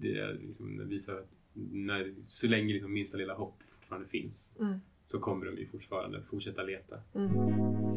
det 0.00 0.32
liksom 0.32 0.88
visar 0.88 1.14
att 1.14 1.30
när, 1.72 2.14
så 2.18 2.48
länge 2.48 2.72
liksom 2.72 2.92
minsta 2.92 3.18
lilla 3.18 3.34
hopp 3.34 3.62
fortfarande 3.62 4.08
finns 4.08 4.56
Mm. 4.60 4.78
så 5.04 5.18
kommer 5.18 5.46
de 5.46 5.58
ju 5.58 5.66
fortfarande 5.66 6.22
fortsätta 6.22 6.62
leta. 6.62 7.00
Mm. 7.14 7.87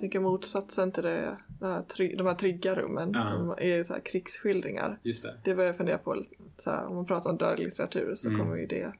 Jag 0.00 0.02
tänker 0.02 0.20
motsatsen 0.20 0.92
till 0.92 1.02
det, 1.02 1.36
det 1.60 1.66
här, 1.66 2.16
de 2.16 2.26
här 2.26 2.34
trygga 2.34 2.74
rummen, 2.74 3.10
Ja. 3.14 3.30
de 3.30 3.54
är 3.70 3.82
så 3.82 3.92
här 3.92 4.00
krigsskildringar. 4.00 4.98
Just 5.02 5.22
det. 5.22 5.36
Det 5.44 5.54
börjar 5.54 5.68
jag 5.68 5.76
fundera 5.76 5.98
på, 5.98 6.22
så 6.56 6.70
här, 6.70 6.86
om 6.86 6.94
man 6.96 7.06
pratar 7.06 7.30
om 7.30 7.36
dödlig 7.36 7.64
litteratur 7.64 8.14
så 8.14 8.28
Mm. 8.28 8.40
kommer 8.40 8.56
ju 8.56 8.66
det, 8.66 8.92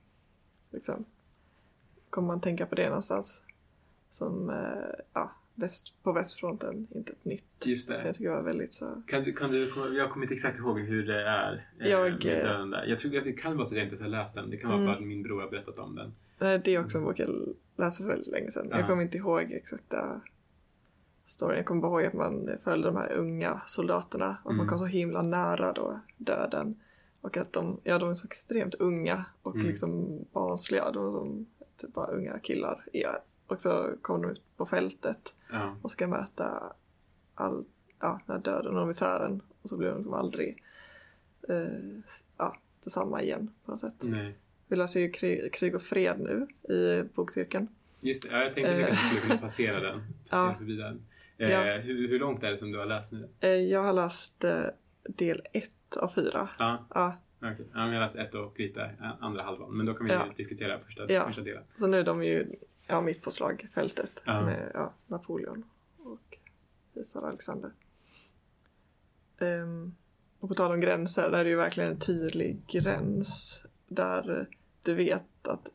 liksom, 0.70 1.04
kommer 2.10 2.28
man 2.28 2.40
tänka 2.40 2.66
på 2.66 2.74
det 2.74 2.86
någonstans. 2.88 3.42
Som, 4.10 4.50
eh, 4.50 5.00
ja, 5.12 5.32
väst, 5.54 5.94
på 6.02 6.12
västfronten, 6.12 6.86
inte 6.94 7.12
ett 7.12 7.24
nytt. 7.24 7.44
Just 7.64 7.86
Så 7.86 7.92
det. 7.92 8.02
jag 8.04 8.14
tycker 8.14 8.30
det 8.30 8.36
var 8.36 8.42
väldigt 8.42 8.72
så, 8.72 9.02
Kan 9.06 9.22
du, 9.22 9.32
kan 9.32 9.50
du, 9.50 9.68
jag 9.96 10.10
kommer 10.10 10.24
inte 10.24 10.34
exakt 10.34 10.58
ihåg 10.58 10.80
hur 10.80 11.06
det 11.06 11.22
är 11.28 11.66
eh, 11.80 11.88
Jag, 11.88 12.02
med 12.02 12.12
eh, 12.12 12.18
döden 12.18 12.70
där. 12.70 12.84
Jag 12.86 12.98
tror 12.98 13.10
det 13.12 13.32
kan 13.32 13.56
vara 13.56 13.66
så 13.66 13.74
att 13.74 13.78
jag 13.78 13.88
inte 13.92 14.04
har 14.04 14.10
läst 14.10 14.34
den. 14.34 14.50
Det 14.50 14.56
kan 14.56 14.68
vara 14.70 14.78
Mm. 14.80 14.86
bara 14.92 14.96
att 14.96 15.04
min 15.06 15.22
bror 15.22 15.40
har 15.40 15.50
berättat 15.50 15.78
om 15.78 15.94
den. 15.96 16.12
Det 16.62 16.74
är 16.74 16.84
också 16.84 16.98
en 16.98 17.04
bok 17.04 17.18
jag 17.18 17.54
läste 17.76 18.02
för 18.02 18.08
väldigt 18.10 18.28
länge 18.32 18.50
sedan. 18.50 18.66
Ja. 18.70 18.78
Jag 18.78 18.88
kommer 18.88 19.02
inte 19.02 19.16
ihåg 19.18 19.52
exakta 19.52 20.20
storyn. 21.30 21.56
Jag 21.56 21.66
kommer 21.66 21.80
bara 21.82 22.00
ihåg 22.02 22.06
att 22.08 22.14
man 22.14 22.50
följde 22.64 22.88
de 22.88 22.96
här 22.96 23.12
unga 23.12 23.60
soldaterna 23.66 24.36
och 24.44 24.50
Mm. 24.50 24.58
man 24.58 24.68
kom 24.68 24.78
så 24.78 24.84
himla 24.86 25.22
nära 25.22 25.72
då 25.72 26.00
döden. 26.16 26.80
Och 27.20 27.36
att 27.36 27.52
de, 27.52 27.80
ja, 27.84 27.98
de 27.98 28.10
är 28.10 28.14
så 28.14 28.26
extremt 28.26 28.74
unga 28.74 29.24
och 29.42 29.54
Mm. 29.54 29.66
liksom 29.66 30.18
barnsliga. 30.32 30.90
De 30.90 31.12
som 31.12 31.46
typ 31.76 31.92
bara 31.94 32.06
unga 32.06 32.38
killar. 32.38 32.84
Ja. 32.92 33.10
Och 33.46 33.60
så 33.60 33.90
kommer 34.02 34.22
de 34.26 34.32
ut 34.32 34.42
på 34.56 34.66
fältet 34.66 35.34
Ja. 35.50 35.76
och 35.82 35.90
ska 35.90 36.06
möta 36.06 36.72
all, 37.34 37.64
ja, 38.00 38.20
den 38.26 38.36
här 38.36 38.42
döden 38.42 38.76
och 38.76 38.86
misären. 38.86 39.42
Och 39.62 39.68
så 39.68 39.76
blir 39.76 39.88
de 39.88 39.96
liksom 39.96 40.14
aldrig 40.14 40.62
eh, 41.48 42.00
ja, 42.38 42.56
tillsamma 42.80 43.22
igen 43.22 43.52
på 43.64 43.70
något 43.70 43.80
sätt. 43.80 44.02
Nej. 44.04 44.38
Vi 44.68 44.76
läser 44.76 45.00
ju 45.00 45.10
krig, 45.10 45.52
krig 45.52 45.74
och 45.74 45.82
fred 45.82 46.20
nu 46.20 46.46
i 46.74 47.02
bokcirkeln. 47.14 47.68
Just 48.00 48.22
det. 48.22 48.28
Ja, 48.36 48.42
jag 48.44 48.54
tänkte 48.54 48.72
att 48.72 48.78
vi 48.78 48.82
Eh. 48.82 48.88
kanske 48.88 49.06
skulle 49.08 49.20
kunna 49.28 49.40
passera 49.40 49.80
den. 49.80 49.98
Ja. 50.30 50.48
Ja. 50.48 50.54
Förbi 50.58 50.76
den. 50.76 51.02
Eh, 51.40 51.50
Ja. 51.50 51.76
hur, 51.78 52.08
hur 52.08 52.18
långt 52.18 52.42
är 52.42 52.52
det 52.52 52.58
som 52.58 52.72
du 52.72 52.78
har 52.78 52.86
läst 52.86 53.12
nu? 53.12 53.28
Eh, 53.40 53.48
Jag 53.50 53.82
har 53.82 53.92
läst 53.92 54.44
eh, 54.44 54.62
del 55.08 55.42
ett 55.52 55.96
av 55.96 56.08
fyra. 56.08 56.48
Ja, 56.58 56.86
Ja, 56.94 57.16
okej. 57.38 57.66
Ja, 57.72 57.78
men 57.78 57.88
jag 57.88 57.94
har 57.94 58.00
läst 58.00 58.16
ett 58.16 58.34
och 58.34 58.58
lite 58.60 58.82
eh, 58.82 59.10
andra 59.20 59.42
halvan. 59.42 59.76
Men 59.76 59.86
då 59.86 59.94
kan 59.94 60.06
vi 60.06 60.12
Ja. 60.12 60.26
diskutera 60.36 60.78
första, 60.80 61.12
Ja. 61.12 61.26
första 61.26 61.42
delen. 61.42 61.62
så 61.76 61.86
nu 61.86 61.98
är 61.98 62.04
de 62.04 62.24
ju 62.24 62.54
ja, 62.88 63.00
mitt 63.00 63.22
på 63.22 63.30
slagfältet 63.30 64.22
Ja. 64.26 64.42
med 64.42 64.70
ja, 64.74 64.92
Napoleon 65.06 65.64
och 65.98 66.38
Kejsar 66.94 67.22
Alexander. 67.28 67.70
Ehm, 69.40 69.94
och 70.40 70.48
på 70.48 70.54
tal 70.54 70.72
om 70.72 70.80
gränser, 70.80 71.30
där 71.30 71.38
är 71.38 71.44
det 71.44 71.50
ju 71.50 71.56
verkligen 71.56 71.90
en 71.90 71.98
tydlig 71.98 72.62
gräns 72.66 73.62
där 73.88 74.48
du 74.84 74.94
vet 74.94 75.48
att 75.48 75.68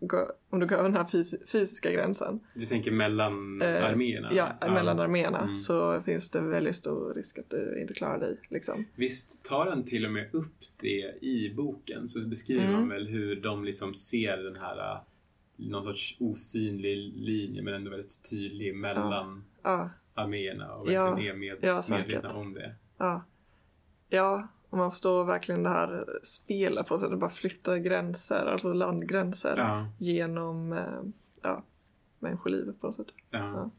gå- 0.00 0.32
om 0.50 0.60
du 0.60 0.66
går 0.66 0.76
över 0.76 0.88
den 0.88 0.96
här 0.96 1.04
fys- 1.04 1.46
fysiska 1.46 1.92
gränsen 1.92 2.40
Du 2.54 2.66
tänker 2.66 2.90
mellan 2.90 3.62
Eh, 3.62 3.84
arméerna? 3.84 4.28
ja, 4.32 4.48
mellan 4.70 4.98
arméerna 5.00 5.40
Mm. 5.40 5.56
så 5.56 6.02
finns 6.02 6.30
det 6.30 6.40
väldigt 6.40 6.76
stor 6.76 7.14
risk 7.14 7.38
att 7.38 7.50
du 7.50 7.80
inte 7.80 7.94
klarar 7.94 8.18
dig. 8.20 8.40
Liksom. 8.50 8.84
Visst 8.96 9.44
tar 9.44 9.66
han 9.66 9.84
till 9.84 10.06
och 10.06 10.12
med 10.12 10.34
upp 10.34 10.54
det 10.80 11.18
i 11.24 11.54
boken? 11.56 12.08
Så 12.08 12.20
beskriver 12.20 12.64
Mm. 12.64 12.74
man 12.80 12.88
väl 12.88 13.06
hur 13.08 13.36
de 13.40 13.64
liksom 13.64 13.94
ser 13.94 14.36
den 14.36 14.56
här 14.62 14.92
äh, 14.94 15.00
någon 15.56 15.82
sorts 15.84 16.16
osynlig 16.20 17.12
linje 17.16 17.62
men 17.62 17.74
ändå 17.74 17.90
väldigt 17.90 18.30
tydlig 18.30 18.74
mellan 18.74 19.44
Ja, 19.62 19.90
arméerna 20.14 20.74
och 20.74 20.92
Ja, 20.92 21.10
verkligen 21.10 21.34
är 21.36 21.38
med, 21.38 21.56
ja, 21.60 21.82
medvetna 21.90 22.28
om 22.34 22.54
det. 22.54 22.74
Ja. 22.98 23.24
Ja, 24.08 24.48
och 24.70 24.78
man 24.78 24.90
förstår 24.90 25.24
verkligen 25.24 25.62
det 25.62 25.68
här 25.70 26.04
spelet 26.22 26.86
på 26.86 26.98
sig. 26.98 27.10
Det 27.10 27.16
bara 27.16 27.30
flyttar 27.30 27.76
gränser, 27.76 28.46
alltså 28.46 28.72
landgränser 28.72 29.56
Ja, 29.56 29.88
genom 29.98 30.72
eh, 30.72 31.02
ja, 31.42 31.64
människolivet 32.18 32.80
på 32.80 32.86
något 32.86 32.96
sätt. 32.96 33.06
ja. 33.30 33.70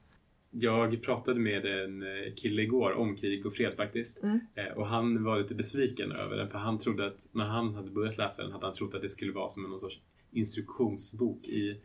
Jag 0.52 1.04
pratade 1.04 1.40
med 1.40 1.66
en 1.66 2.02
eh, 2.02 2.34
kille 2.36 2.62
igår 2.62 2.94
om 2.94 3.16
krig 3.16 3.46
och 3.46 3.54
fred 3.54 3.74
faktiskt. 3.74 4.24
Mm. 4.24 4.40
Eh, 4.56 4.78
Och 4.78 4.88
han 4.88 5.24
var 5.24 5.40
lite 5.40 5.56
besviken 5.56 6.12
över 6.12 6.38
den 6.38 6.50
för 6.50 6.58
han 6.60 6.78
trodde 6.80 7.08
att 7.08 7.28
när 7.32 7.46
han 7.46 7.76
hade 7.76 7.92
börjat 7.92 8.18
läsa 8.18 8.44
den 8.44 8.52
hade 8.52 8.66
han 8.66 8.76
trott 8.76 8.94
att 8.96 9.02
det 9.02 9.10
skulle 9.10 9.32
vara 9.32 9.50
som 9.50 9.64
någon 9.64 9.80
sorts 9.80 10.00
instruktionsbok 10.32 11.48
i 11.48 11.82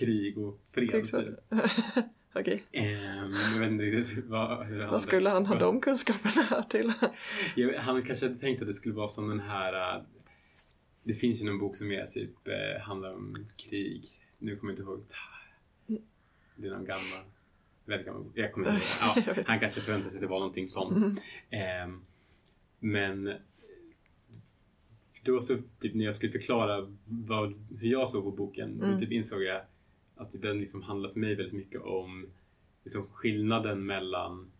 krig 0.00 0.38
och 0.38 0.60
fred. 0.72 0.90
Typ. 0.90 1.34
Okej, 2.40 2.62
Ehm, 2.72 3.32
jag 3.52 3.60
vet 3.60 3.72
inte 3.72 3.84
riktigt 3.84 4.24
vad, 4.24 4.66
hur 4.66 4.80
han 4.80 4.90
vad 4.90 5.02
skulle 5.02 5.30
han 5.30 5.46
ha 5.46 5.54
de 5.58 5.80
kunskaperna 5.80 6.42
här 6.50 6.62
till? 6.62 6.92
Jag, 7.56 7.74
han 7.78 8.02
kanske 8.02 8.26
hade 8.26 8.38
tänkt 8.38 8.60
att 8.62 8.68
det 8.68 8.74
skulle 8.74 8.94
vara 8.94 9.08
som 9.08 9.28
den 9.28 9.40
här... 9.40 9.96
äh, 9.96 10.02
Det 11.02 11.14
finns 11.14 11.40
ju 11.40 11.44
någon 11.46 11.58
bok 11.58 11.76
som 11.76 11.92
är 11.92 12.06
typ 12.06 12.48
eh, 12.48 12.82
handlar 12.82 13.14
om 13.14 13.34
krig. 13.56 14.04
Nu 14.38 14.56
kommer 14.56 14.72
jag 14.72 14.74
inte 14.74 14.82
ihåg. 14.82 15.02
Det 16.56 16.66
är 16.66 16.70
någon 16.70 16.84
gammal. 16.84 17.24
Väldigt 17.84 18.06
gammal 18.06 18.22
bok. 18.22 18.32
Jag 18.34 18.52
kommer 18.52 18.68
inte 18.68 18.80
ihåg. 18.86 19.24
Ja, 19.36 19.42
han 19.46 19.58
kanske 19.58 19.80
förväntade 19.80 20.10
sig 20.10 20.16
att 20.18 20.22
det 20.22 20.26
var 20.28 20.38
någonting 20.38 20.68
sånt. 20.68 20.96
Mm. 20.98 21.16
Ehm, 21.50 22.04
men 22.80 23.32
då 25.22 25.40
så, 25.40 25.56
typ 25.80 25.94
när 25.94 26.04
jag 26.04 26.16
skulle 26.16 26.32
förklara 26.32 26.92
vad, 27.04 27.54
hur 27.80 27.88
jag 27.88 28.08
såg 28.10 28.24
på 28.24 28.30
boken 28.30 28.72
Mm. 28.82 28.92
så 28.92 28.98
typ 29.00 29.12
insåg 29.12 29.42
jag 29.42 29.60
att 30.16 30.42
den 30.42 30.58
liksom 30.58 30.82
handlar 30.82 31.10
för 31.10 31.20
mig 31.20 31.34
väldigt 31.34 31.54
mycket 31.54 31.80
om 31.80 32.26
liksom 32.84 33.06
skillnaden 33.12 33.86
mellan 33.86 34.50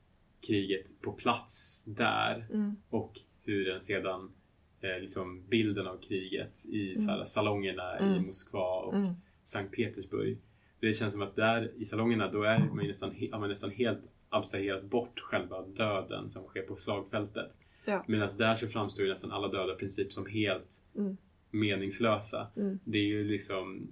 kriget 0.46 1.00
på 1.00 1.12
plats 1.12 1.82
där 1.84 2.46
Mm. 2.52 2.76
och 2.90 3.12
hur 3.42 3.64
den 3.64 3.80
sedan 3.82 4.30
eh, 4.80 5.00
liksom 5.00 5.42
bilden 5.48 5.86
av 5.86 5.96
kriget 6.00 6.66
i 6.66 6.84
Mm. 6.88 6.96
så 6.96 7.10
här, 7.10 7.24
salongerna 7.24 8.00
i 8.00 8.02
Mm. 8.02 8.26
Moskva 8.26 8.80
och 8.80 8.94
Mm. 8.94 9.14
Sankt 9.44 9.76
Petersburg. 9.76 10.38
Det 10.80 10.92
känns 10.92 11.12
som 11.12 11.22
att 11.22 11.36
där 11.36 11.72
i 11.76 11.84
salongerna 11.84 12.30
då 12.30 12.42
är 12.42 12.58
man 12.58 12.86
nästan, 12.86 13.14
har 13.32 13.38
man 13.38 13.48
nästan 13.48 13.70
helt 13.70 14.02
abstraherat 14.28 14.84
bort 14.84 15.20
själva 15.20 15.62
döden 15.62 16.28
som 16.30 16.42
sker 16.44 16.62
på 16.62 16.76
slagfältet. 16.76 17.52
Ja. 17.86 18.04
Medan 18.08 18.28
där 18.38 18.56
så 18.56 18.68
framstår 18.68 19.04
ju 19.04 19.10
nästan 19.10 19.30
alla 19.32 19.48
döda 19.48 19.72
i 19.72 19.76
princip 19.76 20.12
som 20.12 20.26
helt 20.26 20.80
Mm. 20.96 21.16
meningslösa. 21.50 22.48
Mm. 22.56 22.78
Det 22.84 22.98
är 22.98 23.06
ju 23.06 23.24
liksom, 23.24 23.88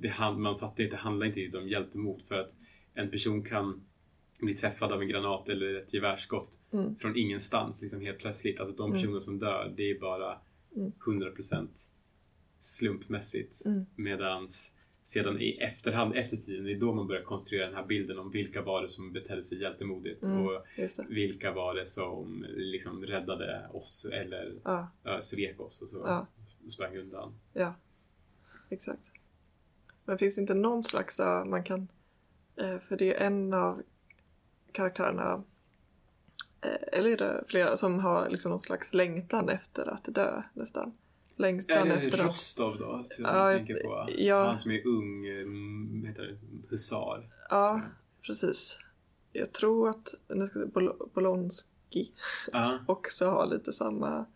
det, 0.00 0.14
man 0.38 0.58
fattar 0.58 0.82
inte, 0.84 0.96
det 0.96 1.00
handlar 1.00 1.38
inte 1.38 1.58
om 1.58 1.68
hjältemod 1.68 2.22
för 2.22 2.34
att 2.34 2.54
en 2.94 3.10
person 3.10 3.42
kan 3.44 3.82
bli 4.40 4.54
träffad 4.54 4.92
av 4.92 5.02
en 5.02 5.08
granat 5.08 5.48
eller 5.48 5.74
ett 5.74 5.94
gevärsskott 5.94 6.58
Mm. 6.72 6.96
från 6.96 7.16
ingenstans 7.16 7.82
liksom 7.82 8.00
helt 8.00 8.18
plötsligt. 8.18 8.60
Alltså 8.60 8.76
de 8.76 8.90
Mm. 8.90 9.02
personer 9.02 9.20
som 9.20 9.38
dör, 9.38 9.72
det 9.76 9.90
är 9.90 10.00
bara 10.00 10.38
Mm. 10.76 10.92
100% 11.06 11.68
slumpmässigt. 12.58 13.66
Mm. 13.66 13.86
Medans 13.96 14.72
sedan 15.02 15.40
i 15.40 15.58
efterhand, 15.60 16.16
efter 16.16 16.36
tiden, 16.36 16.64
det 16.64 16.72
är 16.72 16.80
då 16.80 16.94
man 16.94 17.06
börjar 17.06 17.22
konstruera 17.22 17.66
den 17.66 17.74
här 17.74 17.86
bilden 17.86 18.18
om 18.18 18.30
vilka 18.30 18.62
var 18.62 18.82
det 18.82 18.88
som 18.88 19.12
betedde 19.12 19.42
sig 19.42 19.60
hjältemodigt 19.60 20.22
Mm. 20.22 20.46
och 20.46 20.64
vilka 21.08 21.52
var 21.52 21.74
det 21.74 21.86
som 21.86 22.46
liksom 22.56 23.06
räddade 23.06 23.68
oss 23.72 24.06
eller 24.12 24.54
Ja, 24.64 25.20
svek 25.20 25.60
oss 25.60 25.82
och 25.82 25.88
så 25.88 25.96
Ja. 26.06 26.26
sprang 26.68 26.96
undan. 26.96 27.34
ja. 27.52 27.74
Exakt. 28.70 29.10
Men 30.10 30.18
finns 30.18 30.34
det 30.36 30.40
inte 30.40 30.54
någon 30.54 30.82
slags, 30.82 31.18
ja, 31.18 31.44
man 31.44 31.62
kan, 31.64 31.88
eh, 32.56 32.78
för 32.78 32.96
det 32.96 33.14
är 33.14 33.26
en 33.26 33.54
av 33.54 33.82
karaktärerna, 34.72 35.42
eh, 36.60 36.98
eller 36.98 37.10
är 37.10 37.16
det 37.16 37.44
flera, 37.48 37.76
som 37.76 37.98
har 37.98 38.28
liksom 38.28 38.50
någon 38.50 38.60
slags 38.60 38.94
längtan 38.94 39.48
efter 39.48 39.86
att 39.90 40.04
dö 40.14 40.42
nästan. 40.54 40.92
längtan 41.36 41.88
det 41.88 41.94
efter 41.94 42.18
att... 42.18 42.26
Rostov 42.26 42.78
då? 42.78 43.04
Som 43.10 43.24
Ja, 43.24 43.50
jag 43.50 43.58
tänker 43.58 43.82
på? 43.84 44.06
ja. 44.16 44.44
Han 44.46 44.58
som 44.58 44.70
är 44.70 44.86
ung, 44.86 45.26
mm, 45.26 46.04
heter 46.06 46.22
det, 46.22 46.38
husar. 46.70 47.28
Ja, 47.50 47.80
precis. 48.22 48.78
Jag 49.32 49.52
tror 49.52 49.88
att 49.88 50.14
nu 50.28 50.46
ska 50.46 50.58
jag 50.58 50.72
säga, 50.72 50.72
Bol- 50.74 51.10
Bolonski 51.14 52.12
Ja. 52.52 52.78
också 52.86 53.26
har 53.26 53.46
lite 53.46 53.72
samma... 53.72 54.26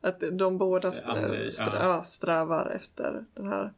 Att 0.00 0.24
de 0.32 0.58
båda 0.58 0.92
strä, 0.92 1.50
strä, 1.50 1.66
ja. 1.66 1.78
ja, 1.96 2.02
strävar 2.02 2.70
efter 2.70 3.24
den 3.34 3.46
här 3.48 3.72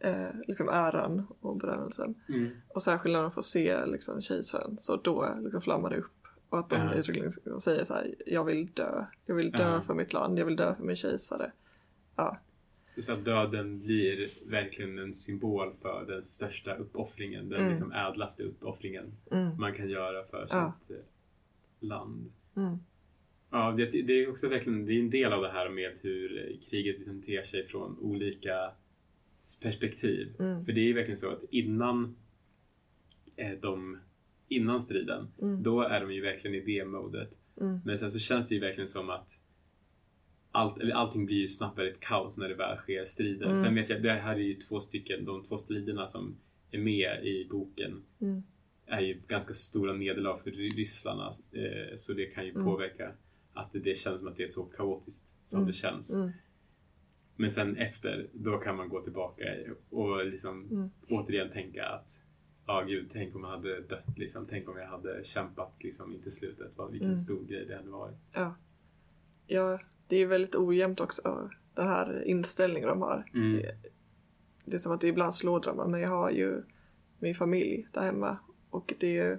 eh, 0.00 0.28
liksom 0.48 0.68
äran 0.68 1.26
och 1.40 1.56
berömmelsen. 1.56 2.14
Mm. 2.28 2.50
Och 2.68 2.82
särskilt 2.82 3.12
när 3.12 3.22
de 3.22 3.30
får 3.32 3.42
se 3.42 3.86
liksom, 3.86 4.22
kejsaren 4.22 4.78
så 4.78 4.96
då 4.96 5.34
liksom 5.42 5.60
flammar 5.60 5.90
det 5.90 5.96
upp. 5.96 6.12
Och 6.48 6.58
att 6.58 6.70
de 6.70 6.76
Ja. 6.76 6.94
uttryckligen 6.94 7.30
säger 7.60 7.84
så 7.84 7.94
här, 7.94 8.14
jag 8.26 8.44
vill 8.44 8.66
dö. 8.74 9.04
Jag 9.26 9.34
vill 9.34 9.50
dö 9.50 9.72
Ja. 9.74 9.80
för 9.80 9.94
mitt 9.94 10.12
land, 10.12 10.38
jag 10.38 10.44
vill 10.46 10.56
dö 10.56 10.74
för 10.74 10.84
min 10.84 10.96
kejsare. 10.96 11.52
Ja, 12.16 12.38
Just 12.94 13.10
att 13.10 13.24
döden 13.24 13.80
blir 13.80 14.48
verkligen 14.50 14.98
en 14.98 15.14
symbol 15.14 15.74
för 15.74 16.04
den 16.06 16.22
största 16.22 16.74
uppoffringen. 16.74 17.48
Den 17.48 17.58
Mm. 17.58 17.70
liksom 17.70 17.92
ädlaste 17.92 18.42
uppoffringen 18.42 19.12
mm, 19.30 19.56
man 19.60 19.72
kan 19.74 19.88
göra 19.88 20.24
för 20.24 20.46
Ja. 20.50 20.72
sitt 20.80 20.90
eh, 20.96 21.02
land. 21.80 22.32
mm, 22.56 22.78
Ja, 23.50 23.74
det, 23.76 23.84
det 24.06 24.12
är 24.12 24.30
också 24.30 24.48
verkligen 24.48 24.86
det 24.86 24.92
är 24.92 25.00
en 25.00 25.10
del 25.10 25.32
av 25.32 25.42
det 25.42 25.48
här 25.50 25.68
med 25.68 25.98
hur 26.02 26.56
kriget 26.70 26.96
liksom 26.98 27.22
ter 27.22 27.42
sig 27.42 27.66
från 27.66 27.98
olika 27.98 28.70
perspektiv. 29.62 30.34
Mm. 30.38 30.64
För 30.64 30.72
det 30.72 30.80
är 30.80 30.84
ju 30.84 30.92
verkligen 30.92 31.18
så 31.18 31.30
att 31.30 31.44
innan 31.50 32.16
eh, 33.36 33.52
de 33.60 33.98
innan 34.48 34.82
striden, 34.82 35.28
Mm. 35.42 35.62
då 35.62 35.80
är 35.82 36.00
de 36.00 36.12
ju 36.14 36.20
verkligen 36.20 36.54
i 36.56 36.60
det 36.60 36.84
modet. 36.84 37.30
mm, 37.60 37.80
Men 37.84 37.98
sen 37.98 38.12
så 38.12 38.18
känns 38.18 38.48
det 38.48 38.54
ju 38.54 38.60
verkligen 38.60 38.88
som 38.88 39.10
att 39.10 39.38
allt, 40.52 40.78
eller 40.80 40.94
allting 40.94 41.26
blir 41.26 41.36
ju 41.36 41.48
snabbt 41.48 41.78
ett 41.78 42.00
kaos 42.00 42.38
när 42.38 42.48
det 42.48 42.54
väl 42.54 42.76
sker 42.76 43.04
strider. 43.04 43.46
Mm. 43.46 43.62
Sen 43.64 43.74
vet 43.74 43.88
jag, 43.88 44.02
det 44.02 44.12
här 44.12 44.34
är 44.34 44.40
ju 44.40 44.54
två 44.54 44.80
stycken, 44.80 45.24
de 45.24 45.44
två 45.44 45.58
striderna 45.58 46.06
som 46.06 46.36
är 46.70 46.78
med 46.78 47.26
i 47.26 47.48
boken 47.50 48.02
mm, 48.20 48.42
är 48.86 49.00
ju 49.00 49.20
ganska 49.28 49.54
stora 49.54 49.92
nederlag 49.92 50.36
för 50.36 50.50
rysslarna. 50.50 51.30
Eh, 51.52 51.96
så 51.96 52.12
det 52.12 52.26
kan 52.26 52.44
ju 52.44 52.50
Mm. 52.50 52.64
påverka 52.64 53.12
att 53.52 53.72
det, 53.72 53.78
det 53.78 53.94
känns 53.98 54.18
som 54.18 54.28
att 54.28 54.36
det 54.36 54.42
är 54.42 54.46
så 54.46 54.62
kaotiskt 54.64 55.34
som 55.42 55.58
Mm. 55.58 55.66
det 55.66 55.72
känns. 55.72 56.14
Men 57.36 57.50
sen 57.50 57.76
efter, 57.76 58.30
då 58.32 58.58
kan 58.58 58.76
man 58.76 58.88
gå 58.88 59.02
tillbaka 59.02 59.44
och 59.90 60.26
liksom 60.26 60.64
Mm. 60.70 60.90
återigen 61.08 61.50
tänka 61.52 61.86
att 61.86 62.20
Ja 62.68 62.84
gud, 62.88 63.10
tänk 63.12 63.34
om 63.36 63.42
jag 63.44 63.50
hade 63.50 63.80
dött 63.80 64.18
liksom. 64.18 64.46
Tänk 64.50 64.68
om 64.68 64.76
jag 64.76 64.86
hade 64.88 65.24
kämpat 65.24 65.82
liksom 65.82 66.12
in 66.14 66.22
till 66.22 66.32
slutet. 66.32 66.72
Vad, 66.76 66.90
vilken 66.90 67.08
Mm. 67.08 67.18
stor 67.18 67.44
grej 67.44 67.66
det 67.66 67.76
hade 67.76 67.90
varit. 67.90 68.16
ja. 68.32 68.54
ja. 69.46 69.80
Det 70.08 70.16
är 70.16 70.26
väldigt 70.26 70.54
ojämnt 70.56 71.00
också, 71.00 71.50
den 71.74 71.86
här 71.88 72.22
inställningen 72.26 72.88
de 72.88 73.02
har. 73.02 73.30
Mm. 73.34 73.62
Det 74.64 74.74
är 74.76 74.78
som 74.78 74.92
att 74.92 75.00
det 75.00 75.08
ibland 75.08 75.34
slår 75.34 75.60
drömmar, 75.60 75.86
men 75.88 76.00
jag 76.00 76.08
har 76.08 76.30
ju 76.30 76.62
min 77.18 77.34
familj 77.34 77.86
där 77.92 78.02
hemma. 78.02 78.38
Och 78.70 78.94
det 79.00 79.06
är 79.18 79.24
ju, 79.30 79.30
vad 79.30 79.30
är 79.30 79.38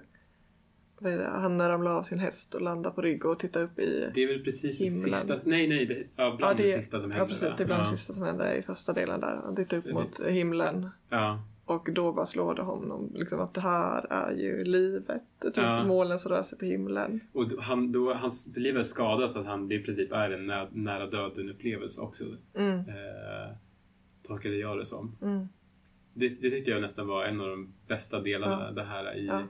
han 1.32 1.68
ramlar 1.68 1.90
av 1.90 2.02
sin 2.02 2.18
häst 2.18 2.54
och 2.54 2.60
landar 2.62 2.90
på 2.90 3.02
rygg 3.02 3.24
och 3.26 3.38
tittar 3.38 3.62
upp 3.62 3.78
i... 3.78 4.10
Det 4.14 4.22
är 4.22 4.28
väl 4.28 4.44
precis 4.44 4.78
det 4.78 4.84
Himlen. 4.84 5.20
sista, 5.20 5.36
nej 5.44 5.68
nej, 5.68 5.86
det, 5.86 5.94
ja, 6.16 6.34
bland 6.38 6.40
Ja, 6.60 6.62
det, 6.64 6.72
det 6.72 6.78
sista 6.82 7.00
som 7.00 7.10
händer. 7.10 7.24
ja, 7.24 7.28
precis. 7.28 7.48
Det 7.56 7.64
är 7.64 7.66
bland 7.66 7.82
va? 7.84 7.90
det 7.90 7.96
sista 7.96 8.12
som 8.12 8.22
händer 8.24 8.54
i 8.54 8.62
första 8.62 8.92
delen 8.92 9.20
där. 9.20 9.40
Han 9.44 9.56
tittar 9.56 9.76
upp 9.76 9.84
Det- 9.84 9.92
mot 9.92 10.20
himlen. 10.26 10.90
Ja, 11.08 11.42
Och 11.64 11.88
då 11.92 12.12
bara 12.12 12.26
slår 12.26 12.54
det 12.54 12.62
honom 12.62 13.12
liksom 13.14 13.40
att 13.40 13.54
det 13.54 13.60
här 13.60 14.06
är 14.12 14.32
ju 14.32 14.64
livet. 14.64 15.22
Typ 15.42 15.56
Ja. 15.56 15.84
målen 15.86 16.18
som 16.18 16.32
rör 16.32 16.42
sig 16.42 16.58
på 16.58 16.64
himlen. 16.64 17.20
och 17.32 17.46
han, 17.60 17.92
då, 17.92 18.14
hans 18.14 18.56
liv 18.56 18.76
är 18.76 18.82
skadat 18.82 19.32
så 19.32 19.38
att 19.40 19.46
han 19.46 19.68
det 19.68 19.74
i 19.74 19.82
princip 19.82 20.12
är 20.12 20.30
en 20.30 20.46
nä, 20.46 20.68
nära 20.72 21.06
döden 21.06 21.50
upplevelse 21.50 22.00
också. 22.00 22.24
Mm, 22.54 22.78
Eh, 22.78 23.56
tolkade 24.22 24.56
jag 24.56 24.78
det 24.78 24.86
som. 24.86 25.16
mm, 25.22 25.48
Det, 26.14 26.28
det 26.28 26.50
tyckte 26.50 26.70
jag 26.70 26.82
nästan 26.82 27.06
var 27.06 27.24
en 27.24 27.40
av 27.40 27.46
de 27.48 27.72
bästa 27.88 28.20
delarna 28.20 28.64
Ja. 28.68 28.72
det 28.74 28.82
här 28.84 29.16
i 29.16 29.26
Ja. 29.26 29.42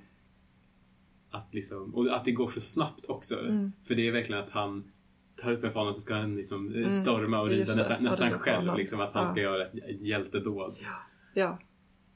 Att 1.31 1.55
liksom, 1.55 1.95
och 1.95 2.15
att 2.17 2.25
det 2.25 2.33
går 2.33 2.51
så 2.51 2.61
snabbt 2.61 3.05
också. 3.09 3.41
Mm. 3.41 3.73
För 3.85 3.95
det 3.95 4.09
är 4.09 4.13
verkligen 4.13 4.43
att 4.43 4.51
han 4.51 4.91
tar 5.37 5.53
upp 5.53 5.65
en 5.65 5.71
fana 5.71 5.93
så 5.93 6.01
ska 6.01 6.15
han 6.15 6.37
liksom 6.37 6.69
eh, 6.75 6.79
Mm. 6.79 6.91
storma 6.91 7.41
och 7.41 7.49
rida 7.49 7.59
nästan, 7.75 7.97
Ja, 8.05 8.11
nästan 8.11 8.31
själv. 8.31 8.77
Liksom, 8.77 9.01
att 9.01 9.13
han 9.13 9.23
Ja. 9.25 9.29
ska 9.31 9.41
göra 9.41 9.67
ett, 9.67 10.01
hjältedåd. 10.01 10.75
ja. 11.35 11.59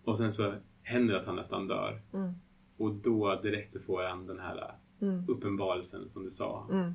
Och 0.05 0.17
sen 0.19 0.33
så 0.33 0.55
händer 0.83 1.15
det 1.15 1.21
att 1.21 1.27
han 1.27 1.37
nästan 1.37 1.69
dör. 1.69 2.03
Mm, 2.15 2.33
Och 2.77 2.95
då 2.95 3.41
direkt 3.43 3.73
så 3.73 3.81
får 3.81 4.03
han 4.03 4.27
den 4.27 4.39
här 4.39 4.75
mm, 5.03 5.25
uppenbarelsen 5.29 6.11
som 6.11 6.23
du 6.23 6.31
sa 6.31 6.69
mm, 6.71 6.93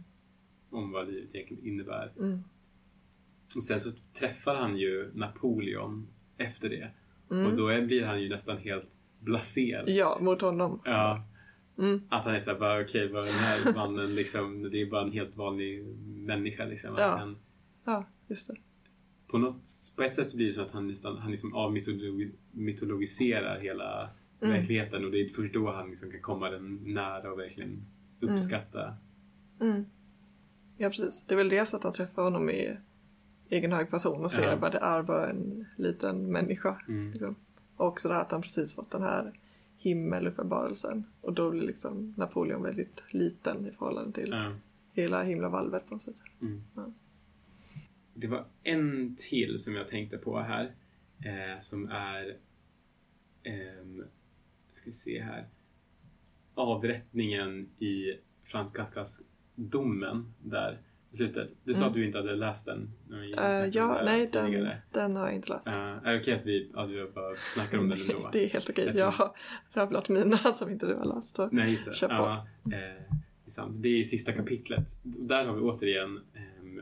om 0.70 0.92
vad 0.92 1.08
livet 1.08 1.36
egentligen 1.36 1.66
innebär. 1.66 2.14
mm, 2.20 2.40
Och 3.56 3.64
sen 3.64 3.82
så 3.82 3.90
träffar 4.20 4.56
han 4.56 4.78
ju 4.78 5.12
Napoleon 5.14 6.08
efter 6.38 6.70
det. 6.70 6.92
mm. 7.32 7.46
Och 7.52 7.58
då 7.58 7.82
blir 7.86 8.06
han 8.06 8.22
ju 8.22 8.30
nästan 8.30 8.58
helt 8.58 8.90
blasé. 9.20 9.84
Ja, 9.88 10.18
mot 10.22 10.42
honom. 10.42 10.82
Ja, 10.86 11.24
Mm, 11.78 12.02
att 12.10 12.26
han 12.26 12.36
är 12.36 12.40
såhär, 12.40 12.60
bara 12.60 12.82
okej, 12.82 13.12
vad 13.12 13.24
är 13.24 13.26
den 13.28 13.36
här 13.36 13.74
mannen 13.76 14.16
liksom, 14.16 14.70
det 14.72 14.82
är 14.82 14.90
bara 14.90 15.02
en 15.02 15.12
helt 15.12 15.38
vanlig 15.38 15.86
människa 16.06 16.66
liksom. 16.66 16.96
Ja. 16.98 17.18
han, 17.18 17.38
ja, 17.86 18.06
just 18.28 18.48
det. 18.48 18.56
på, 19.28 19.38
något, 19.38 19.64
på 19.98 20.04
ett 20.04 20.16
sätt 20.16 20.30
så 20.30 20.38
blir 20.38 20.48
det 20.48 20.54
så 20.54 20.62
att 20.62 20.72
han, 20.72 20.88
nästan, 20.88 21.18
han 21.18 21.32
liksom 21.32 21.54
avmytologiserar 22.54 23.60
hela 23.60 24.10
Mm. 24.42 24.54
verkligheten 24.58 25.06
och 25.06 25.12
det 25.12 25.22
är 25.22 25.30
först 25.30 25.54
då 25.54 25.72
han 25.72 25.90
liksom 25.90 26.12
kan 26.12 26.22
komma 26.22 26.50
den 26.50 26.76
nära 26.94 27.32
och 27.32 27.40
verkligen 27.40 27.86
uppskatta. 28.22 28.94
Mm. 29.62 29.86
Ja, 30.78 30.90
precis. 30.90 31.24
Det 31.28 31.34
är 31.34 31.38
väl 31.38 31.50
dels 31.50 31.74
att 31.74 31.84
han 31.84 31.94
träffar 31.94 32.24
honom 32.24 32.50
i 32.50 32.78
egen 33.50 33.72
hög 33.74 33.90
person 33.90 34.24
och 34.24 34.32
ser 34.32 34.44
Ja. 34.44 34.66
att 34.66 34.72
det 34.72 34.78
är 34.78 35.04
bara 35.04 35.30
en 35.30 35.66
liten 35.78 36.32
människa. 36.32 36.82
Mm. 36.88 37.12
Liksom. 37.12 37.36
Och 37.78 37.88
också 37.88 38.08
det 38.08 38.14
här 38.14 38.22
att 38.22 38.32
han 38.32 38.42
precis 38.42 38.74
fått 38.76 38.92
den 38.92 39.02
här 39.02 39.40
himmeluppenbarelsen. 39.88 41.04
Och 41.22 41.34
då 41.34 41.52
blir 41.52 41.62
liksom 41.62 42.14
Napoleon 42.18 42.64
väldigt 42.64 43.04
liten 43.14 43.68
i 43.68 43.72
förhållande 43.72 44.12
till 44.12 44.30
Ja. 44.32 44.56
hela 44.94 45.24
himlavalvet 45.24 45.88
på 45.88 45.94
något 45.96 46.02
sätt. 46.02 46.22
Mm. 46.42 46.64
Ja. 46.76 46.94
Det 48.14 48.28
var 48.28 48.46
en 48.64 49.16
till 49.16 49.58
som 49.60 49.76
jag 49.76 49.88
tänkte 49.88 50.18
på 50.18 50.40
här. 50.40 50.76
Eh, 51.26 51.60
som 51.60 51.88
är... 51.90 52.38
ehm, 53.44 54.04
ska 54.72 54.86
vi 54.86 54.92
se 54.92 55.22
här. 55.22 55.48
Avrättningen 56.54 57.70
i 57.80 58.14
Frans 58.44 58.72
Kafkas 58.72 59.22
domen 59.56 60.34
där 60.44 60.82
slutet. 61.12 61.54
Du 61.64 61.74
sa 61.74 61.80
Mm. 61.80 61.88
att 61.88 61.94
du 61.94 62.06
inte 62.06 62.18
hade 62.18 62.36
läst 62.36 62.66
den. 62.66 62.90
när 63.08 63.20
vi 63.20 63.32
Eh, 63.32 63.36
snackade 63.38 63.64
om 63.66 63.72
ja, 63.74 64.02
nej, 64.06 64.30
den, 64.34 64.68
den 64.92 65.16
har 65.16 65.26
jag 65.26 65.36
inte 65.36 65.50
läst. 65.50 65.68
Eh, 65.68 65.74
är 65.74 66.14
det 66.14 66.20
okej 66.20 66.34
att 66.34 66.46
vi, 66.46 66.72
att 66.74 66.90
vi 66.90 67.06
bara 67.16 67.36
snackar 67.54 67.78
om 67.78 67.90
den 67.90 68.02
ändå? 68.02 68.30
det 68.34 68.44
är 68.46 68.50
helt 68.50 68.70
okej. 68.70 68.86
Jag 68.86 68.96
Jag 68.96 69.12
har 69.12 69.32
rabblat 69.74 70.10
mina 70.10 70.38
som 70.54 70.70
inte 70.70 70.86
du 70.86 70.94
har 70.96 71.16
läst. 71.16 71.40
Nej, 71.52 71.72
just 71.72 71.86
det. 71.86 71.94
Kör 71.96 72.08
på. 72.08 72.14
Ja, 72.14 72.48
eh, 72.66 73.70
det 73.70 73.90
är 73.90 73.98
ju 73.98 74.04
sista 74.04 74.32
kapitlet. 74.32 74.88
Där 75.04 75.46
har 75.46 75.56
vi 75.56 75.62
återigen 75.62 76.18
ehm, 76.18 76.82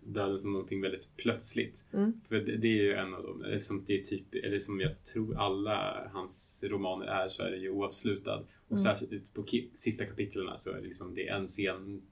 döden 0.00 0.38
som 0.38 0.52
någonting 0.52 0.80
väldigt 0.80 1.16
plötsligt. 1.16 1.84
Mm. 1.92 2.20
För 2.28 2.34
det, 2.34 2.56
det 2.56 2.68
är 2.68 2.82
ju 2.82 2.92
en 2.94 3.14
av 3.14 3.22
dem, 3.22 3.44
som, 3.58 3.84
det 3.86 3.98
är 3.98 4.02
typ, 4.02 4.34
eller 4.34 4.58
som 4.58 4.80
jag 4.80 5.02
tror 5.02 5.36
alla 5.38 6.08
hans 6.12 6.64
romaner 6.68 7.06
är, 7.06 7.28
så 7.28 7.42
är 7.42 7.50
det 7.50 7.56
ju 7.56 7.70
oavslutad. 7.70 8.44
Och 8.68 8.78
Mm. 8.78 8.84
särskilt 8.84 9.34
på 9.34 9.44
sista 9.74 10.04
kapitlen 10.04 10.58
så 10.58 10.70
är 10.70 10.74
det 10.74 10.80
liksom, 10.82 11.14
det 11.14 11.28
är 11.28 11.36
en 11.36 11.46
scen 11.46 12.02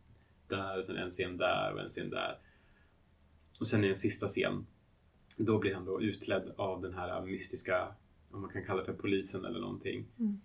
där, 0.51 0.79
och 0.79 0.85
sen 0.85 0.97
en 0.97 1.11
scen 1.11 1.37
där 1.37 1.75
och 1.75 1.81
en 1.81 1.89
scen 1.89 2.11
där. 2.11 2.39
Och 3.61 3.67
sen 3.67 3.85
i 3.85 3.89
en 3.89 3.97
sista 3.97 4.29
scen, 4.29 4.67
då 5.37 5.59
blir 5.59 5.75
han 5.75 5.85
då 5.85 6.03
utledd 6.03 6.53
av 6.57 6.83
den 6.83 6.95
här 6.95 7.23
mystiska, 7.23 7.95
om 8.31 8.41
man 8.41 8.51
kan 8.51 8.65
kalla 8.65 8.81
det 8.81 8.87
för 8.87 8.93
polisen 8.93 9.45
eller 9.45 9.61
någonting. 9.61 10.07
Mm. 10.19 10.41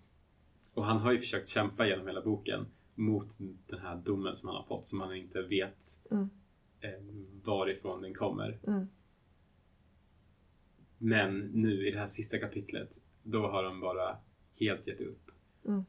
Och 0.74 0.84
han 0.84 0.98
har 0.98 1.12
ju 1.12 1.18
försökt 1.18 1.48
kämpa 1.48 1.86
genom 1.86 2.06
hela 2.06 2.20
boken 2.20 2.66
mot 2.94 3.38
den 3.66 3.80
här 3.80 3.96
domen 3.96 4.36
som 4.36 4.48
han 4.48 4.56
har 4.56 4.64
fått, 4.64 4.86
som 4.86 5.00
han 5.00 5.16
inte 5.16 5.42
vet 5.42 5.84
Mm. 6.10 6.28
eh, 6.80 6.90
varifrån 7.44 8.02
den 8.02 8.14
kommer. 8.14 8.58
Mm. 8.66 8.86
Men 10.98 11.38
nu 11.38 11.86
i 11.88 11.90
det 11.90 11.98
här 11.98 12.06
sista 12.06 12.38
kapitlet, 12.38 13.00
då 13.22 13.46
har 13.46 13.62
de 13.62 13.80
bara 13.80 14.16
helt 14.60 14.86
gett 14.86 15.00
upp. 15.00 15.30
Mm. 15.64 15.84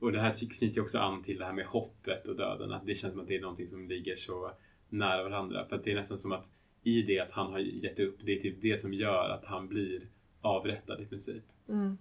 Och 0.00 0.12
det 0.12 0.20
här 0.20 0.32
knyter 0.58 0.76
ju 0.76 0.82
också 0.82 0.98
an 0.98 1.22
till 1.22 1.38
det 1.38 1.44
här 1.44 1.52
med 1.52 1.66
hoppet 1.66 2.28
och 2.28 2.36
döden. 2.36 2.72
Att 2.72 2.86
det 2.86 2.94
känns 2.94 3.12
som 3.12 3.20
att 3.22 3.28
det 3.28 3.36
är 3.36 3.40
någonting 3.40 3.66
som 3.66 3.88
ligger 3.88 4.14
så 4.16 4.50
nära 4.88 5.22
varandra. 5.22 5.66
För 5.68 5.76
att 5.76 5.84
det 5.84 5.92
är 5.92 5.94
nästan 5.96 6.18
som 6.18 6.32
att 6.32 6.50
i 6.82 7.02
det 7.02 7.20
att 7.20 7.30
han 7.30 7.52
har 7.52 7.58
gett 7.58 8.00
upp, 8.00 8.18
det 8.24 8.32
är 8.36 8.40
typ 8.40 8.56
det 8.60 8.80
som 8.80 8.94
gör 8.94 9.28
att 9.30 9.44
han 9.44 9.68
blir 9.68 10.08
avrättad 10.40 11.00
i 11.00 11.06
princip. 11.06 11.42
Mm. 11.68 11.98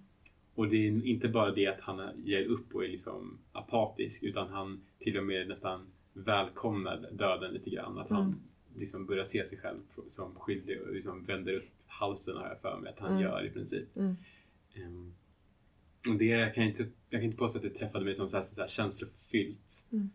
Och 0.55 0.67
det 0.69 0.87
är 0.87 1.05
inte 1.05 1.27
bara 1.27 1.51
det 1.51 1.67
att 1.67 1.81
han 1.81 2.01
ger 2.23 2.45
upp 2.45 2.75
och 2.75 2.83
är 2.83 2.87
liksom 2.87 3.37
apatisk, 3.51 4.23
utan 4.23 4.47
han 4.49 4.81
till 4.99 5.17
och 5.17 5.23
med 5.23 5.47
nästan 5.47 5.87
välkomnar 6.13 7.09
döden 7.11 7.53
lite 7.53 7.69
grann. 7.69 7.97
Att 7.97 8.09
han 8.09 8.25
Mm. 8.27 8.39
liksom 8.75 9.05
börjar 9.05 9.23
se 9.23 9.45
sig 9.45 9.57
själv 9.57 9.77
som 10.07 10.35
skyldig 10.35 10.81
och 10.81 10.93
liksom 10.93 11.25
vänder 11.25 11.53
upp 11.53 11.69
halsen 11.87 12.37
har 12.37 12.47
jag 12.47 12.59
för 12.61 12.79
mig 12.79 12.91
att 12.93 12.99
han 12.99 13.11
Mm. 13.11 13.23
gör 13.23 13.45
i 13.45 13.49
princip. 13.49 13.95
Mm. 13.95 14.15
Och 16.07 16.15
det 16.17 16.25
jag 16.25 16.53
kan 16.53 16.63
inte, 16.63 16.83
jag 17.09 17.21
kan 17.21 17.23
inte 17.25 17.37
påstå 17.37 17.57
att 17.59 17.63
det 17.63 17.69
träffade 17.69 18.05
mig 18.05 18.15
som 18.15 18.29
så 18.29 18.37
här, 18.37 18.43
så 18.43 18.61
här 18.61 18.67
känslofyllt. 18.67 19.87
Mm. 19.91 20.09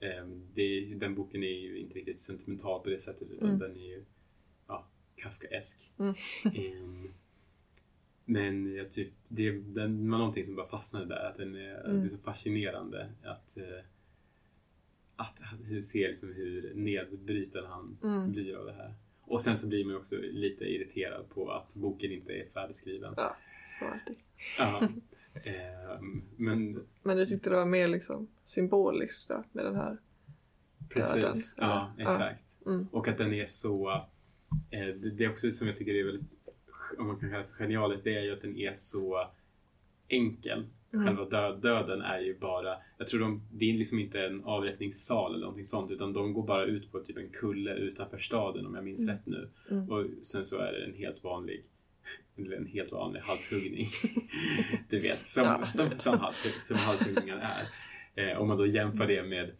Ehm, 0.00 0.46
det 0.54 0.94
den 0.94 1.14
boken 1.14 1.42
är 1.42 1.60
ju 1.60 1.78
inte 1.78 1.98
riktigt 1.98 2.20
sentimental 2.20 2.82
på 2.82 2.88
det 2.90 2.98
sättet 2.98 3.30
utan 3.30 3.48
Mm. 3.48 3.58
den 3.60 3.70
är 3.76 3.86
ju 3.86 4.04
ja, 4.68 4.86
Kafkaesk. 5.16 5.92
Mm. 5.98 6.14
Ehm, 6.44 7.12
men 8.24 8.74
jag 8.74 8.90
typ, 8.90 9.12
det, 9.28 9.50
den 9.50 10.10
var 10.10 10.18
någonting 10.18 10.44
som 10.44 10.54
bara 10.56 10.66
fastnade 10.66 11.06
där. 11.06 11.30
Att 11.30 11.36
den 11.36 11.54
är, 11.54 11.84
Mm. 11.84 12.00
Det 12.00 12.06
är 12.06 12.10
så 12.10 12.18
fascinerande 12.18 13.10
att, 13.24 13.56
eh, 13.56 13.84
att 15.16 15.38
hur 15.64 15.80
ser 15.80 16.08
liksom 16.08 16.32
hur 16.32 16.74
nedbruten 16.74 17.64
han 17.66 17.98
Mm. 18.02 18.32
blir 18.32 18.56
av 18.56 18.66
det 18.66 18.72
här. 18.72 18.94
Och 19.20 19.42
sen 19.42 19.56
så 19.56 19.68
blir 19.68 19.84
man 19.84 19.96
också 19.96 20.16
lite 20.16 20.64
irriterad 20.64 21.28
på 21.28 21.50
att 21.50 21.74
boken 21.74 22.12
inte 22.12 22.32
är 22.32 22.46
färdigskriven. 22.48 23.14
Ja, 23.16 23.36
så 23.78 23.84
alltid. 23.84 24.16
Ja. 24.58 24.88
Ehm, 25.44 26.22
men 26.36 26.84
Men 27.02 27.16
det 27.16 27.46
var 27.50 27.64
mer 27.66 27.88
liksom 27.88 28.28
symboliskt 28.44 29.28
då, 29.28 29.44
med 29.52 29.64
den 29.64 29.76
här 29.76 29.98
precis. 30.88 31.14
Döden, 31.14 31.36
Ja, 31.70 31.92
exakt. 31.98 32.42
Mm. 32.66 32.86
Och 32.92 33.08
att 33.08 33.18
den 33.18 33.32
är 33.32 33.46
så... 33.46 33.90
Eh, 34.70 34.86
det, 35.16 35.24
är 35.24 35.30
också 35.30 35.50
som 35.50 35.66
jag 35.66 35.76
tycker 35.76 35.94
är 35.94 36.04
väldigt, 36.04 36.38
om 36.98 37.06
man 37.06 37.18
kan 37.18 37.30
kalla 37.30 37.42
det 37.42 37.48
för 37.48 37.54
genialiskt, 37.64 38.04
det 38.04 38.16
är 38.16 38.22
ju 38.22 38.32
att 38.32 38.40
den 38.40 38.56
är 38.56 38.74
så 38.74 39.28
enkel. 40.08 40.66
Mm. 40.92 41.06
Själva 41.06 41.24
död, 41.24 41.60
döden 41.62 42.00
är 42.00 42.20
ju 42.20 42.38
bara, 42.38 42.76
jag 42.98 43.06
tror 43.06 43.20
de, 43.20 43.42
det 43.52 43.70
är 43.70 43.74
liksom 43.74 43.98
inte 43.98 44.20
en 44.20 44.44
avrättningssal 44.44 45.30
eller 45.34 45.40
någonting 45.44 45.64
sånt 45.64 45.90
utan 45.90 46.12
de 46.12 46.32
går 46.32 46.46
bara 46.46 46.64
ut 46.64 46.92
på 46.92 47.00
typ 47.00 47.16
en 47.16 47.28
kulle 47.28 47.74
utanför 47.74 48.18
staden 48.18 48.66
om 48.66 48.74
jag 48.74 48.84
minns 48.84 49.00
Mm. 49.00 49.14
rätt 49.14 49.26
nu. 49.26 49.48
Mm. 49.70 49.90
Och 49.90 50.04
sen 50.22 50.44
så 50.44 50.58
är 50.58 50.72
det 50.72 50.84
en 50.84 50.94
helt 50.94 51.24
vanlig 51.24 51.64
en 52.36 52.66
helt 52.66 52.92
vanlig 52.92 53.20
halshuggning. 53.20 53.86
du 54.88 55.00
vet, 55.00 55.24
som, 55.24 55.42
Ja. 55.44 55.66
som, 55.72 55.98
som, 55.98 56.18
hals, 56.18 56.44
som 56.66 56.76
halshuggningar 56.76 57.36
är. 58.16 58.30
Eh, 58.30 58.38
om 58.38 58.48
man 58.48 58.56
då 58.58 58.66
jämför 58.66 59.06
det 59.06 59.22
med 59.22 59.50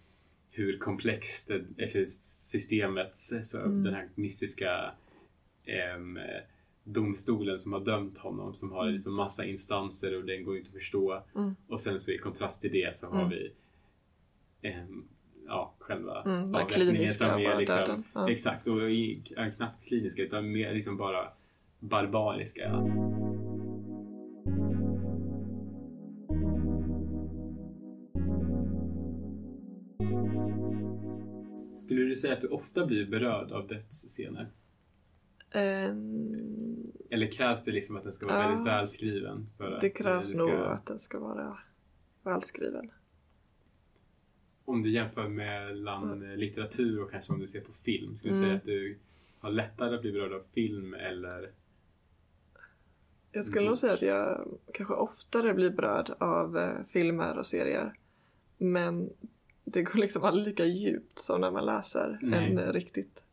hur 0.50 0.78
komplext 0.78 1.48
det, 1.48 1.64
eller 1.82 2.04
systemet, 2.20 3.16
så 3.42 3.58
Mm. 3.58 3.82
den 3.84 3.94
här 3.94 4.08
mystiska 4.14 4.90
ehm, 5.64 6.18
domstolen 6.84 7.58
som 7.58 7.72
har 7.72 7.80
dömt 7.80 8.18
honom 8.18 8.54
som 8.54 8.72
har 8.72 8.82
Mm. 8.82 8.92
liksom 8.94 9.14
massa 9.14 9.44
instanser 9.44 10.16
och 10.16 10.24
den 10.24 10.44
går 10.44 10.56
inte 10.56 10.68
att 10.68 10.74
förstå. 10.74 11.22
Mm. 11.34 11.56
Och 11.68 11.80
sen 11.80 12.00
så 12.00 12.10
i 12.10 12.18
kontrast 12.18 12.60
till 12.60 12.72
det 12.72 12.96
så 12.96 13.06
har 13.06 13.18
Mm. 13.22 13.30
vi 13.30 13.52
ehm, 14.62 15.04
ja, 15.46 15.74
själva 15.78 16.22
Mm, 16.22 16.54
avrättningen 16.54 17.14
som 17.14 17.26
är 17.28 17.58
liksom. 17.58 18.04
Ja. 18.14 18.30
Exakt, 18.30 18.66
och 18.66 18.90
i, 18.90 19.22
ja, 19.36 19.50
knappt 19.56 19.86
kliniska 19.88 20.22
utan 20.22 20.52
mer 20.52 20.74
liksom 20.74 20.96
bara 20.96 21.28
barbariska. 21.80 22.82
Skulle 31.74 32.02
du 32.04 32.16
säga 32.16 32.32
att 32.32 32.40
du 32.40 32.48
ofta 32.48 32.86
blir 32.86 33.06
berörd 33.06 33.52
av 33.52 33.66
dödsscener? 33.66 34.50
Ehm, 35.50 36.92
Eller 37.10 37.26
krävs 37.26 37.64
det 37.64 37.70
liksom 37.72 37.96
att 37.96 38.02
den 38.02 38.12
ska 38.12 38.26
vara 38.26 38.42
Ja. 38.42 38.48
väldigt 38.48 38.66
välskriven? 38.66 39.46
För 39.56 39.72
att 39.72 39.80
det 39.80 39.90
krävs 39.90 40.28
ska, 40.28 40.38
nog 40.38 40.50
att 40.50 40.86
den 40.86 40.98
ska 40.98 41.18
vara 41.18 41.58
välskriven. 42.22 42.90
Om 44.64 44.82
du 44.82 44.90
jämför 44.90 45.28
mellan 45.28 46.36
litteratur 46.36 47.02
och 47.02 47.10
kanske 47.10 47.32
om 47.32 47.40
du 47.40 47.46
ser 47.46 47.60
på 47.60 47.72
film, 47.72 48.16
skulle 48.16 48.34
du 48.34 48.38
Mm. 48.38 48.48
säga 48.48 48.56
att 48.56 48.64
du 48.64 48.98
har 49.38 49.50
lättare 49.50 49.94
att 49.94 50.00
bli 50.00 50.12
berörd 50.12 50.32
av 50.32 50.42
film 50.54 50.94
eller 50.94 51.50
Jag 53.36 53.44
skulle 53.44 53.66
nog 53.66 53.78
säga 53.78 53.92
att 53.92 54.02
jag 54.02 54.48
kanske 54.72 54.94
oftare 54.94 55.54
blir 55.54 55.70
berörd 55.70 56.10
av 56.18 56.58
eh, 56.58 56.70
filmer 56.88 57.38
och 57.38 57.46
serier. 57.46 57.92
Men 58.58 59.10
det 59.64 59.82
går 59.82 59.98
liksom 59.98 60.24
aldrig 60.24 60.46
lika 60.46 60.64
djupt 60.64 61.18
som 61.18 61.40
när 61.40 61.50
man 61.50 61.66
läser 61.66 62.18
Nej. 62.22 62.50
en 62.50 62.72
riktigt 62.72 63.24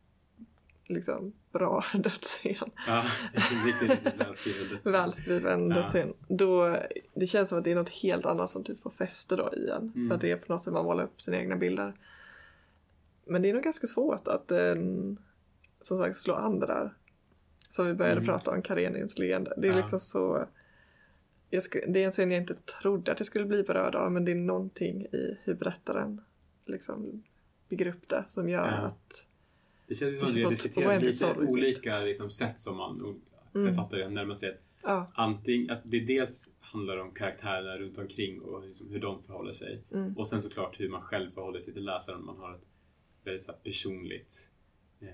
liksom, 0.88 1.32
bra 1.52 1.84
dödsscen. 1.94 2.70
ja, 2.86 3.04
riktigt, 3.66 3.90
riktigt 4.46 4.86
välskriven 4.86 5.68
Ja. 5.70 5.74
dödsscen. 5.74 6.14
Då, 6.28 6.76
det 7.14 7.26
känns 7.26 7.48
som 7.48 7.58
att 7.58 7.64
det 7.64 7.72
är 7.72 7.76
något 7.76 8.02
helt 8.02 8.26
annat 8.26 8.50
som 8.50 8.64
typ 8.64 8.82
får 8.82 8.90
fäste 8.90 9.36
då 9.36 9.50
i 9.56 9.70
en. 9.70 9.92
Mm. 9.94 10.08
För 10.08 10.14
att 10.14 10.20
det 10.20 10.30
är 10.30 10.36
på 10.36 10.52
något 10.52 10.64
sätt 10.64 10.72
man 10.74 10.84
målar 10.84 11.04
upp 11.04 11.20
sina 11.20 11.36
egna 11.36 11.56
bilder. 11.56 11.94
Men 13.26 13.42
det 13.42 13.50
är 13.50 13.54
nog 13.54 13.62
ganska 13.62 13.86
svårt 13.86 14.28
att 14.28 14.50
eh, 14.50 14.74
som 15.80 15.98
sagt 15.98 16.16
slå 16.16 16.34
an 16.34 16.60
det 16.60 16.66
där. 16.66 16.94
Som 17.74 17.86
vi 17.86 17.94
började 17.94 18.20
Mm. 18.20 18.26
prata 18.26 18.50
om, 18.50 18.62
Karenins 18.62 19.18
leende. 19.18 19.54
Det 19.56 19.68
är 19.68 19.72
Ja. 19.72 19.76
liksom 19.78 19.98
så... 20.00 20.48
Sku, 21.60 21.80
det 21.88 22.02
är 22.02 22.06
en 22.06 22.12
scen 22.12 22.30
jag 22.30 22.40
inte 22.40 22.54
trodde 22.54 23.12
att 23.12 23.20
jag 23.20 23.26
skulle 23.26 23.44
bli 23.44 23.62
berörd 23.62 23.94
av 23.94 24.12
men 24.12 24.24
det 24.24 24.32
är 24.32 24.36
någonting 24.36 25.02
i 25.02 25.38
hur 25.42 25.54
berättaren 25.54 26.20
liksom 26.66 27.22
bygger 27.68 27.86
upp 27.86 28.08
det 28.08 28.24
som 28.26 28.48
gör 28.48 28.66
Ja. 28.66 28.72
att... 28.72 29.26
Det 29.86 29.94
känns 29.94 30.18
som 30.18 30.28
att 30.28 30.34
vi 30.34 30.44
diskuterat 30.44 31.02
lite 31.02 31.18
sorgligt. 31.18 31.50
olika 31.50 31.98
liksom, 32.00 32.30
sätt 32.30 32.60
som 32.60 32.76
man 32.76 33.20
Mm. 33.54 33.68
författare 33.74 34.08
närmar 34.08 34.34
sig. 34.34 34.58
Ja, 34.82 35.12
Antingen 35.14 35.70
att 35.70 35.82
det 35.84 36.00
dels 36.00 36.48
handlar 36.60 36.96
om 36.98 37.10
karaktärerna 37.10 37.76
runt 37.78 37.98
omkring 37.98 38.40
och 38.40 38.66
liksom 38.66 38.90
hur 38.90 39.00
de 39.00 39.22
förhåller 39.22 39.52
sig. 39.52 39.82
mm, 39.92 40.16
Och 40.16 40.28
sen 40.28 40.42
såklart 40.42 40.80
hur 40.80 40.88
man 40.88 41.02
själv 41.02 41.30
förhåller 41.30 41.60
sig 41.60 41.74
till 41.74 41.84
läsaren. 41.84 42.24
Man 42.24 42.36
har 42.36 42.54
ett 42.54 42.64
väldigt 43.24 43.62
personligt... 43.62 44.50
Eh, 45.00 45.08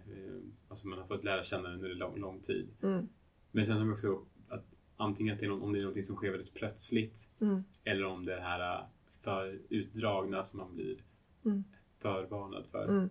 alltså 0.68 0.88
man 0.88 0.98
har 0.98 1.06
fått 1.06 1.24
lära 1.24 1.44
känna 1.44 1.62
den 1.68 1.74
under 1.74 1.94
lång, 1.94 2.18
lång 2.18 2.40
tid. 2.40 2.68
mm, 2.82 3.08
Men 3.50 3.66
sen 3.66 3.76
har 3.76 3.84
vi 3.84 3.92
också 3.92 4.24
att 4.48 4.64
antingen 4.96 5.34
att 5.34 5.40
det 5.40 5.48
någon, 5.48 5.62
om 5.62 5.72
det 5.72 5.78
är 5.78 5.84
något 5.84 6.04
som 6.04 6.16
sker 6.16 6.30
väldigt 6.30 6.54
plötsligt 6.54 7.30
mm, 7.40 7.62
eller 7.84 8.04
om 8.04 8.24
det 8.24 8.32
är 8.32 8.36
det 8.36 8.42
här 8.42 8.80
eh, 8.80 8.86
för 9.20 9.58
utdragna 9.68 10.44
som 10.44 10.58
man 10.60 10.74
blir 10.74 11.04
Mm. 11.44 11.64
förvarnad 11.98 12.66
för. 12.66 12.88
mm, 12.88 13.08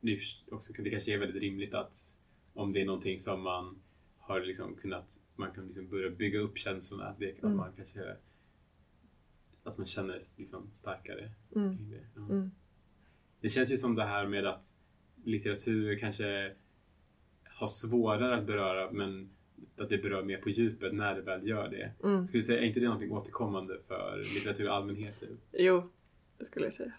Det, 0.00 0.12
är 0.12 0.20
också, 0.50 0.72
det 0.82 0.90
kanske 0.90 1.14
är 1.14 1.18
väldigt 1.18 1.42
rimligt 1.42 1.74
att 1.74 2.16
om 2.54 2.72
det 2.72 2.80
är 2.82 2.86
någonting 2.86 3.18
som 3.20 3.42
man 3.42 3.82
har 4.18 4.40
liksom 4.40 4.74
kunnat, 4.76 5.20
man 5.36 5.50
kan 5.52 5.66
liksom 5.66 5.88
börja 5.88 6.10
bygga 6.10 6.38
upp 6.40 6.58
känslorna, 6.58 7.04
att, 7.06 7.18
det, 7.18 7.30
Mm. 7.30 7.50
att 7.50 7.56
man 7.56 7.72
kanske 7.76 8.16
att 9.62 9.78
man 9.78 9.86
känner 9.86 10.20
liksom 10.36 10.70
starkare 10.72 11.30
mm, 11.56 11.76
kring 11.76 11.90
det. 11.90 12.06
Ja. 12.14 12.48
Mm. 13.40 13.42
Det 13.42 13.48
känns 13.48 13.72
ju 13.72 13.76
som 13.76 13.94
det 13.94 14.04
här 14.04 14.26
med 14.26 14.46
att 14.46 14.64
litteratur 15.24 15.98
kanske 15.98 16.52
har 17.44 17.68
svårare 17.68 18.34
att 18.36 18.46
beröra 18.46 18.90
men 18.92 19.30
att 19.78 19.88
det 19.88 19.98
berör 19.98 20.22
mer 20.22 20.36
på 20.36 20.50
djupet 20.50 20.92
när 20.94 21.14
det 21.14 21.22
väl 21.22 21.48
gör 21.48 21.68
det. 21.68 21.92
mm. 22.08 22.26
Skulle 22.26 22.38
du 22.38 22.42
säga, 22.42 22.60
är 22.60 22.64
inte 22.66 22.80
det 22.80 22.86
någonting 22.86 23.12
återkommande 23.12 23.78
för 23.88 24.22
litteratur 24.34 24.64
i 24.64 24.68
allmänhet? 24.68 25.22
Jo, 25.52 25.90
det 26.38 26.44
skulle 26.44 26.66
jag 26.66 26.72
säga. 26.72 26.92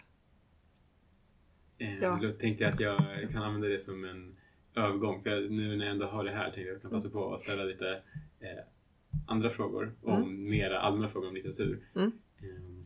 Eh, 1.78 1.98
Ja. 1.98 2.18
Då 2.22 2.30
tänkte 2.30 2.64
jag 2.64 2.72
att 2.74 2.80
jag 2.80 3.30
kan 3.30 3.42
använda 3.42 3.68
det 3.68 3.80
som 3.80 4.04
en 4.04 4.36
övergång. 4.74 5.22
För 5.22 5.30
jag, 5.30 5.50
nu 5.50 5.76
när 5.76 5.84
jag 5.84 5.92
ändå 5.92 6.06
har 6.06 6.24
det 6.24 6.30
här 6.30 6.44
tänkte 6.44 6.60
jag 6.60 6.68
att 6.68 6.74
jag 6.74 6.82
kan 6.82 6.90
passa 6.90 7.10
på 7.10 7.34
att 7.34 7.40
ställa 7.40 7.64
lite 7.64 8.02
eh, 8.40 8.64
andra 9.26 9.50
frågor 9.50 9.92
om 10.02 10.48
mera 10.48 10.80
allmänna 10.80 11.08
frågor 11.08 11.28
om 11.28 11.34
litteratur. 11.34 11.86
Mm. 11.94 12.12
Eh, 12.38 12.84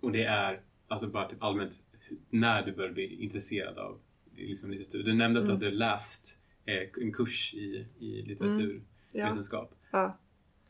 och 0.00 0.12
det 0.12 0.24
är 0.24 0.60
alltså 0.88 1.06
bara 1.08 1.28
typ 1.28 1.42
allmänt 1.42 1.82
när 2.30 2.62
du 2.66 2.72
började 2.72 2.94
bli 2.94 3.22
intresserad 3.24 3.78
av 3.78 3.98
liksom, 4.36 4.70
litteratur. 4.70 5.02
Du 5.02 5.14
nämnde 5.14 5.40
att 5.40 5.46
du 5.46 5.52
Mm. 5.52 5.62
hade 5.64 5.76
läst 5.76 6.36
eh, 6.64 6.88
en 7.02 7.12
kurs 7.12 7.54
i, 7.54 7.86
i 7.98 8.22
litteraturvetenskap. 8.22 9.74
Ja, 9.90 9.98
ja. 9.98 10.18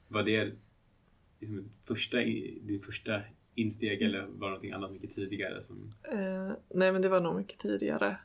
Var 0.09 0.23
det 0.23 0.53
liksom 1.41 1.65
första, 1.85 2.17
din 2.17 2.81
första 2.81 3.21
insteg 3.55 4.03
eller 4.03 4.21
var 4.27 4.27
det 4.47 4.51
någonting 4.51 4.73
annat 4.73 4.93
mycket 4.93 5.11
tidigare? 5.11 5.61
Som, 5.61 5.91
Eh, 6.13 6.53
nej, 6.75 6.93
men 6.93 7.03
det 7.03 7.09
var 7.09 7.21
nog 7.21 7.37
mycket 7.37 7.59
tidigare. 7.59 8.17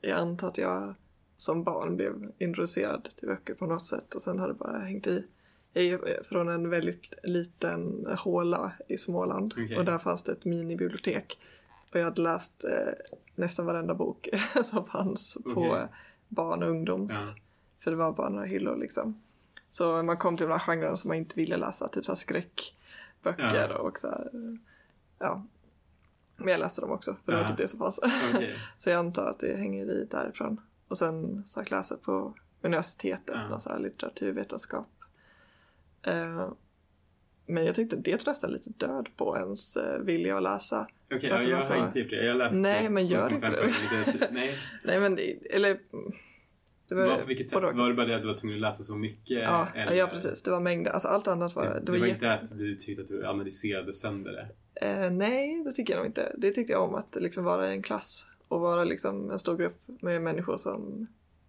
Jag 0.00 0.18
antar 0.18 0.48
att 0.48 0.58
jag 0.58 0.94
som 1.36 1.64
barn 1.64 1.96
blev 1.96 2.32
introducerad 2.38 3.04
till 3.16 3.28
böcker 3.28 3.54
på 3.54 3.66
något 3.66 3.86
sätt 3.86 4.14
och 4.14 4.22
sen 4.22 4.38
har 4.38 4.48
det 4.48 4.54
bara 4.54 4.78
hängt 4.78 5.06
i. 5.06 5.26
Jag 5.72 5.84
är 6.08 6.22
från 6.22 6.48
en 6.48 6.70
väldigt 6.70 7.12
liten 7.22 8.06
håla 8.18 8.72
i 8.88 8.98
Småland 8.98 9.52
Okej. 9.52 9.76
och 9.76 9.84
där 9.84 9.98
fanns 9.98 10.22
det 10.22 10.32
ett 10.32 10.44
minibibliotek. 10.44 11.38
Och 11.92 11.98
jag 11.98 12.04
hade 12.04 12.22
läst 12.22 12.64
eh, 12.64 12.92
nästan 13.34 13.66
varenda 13.66 13.94
bok 13.94 14.28
som 14.64 14.86
fanns 14.86 15.38
på 15.54 15.60
Okej. 15.60 15.86
barn 16.28 16.62
och 16.62 16.68
ungdoms. 16.68 17.32
Ja. 17.36 17.42
För 17.80 17.90
det 17.90 17.96
var 17.96 18.12
bara 18.12 18.28
några 18.28 18.44
hyllor 18.44 18.76
liksom. 18.76 19.20
Så 19.70 20.02
man 20.02 20.16
kom 20.16 20.36
till 20.36 20.46
de 20.46 20.52
här 20.52 20.58
genrerna 20.66 20.96
som 20.96 21.08
man 21.08 21.16
inte 21.16 21.36
ville 21.36 21.56
läsa, 21.56 21.88
typ 21.88 22.04
så 22.04 22.16
skräckböcker 22.16 23.68
Ja. 23.70 23.78
och 23.78 23.98
så 23.98 24.08
här, 24.08 24.30
eh, 24.34 24.54
ja. 25.18 25.46
Men 26.36 26.48
jag 26.48 26.60
läste 26.60 26.80
dem 26.80 26.90
också, 26.90 27.16
för 27.24 27.32
det 27.32 27.38
var 27.38 27.48
typ 27.48 27.56
det 27.56 27.68
som 27.68 27.78
fanns. 27.78 28.00
Okej. 28.34 28.56
så 28.78 28.90
jag 28.90 28.98
antar 28.98 29.26
att 29.26 29.38
det 29.38 29.56
hänger 29.56 29.90
i 29.90 30.04
därifrån. 30.10 30.60
Och 30.88 30.98
sen 30.98 31.44
sökt 31.46 31.70
läsa 31.70 31.96
på 31.96 32.34
universitetet, 32.62 33.34
Ja. 33.38 33.48
någon 33.48 33.60
så 33.60 33.70
här 33.70 33.78
litteraturvetenskap. 33.78 34.88
Eh, 36.02 36.48
men 37.46 37.64
jag 37.66 37.74
tyckte 37.74 37.96
det 37.96 38.16
tog 38.16 38.26
nästan 38.28 38.50
lite 38.50 38.70
död 38.70 39.08
på 39.16 39.36
ens 39.38 39.76
eh, 39.76 39.98
vilja 39.98 40.36
att 40.36 40.42
läsa. 40.42 40.86
Okej, 41.16 41.30
det 41.30 41.48
jag 41.48 41.56
var 41.56 41.62
så- 41.62 41.74
har 41.74 41.86
inte 41.86 41.98
gjort 42.00 42.10
det. 42.10 42.24
Jag 42.24 42.36
läste 42.36 42.56
Nej, 42.58 42.88
men 42.88 43.06
gör 43.06 43.30
0,5 43.30 43.34
inte 43.34 43.50
det. 43.50 43.66
litteratur. 43.66 44.26
Nej, 44.34 44.54
Nej 44.84 45.00
men 45.00 45.14
det, 45.14 45.54
eller... 45.54 45.78
Det 46.88 46.94
var, 46.94 47.16
på 47.16 47.26
vilket 47.26 47.48
sätt? 47.48 47.64
och. 47.64 47.76
Var 47.76 47.88
det 47.88 47.94
bara 47.94 48.06
det 48.06 48.16
att 48.16 48.22
du 48.22 48.28
var 48.28 48.34
tvungen 48.34 48.56
att 48.56 48.60
läsa 48.60 48.82
så 48.82 48.96
mycket? 48.96 49.42
Ja, 49.42 49.68
eller? 49.74 49.92
ja, 49.96 50.06
precis. 50.06 50.42
Det 50.42 50.50
var 50.50 50.60
mängder. 50.60 50.90
Alltså 50.90 51.08
allt 51.08 51.28
annat 51.28 51.54
var... 51.56 51.64
Det, 51.64 51.80
Det, 51.86 51.92
var, 51.92 51.98
var 51.98 52.06
jätte... 52.06 52.26
inte 52.42 52.54
att 52.54 52.58
du 52.58 52.76
tyckte 52.76 53.02
att 53.02 53.08
du 53.08 53.26
analyserade 53.26 53.92
sönder 53.92 54.32
det? 54.32 54.48
eh, 54.86 55.10
nej, 55.10 55.62
det 55.64 55.72
tycker 55.72 55.92
jag 55.92 55.98
nog 55.98 56.06
inte. 56.06 56.32
Det 56.38 56.50
tyckte 56.50 56.72
jag 56.72 56.82
om 56.82 56.94
att 56.94 57.16
liksom 57.20 57.44
vara 57.44 57.68
i 57.68 57.72
en 57.72 57.82
klass 57.82 58.26
och 58.48 58.60
vara 58.60 58.84
liksom 58.84 59.30
en 59.30 59.38
stor 59.38 59.56
grupp 59.56 59.76
med 59.86 60.22
människor 60.22 60.56
som 60.56 61.06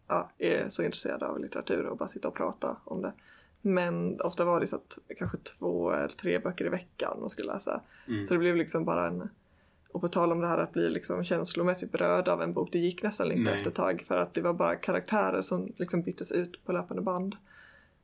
ja, 0.07 0.32
är 0.38 0.70
så 0.70 0.84
intresserade 0.84 1.26
av 1.28 1.39
litteratur 1.39 1.86
och 1.86 1.97
bara 1.97 2.07
sitta 2.07 2.28
och 2.28 2.36
prata 2.36 2.78
om 2.86 3.01
det. 3.01 3.14
Men 3.61 4.22
ofta 4.22 4.45
var 4.45 4.59
det 4.59 4.68
så 4.68 4.76
att 4.76 4.97
kanske 5.18 5.38
två 5.38 5.91
eller 5.91 6.07
tre 6.07 6.39
böcker 6.39 6.66
i 6.66 6.70
veckan 6.70 7.18
man 7.20 7.30
skulle 7.30 7.53
läsa. 7.53 7.82
Mm. 8.07 8.26
Så 8.28 8.34
det 8.34 8.39
blev 8.39 8.55
liksom 8.55 8.86
bara 8.86 9.07
en... 9.07 9.30
Och 9.93 10.01
på 10.01 10.07
tal 10.07 10.31
om 10.31 10.39
det 10.41 10.47
här 10.47 10.57
att 10.57 10.73
bli 10.73 10.89
liksom 10.89 11.23
känslomässigt 11.23 11.91
berörd 11.91 12.27
av 12.27 12.41
en 12.41 12.53
bok, 12.53 12.69
det 12.71 12.79
gick 12.79 13.03
nästan 13.03 13.31
inte 13.31 13.43
Nej. 13.51 13.53
efter 13.53 13.69
ett 13.69 13.75
tag 13.75 14.01
för 14.07 14.17
att 14.17 14.33
det 14.33 14.41
var 14.41 14.53
bara 14.53 14.75
karaktärer 14.75 15.41
som 15.41 15.73
liksom 15.77 16.01
byttes 16.01 16.31
ut 16.31 16.65
på 16.65 16.71
löpande 16.71 17.01
band. 17.03 17.35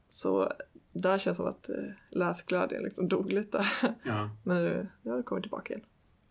Så 0.09 0.51
där 0.93 1.17
känns 1.19 1.37
det 1.37 1.43
som 1.43 1.47
att 1.47 1.69
eh, 1.69 1.75
läsglädjen 2.11 2.83
liksom 2.83 3.07
dog 3.07 3.31
lite. 3.31 3.67
Ja, 4.03 4.29
Men 4.43 4.63
nu, 4.63 4.87
nu 5.01 5.11
har 5.11 5.17
det 5.17 5.23
kommit 5.23 5.43
tillbaka 5.43 5.73
igen. 5.73 5.85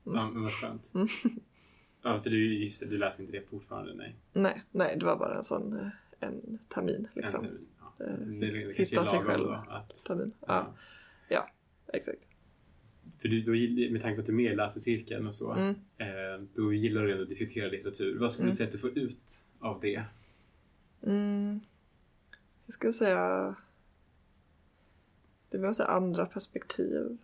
ja 0.05 0.31
men 0.33 0.43
vad 0.43 0.53
skönt. 0.53 0.91
Mm. 0.95 1.09
Ja, 2.03 2.21
för 2.21 2.31
du, 2.31 2.59
just 2.65 2.81
det, 2.81 2.87
du 2.87 2.99
läser 2.99 3.23
inte 3.23 3.37
det 3.37 3.51
fortfarande? 3.51 3.95
Nej. 3.95 4.17
Nej, 4.33 4.63
nej, 4.71 4.97
det 4.99 5.07
var 5.07 5.17
bara 5.17 5.37
en 5.37 5.43
sån 5.43 5.79
eh, 5.79 5.89
en 6.21 6.59
termin 6.69 7.09
liksom. 7.13 7.41
En 7.45 7.47
termin, 7.51 7.67
ja. 7.99 8.05
Eh, 8.05 8.13
Det, 8.13 8.47
det 8.69 8.73
hitta 8.79 9.05
sig 9.05 9.21
själv. 9.21 9.45
då. 9.47 9.65
Att, 9.69 10.05
Termin. 10.07 10.33
ja. 10.41 10.47
Ja, 10.49 10.75
ja 11.29 11.47
exakt. 11.93 12.19
För 13.19 13.29
du, 13.29 13.41
då, 13.43 13.53
med 13.93 14.03
tanke 14.03 14.15
på 14.17 14.21
att 14.21 14.27
du 14.27 14.33
är 14.33 14.37
med 14.37 14.53
i 14.53 14.57
läsecirkeln 14.57 15.27
och 15.27 15.35
så, 15.35 15.53
Mm. 15.53 15.75
eh, 15.99 16.47
då 16.55 16.73
gillar 16.73 17.03
du 17.03 17.11
ändå 17.13 17.23
att 17.23 17.29
diskutera 17.29 17.69
litteratur. 17.69 18.19
Vad 18.19 18.33
skulle 18.33 18.45
Mm. 18.45 18.51
du 18.51 18.57
säga 18.57 18.67
att 18.67 18.73
du 18.73 18.79
får 18.79 18.99
ut 18.99 19.41
av 19.59 19.81
det? 19.81 20.03
Mm. 21.03 21.61
Jag 22.67 22.73
skulle 22.73 22.93
säga... 22.93 23.55
Det 25.51 25.59
här 25.59 25.87
andra 25.97 26.27
perspektiv. 26.27 27.19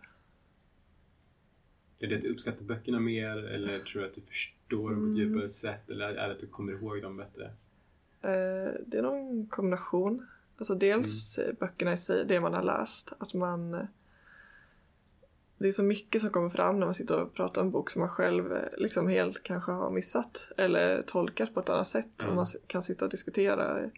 Är 1.99 2.07
det 2.07 2.15
att 2.15 2.21
du 2.21 2.29
uppskattar 2.29 2.63
böckerna 2.63 2.99
mer 2.99 3.37
eller 3.37 3.79
tror 3.79 4.01
du 4.01 4.07
att 4.07 4.13
du 4.13 4.21
förstår 4.21 4.89
dem 4.89 4.99
på 4.99 5.05
ett 5.07 5.15
Mm. 5.15 5.17
djupare 5.33 5.49
sätt 5.49 5.89
eller 5.89 6.05
är 6.09 6.27
det 6.27 6.33
att 6.33 6.39
du 6.39 6.47
kommer 6.47 6.73
ihåg 6.73 7.01
dem 7.01 7.17
bättre? 7.17 7.45
Eh, 8.21 8.73
det 8.85 8.97
är 8.97 9.01
nog 9.01 9.15
en 9.15 9.47
kombination. 9.47 10.27
Alltså 10.57 10.75
dels 10.75 11.37
Mm. 11.37 11.55
böckerna 11.59 11.93
i 11.93 11.97
sig, 11.97 12.25
det 12.27 12.39
man 12.41 12.53
har 12.53 12.63
läst. 12.63 13.13
Att 13.19 13.33
man... 13.33 13.87
eh, 15.57 15.61
Det 15.61 15.67
är 15.67 15.71
så 15.71 15.83
mycket 15.83 16.21
som 16.21 16.29
kommer 16.29 16.49
fram 16.49 16.79
när 16.79 16.87
man 16.87 16.93
sitter 16.93 17.21
och 17.21 17.33
pratar 17.33 17.61
om 17.61 17.67
en 17.67 17.71
bok 17.71 17.89
som 17.89 17.99
man 17.99 18.09
själv 18.09 18.53
eh, 18.53 18.59
liksom 18.77 19.07
helt 19.07 19.43
kanske 19.43 19.71
har 19.71 19.91
missat. 19.91 20.51
Eller 20.57 21.01
tolkat 21.01 21.53
på 21.53 21.59
ett 21.59 21.69
annat 21.69 21.87
sätt. 21.87 22.09
Ja. 22.17 22.27
Och 22.27 22.35
man 22.35 22.45
kan 22.67 22.83
sitta 22.83 23.05
och 23.05 23.11
diskutera 23.11 23.79
eh, 23.83 23.89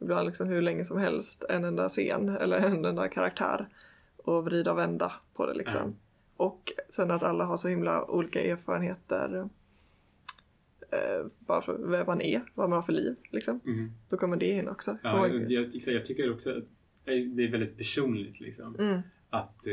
ibland 0.00 0.26
liksom 0.26 0.48
hur 0.48 0.62
länge 0.62 0.84
som 0.84 0.98
helst 0.98 1.44
en 1.48 1.64
enda 1.64 1.88
scen 1.88 2.28
eller 2.40 2.58
en 2.58 2.84
enda 2.84 3.08
karaktär. 3.08 3.68
Och 4.16 4.44
vrida 4.44 4.72
och 4.72 4.78
vända 4.78 5.12
på 5.34 5.46
det 5.46 5.54
liksom. 5.54 5.96
Och 6.36 6.72
sen 6.88 7.10
att 7.10 7.22
alla 7.22 7.44
har 7.44 7.56
så 7.56 7.68
himla 7.68 8.04
olika 8.04 8.42
erfarenheter. 8.42 9.48
Eh, 10.92 11.26
bara 11.38 11.62
för 11.62 11.78
vem 11.78 12.06
man 12.06 12.20
är, 12.20 12.42
vad 12.54 12.68
man 12.68 12.76
har 12.76 12.82
för 12.82 12.92
liv 12.92 13.16
liksom. 13.30 13.60
Mhm. 13.64 13.92
Då 14.08 14.16
kommer 14.16 14.36
det 14.36 14.46
in 14.46 14.68
också. 14.68 14.98
Ja, 15.02 15.28
jag, 15.28 15.50
jag, 15.50 15.68
jag 15.86 16.04
tycker 16.04 16.32
också 16.32 16.50
att 16.50 16.64
det 17.04 17.44
är 17.44 17.50
väldigt 17.50 17.76
personligt 17.76 18.40
liksom. 18.40 18.76
Mm, 18.76 19.00
Att 19.30 19.66
eh, 19.66 19.72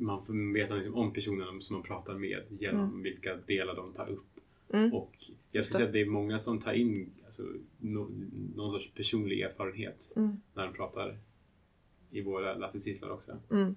man 0.00 0.24
får 0.24 0.54
veta 0.54 0.74
liksom, 0.74 0.94
om 0.94 1.12
personerna 1.12 1.60
som 1.60 1.74
man 1.76 1.82
pratar 1.82 2.14
med 2.14 2.42
genom 2.50 3.02
vilka 3.02 3.36
delar 3.36 3.76
de 3.76 3.92
tar 3.92 4.08
upp. 4.10 4.26
mm, 4.72 4.92
Och 4.94 5.12
jag 5.52 5.64
skulle 5.64 5.76
säga 5.78 5.86
att 5.86 5.92
det 5.92 6.00
är 6.00 6.06
många 6.06 6.38
som 6.38 6.58
tar 6.58 6.72
in 6.72 7.10
alltså, 7.24 7.42
no, 7.78 8.10
någon 8.56 8.70
sorts 8.70 8.90
personlig 8.94 9.40
erfarenhet 9.40 10.12
mm, 10.16 10.40
när 10.54 10.64
de 10.66 10.74
pratar 10.74 11.18
i 12.10 12.22
våra 12.22 12.54
läsecirklar 12.54 13.10
också. 13.10 13.36
mm. 13.50 13.74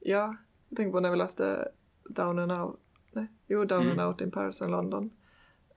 Ja, 0.00 0.36
jag 0.68 0.76
tänker 0.76 0.92
på 0.92 1.00
när 1.00 1.10
vi 1.10 1.16
läste 1.16 1.68
Down 2.08 2.38
and 2.38 2.52
Out, 2.52 2.80
nej, 3.12 3.26
jo, 3.46 3.64
Down 3.64 3.82
Mm. 3.86 3.98
and 3.98 4.08
Out 4.08 4.20
in 4.20 4.30
Paris 4.30 4.62
and 4.62 4.70
London 4.70 5.10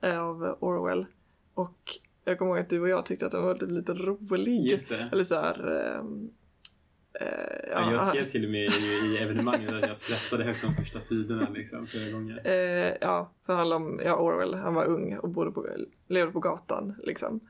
eh, 0.00 0.22
av 0.22 0.56
Orwell. 0.60 1.06
Och 1.54 1.98
jag 2.24 2.38
kommer 2.38 2.50
ihåg 2.52 2.60
att 2.60 2.70
du 2.70 2.80
och 2.80 2.88
jag 2.88 3.06
tyckte 3.06 3.26
att 3.26 3.32
den 3.32 3.42
var 3.42 3.66
lite 3.66 3.94
rolig. 3.94 4.60
Just 4.66 4.88
det. 4.88 5.08
Eller 5.12 5.24
så 5.24 5.34
här... 5.34 5.86
eh, 5.96 6.04
Ja, 7.20 7.90
jag 7.90 7.98
han- 7.98 8.08
skrev 8.08 8.28
till 8.28 8.44
och 8.44 8.50
med 8.50 8.60
i, 8.60 8.72
i 9.06 9.18
evenemanget 9.22 9.72
att 9.72 9.86
jag 9.86 9.96
skrattade 9.96 10.44
högt 10.44 10.62
de 10.62 10.74
första 10.74 11.00
sidorna 11.00 11.48
liksom, 11.50 11.86
flera 11.86 12.12
gånger. 12.12 12.40
Eh, 12.44 12.94
ja, 13.00 13.32
för 13.46 13.54
handlar 13.54 13.76
om 13.76 14.00
ja, 14.04 14.16
Orwell. 14.16 14.54
Han 14.54 14.74
var 14.74 14.84
ung 14.84 15.16
och 15.16 15.28
bodde 15.28 15.50
på, 15.50 15.66
levde 16.08 16.32
på 16.32 16.40
gatan. 16.40 16.94
Liksom. 17.02 17.40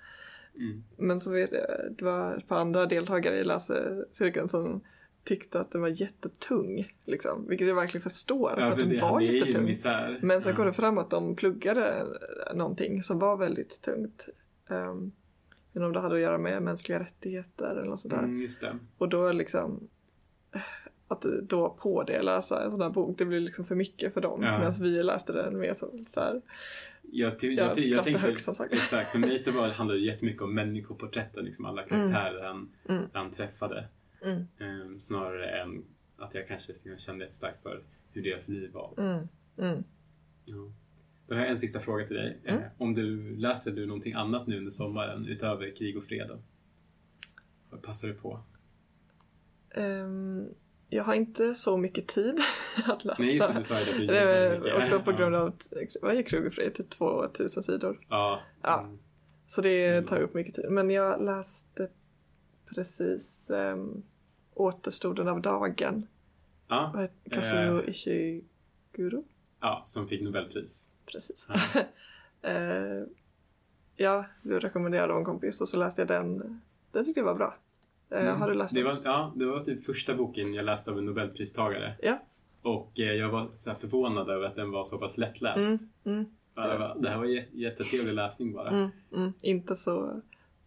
Mm. 0.56 0.84
Men 0.96 1.20
så 1.20 1.30
vet 1.30 1.52
jag, 1.52 1.96
det 1.98 2.04
var 2.04 2.36
ett 2.36 2.48
par 2.48 2.56
andra 2.56 2.86
deltagare 2.86 3.38
i 3.38 3.44
läsecirkeln 3.44 4.48
som 4.48 4.80
tyckte 5.24 5.60
att 5.60 5.70
den 5.70 5.80
var 5.80 5.88
jättetung. 5.88 6.92
Liksom, 7.04 7.48
vilket 7.48 7.68
jag 7.68 7.74
verkligen 7.74 8.02
förstår, 8.02 8.48
för 8.48 8.60
att 8.60 8.78
den 8.78 9.00
var 9.00 9.20
jättetung. 9.20 9.64
misär. 9.64 10.18
Men 10.22 10.42
sen 10.42 10.50
ja. 10.50 10.56
kom 10.56 10.66
det 10.66 10.72
fram 10.72 10.98
att 10.98 11.10
de 11.10 11.36
pluggade 11.36 12.06
någonting 12.54 13.02
som 13.02 13.18
var 13.18 13.36
väldigt 13.36 13.82
tungt. 13.82 14.28
Um, 14.68 15.12
men 15.72 15.82
om 15.84 15.92
det 15.92 16.00
hade 16.00 16.14
att 16.14 16.20
göra 16.20 16.38
med 16.38 16.62
mänskliga 16.62 17.00
rättigheter 17.00 17.70
eller 17.70 17.84
något 17.84 17.98
sånt 18.00 18.14
där. 18.14 18.22
Mm. 18.22 18.80
Och 18.98 19.08
då 19.08 19.32
liksom 19.32 19.88
eh, 20.54 20.60
att 21.08 21.22
då 21.42 21.70
på 21.70 22.02
det 22.02 22.22
läsa 22.22 22.64
en 22.64 22.70
sån 22.70 22.80
här 22.80 22.90
bok, 22.90 23.18
det 23.18 23.24
blir 23.24 23.40
liksom 23.40 23.64
för 23.64 23.74
mycket 23.74 24.14
för 24.14 24.20
dem. 24.20 24.42
Ja. 24.42 24.58
Medan 24.58 24.72
vi 24.80 25.02
läste 25.02 25.32
den 25.32 25.58
mer 25.58 25.74
som 25.74 25.98
så 25.98 26.20
här, 26.20 26.42
Jag, 27.02 27.38
ty- 27.38 27.54
Jag 27.54 27.66
jag, 27.68 27.76
ty- 27.76 27.90
jag 27.90 28.04
tänkte, 28.04 28.22
högt, 28.22 28.42
som 28.42 28.54
sagt. 28.54 28.72
Exakt, 28.72 29.10
för 29.10 29.18
mig 29.18 29.38
så 29.38 29.52
var, 29.52 29.68
handlade 29.72 30.00
det 30.00 30.06
jättemycket 30.06 30.42
om 30.42 30.54
människoporträtten, 30.54 31.44
liksom 31.44 31.64
alla 31.66 31.82
karaktärer 31.82 32.44
han, 32.44 32.68
Mm. 32.88 33.04
han 33.12 33.30
träffade. 33.30 33.88
mm, 34.22 34.44
Ehm, 34.60 35.00
snarare 35.00 35.60
än 35.62 35.84
att 36.16 36.34
jag 36.34 36.46
kanske 36.48 36.72
kände 36.98 37.30
starkt 37.30 37.62
för 37.62 37.82
hur 38.12 38.22
deras 38.22 38.48
liv 38.48 38.72
var. 38.72 38.94
mm, 38.98 39.28
mm. 39.58 39.84
Ja. 40.44 40.72
Då 41.32 41.36
har 41.38 41.42
jag 41.42 41.50
en 41.50 41.58
sista 41.58 41.80
fråga 41.80 42.06
till 42.06 42.16
dig. 42.16 42.40
Mm. 42.44 42.62
Eh, 42.62 42.68
Om 42.78 42.94
du 42.94 43.36
läser 43.36 43.70
du 43.72 43.86
någonting 43.86 44.12
annat 44.12 44.46
nu 44.46 44.58
under 44.58 44.70
sommaren 44.70 45.26
utöver 45.26 45.76
krig 45.76 45.96
och 45.96 46.04
fred? 46.04 46.30
Vad 47.70 47.82
passar 47.82 48.08
du 48.08 48.14
på? 48.14 48.40
Ehm, 49.70 50.48
jag 50.88 51.04
har 51.04 51.14
inte 51.14 51.54
så 51.54 51.76
mycket 51.76 52.08
tid 52.08 52.34
att 52.86 53.04
läsa. 53.04 53.22
Nej, 53.22 53.36
just 53.36 53.48
det, 53.48 53.54
du 53.58 53.62
sa 53.62 53.80
ju 53.80 54.06
det. 54.06 54.60
Det 54.64 54.74
också 54.82 55.00
på 55.00 55.12
grund 55.12 55.34
av 55.36 55.52
vad 56.02 56.16
är 56.16 56.22
Krug 56.22 56.46
och 56.46 56.54
Fred? 56.54 56.74
Typ 56.74 56.90
2000 56.90 57.62
sidor. 57.62 58.00
Ja. 58.08 58.40
Ja. 58.62 58.80
Mm. 58.80 58.98
Så 59.46 59.60
det 59.60 60.02
tar 60.02 60.20
upp 60.20 60.34
mycket 60.34 60.54
tid. 60.54 60.64
Men 60.70 60.90
jag 60.90 61.22
läste 61.24 61.88
precis 62.74 63.50
um, 63.50 64.02
Återstoden 64.54 65.28
av 65.28 65.42
dagen. 65.42 66.06
Ja. 66.68 67.06
Kazuo 67.30 67.78
Eh. 67.82 67.88
Ishiguro? 67.88 69.24
ja, 69.60 69.82
som 69.86 70.08
fick 70.08 70.22
Nobelpris. 70.22 70.88
Precis. 71.06 71.46
Ja. 71.48 71.82
Eh, 72.44 73.04
ja, 73.96 74.24
du 74.42 74.58
rekommenderade 74.60 75.14
en 75.14 75.24
kompis 75.24 75.60
och 75.60 75.68
så 75.68 75.78
läste 75.78 76.00
jag 76.00 76.08
den. 76.08 76.60
Den 76.92 77.04
tyckte 77.04 77.20
jag 77.20 77.24
var 77.24 77.34
bra. 77.34 77.54
Eh, 78.10 78.22
Mm. 78.28 78.40
Har 78.40 78.48
du 78.48 78.54
läst 78.54 78.74
det 78.74 78.82
den? 78.82 78.94
var, 78.96 79.02
Ja, 79.04 79.32
det 79.36 79.46
var 79.46 79.60
typ 79.64 79.86
första 79.86 80.14
boken 80.14 80.54
jag 80.54 80.64
läste 80.64 80.90
av 80.90 80.98
en 80.98 81.04
Nobelpristagare. 81.04 81.94
Ja. 82.02 82.18
Och 82.62 83.00
eh, 83.00 83.12
jag 83.12 83.28
var 83.28 83.46
så 83.58 83.74
förvånad 83.74 84.30
över 84.30 84.46
att 84.46 84.56
den 84.56 84.70
var 84.70 84.84
så 84.84 84.98
pass 84.98 85.18
lättläst. 85.18 85.58
Mm, 85.58 85.78
mm, 86.04 86.24
Ja, 86.54 86.62
det, 86.78 86.96
det 87.02 87.08
här 87.08 87.18
var 87.18 87.26
jä- 87.26 87.46
jättetrevlig 87.52 88.14
läsning 88.14 88.52
bara. 88.52 88.70
mm, 88.70 88.90
mm. 89.14 89.32
Inte 89.40 89.76
så 89.76 90.20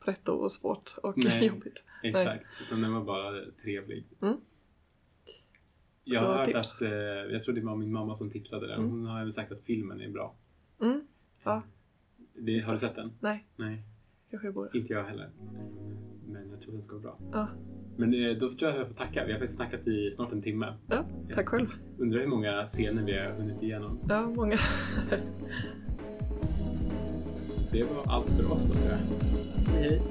pretto 0.05 0.31
och 0.31 0.51
svårt 0.51 0.95
och 1.03 1.17
Nej. 1.17 1.45
jobbigt. 1.47 1.83
Exakt, 2.03 2.45
utan 2.65 2.81
den 2.81 2.93
var 2.93 3.03
bara 3.03 3.33
trevlig. 3.63 4.05
Mm. 4.21 4.37
Jag 6.05 6.19
har 6.21 6.33
hört 6.35 6.45
tips. 6.45 6.81
att, 6.81 6.89
jag 7.31 7.43
tror 7.43 7.55
det 7.55 7.61
var 7.61 7.75
min 7.75 7.91
mamma 7.91 8.15
som 8.15 8.29
tipsade 8.29 8.67
den. 8.67 8.79
Mm. 8.79 8.91
Hon 8.91 9.05
har 9.05 9.19
även 9.19 9.31
sagt 9.31 9.51
att 9.51 9.61
filmen 9.61 10.01
är 10.01 10.09
bra. 10.09 10.35
Mm. 10.81 11.01
Ja. 11.43 11.61
Det, 12.33 12.51
Just 12.51 12.67
har 12.67 12.73
du 12.73 12.79
sett 12.79 12.95
den? 12.95 13.11
Nej, 13.19 13.47
Nej, 13.55 13.83
kanske 14.31 14.47
jag 14.47 14.53
borde. 14.53 14.77
inte 14.77 14.93
jag 14.93 15.03
heller. 15.03 15.29
Men 16.27 16.49
jag 16.51 16.61
tror 16.61 16.73
den 16.73 16.81
ska 16.81 16.93
vara 16.93 17.01
bra. 17.01 17.19
Ja, 17.31 17.47
Men 17.97 18.13
eh, 18.13 18.31
då 18.37 18.49
tror 18.49 18.61
jag 18.61 18.69
att 18.71 18.77
jag 18.77 18.87
får 18.87 18.93
tacka. 18.95 19.25
Vi 19.25 19.31
har 19.31 19.39
faktiskt 19.39 19.57
snackat 19.57 19.87
i 19.87 20.11
snart 20.11 20.31
en 20.31 20.41
timme. 20.41 20.73
ja, 20.89 21.05
tack 21.33 21.49
själv. 21.49 21.67
Undrar 21.97 22.19
hur 22.19 22.27
många 22.27 22.65
scener 22.65 23.03
vi 23.03 23.17
har 23.17 23.31
hunnit 23.31 23.63
igenom. 23.63 23.99
Ja, 24.09 24.29
många. 24.35 24.57
Det 27.71 27.83
var 27.83 28.03
allt 28.13 28.27
för 28.29 28.51
oss 28.51 28.63
då 28.67 28.73
tror 28.73 28.91
jag. 28.91 28.99
Hej 29.73 29.83
hej! 29.83 30.01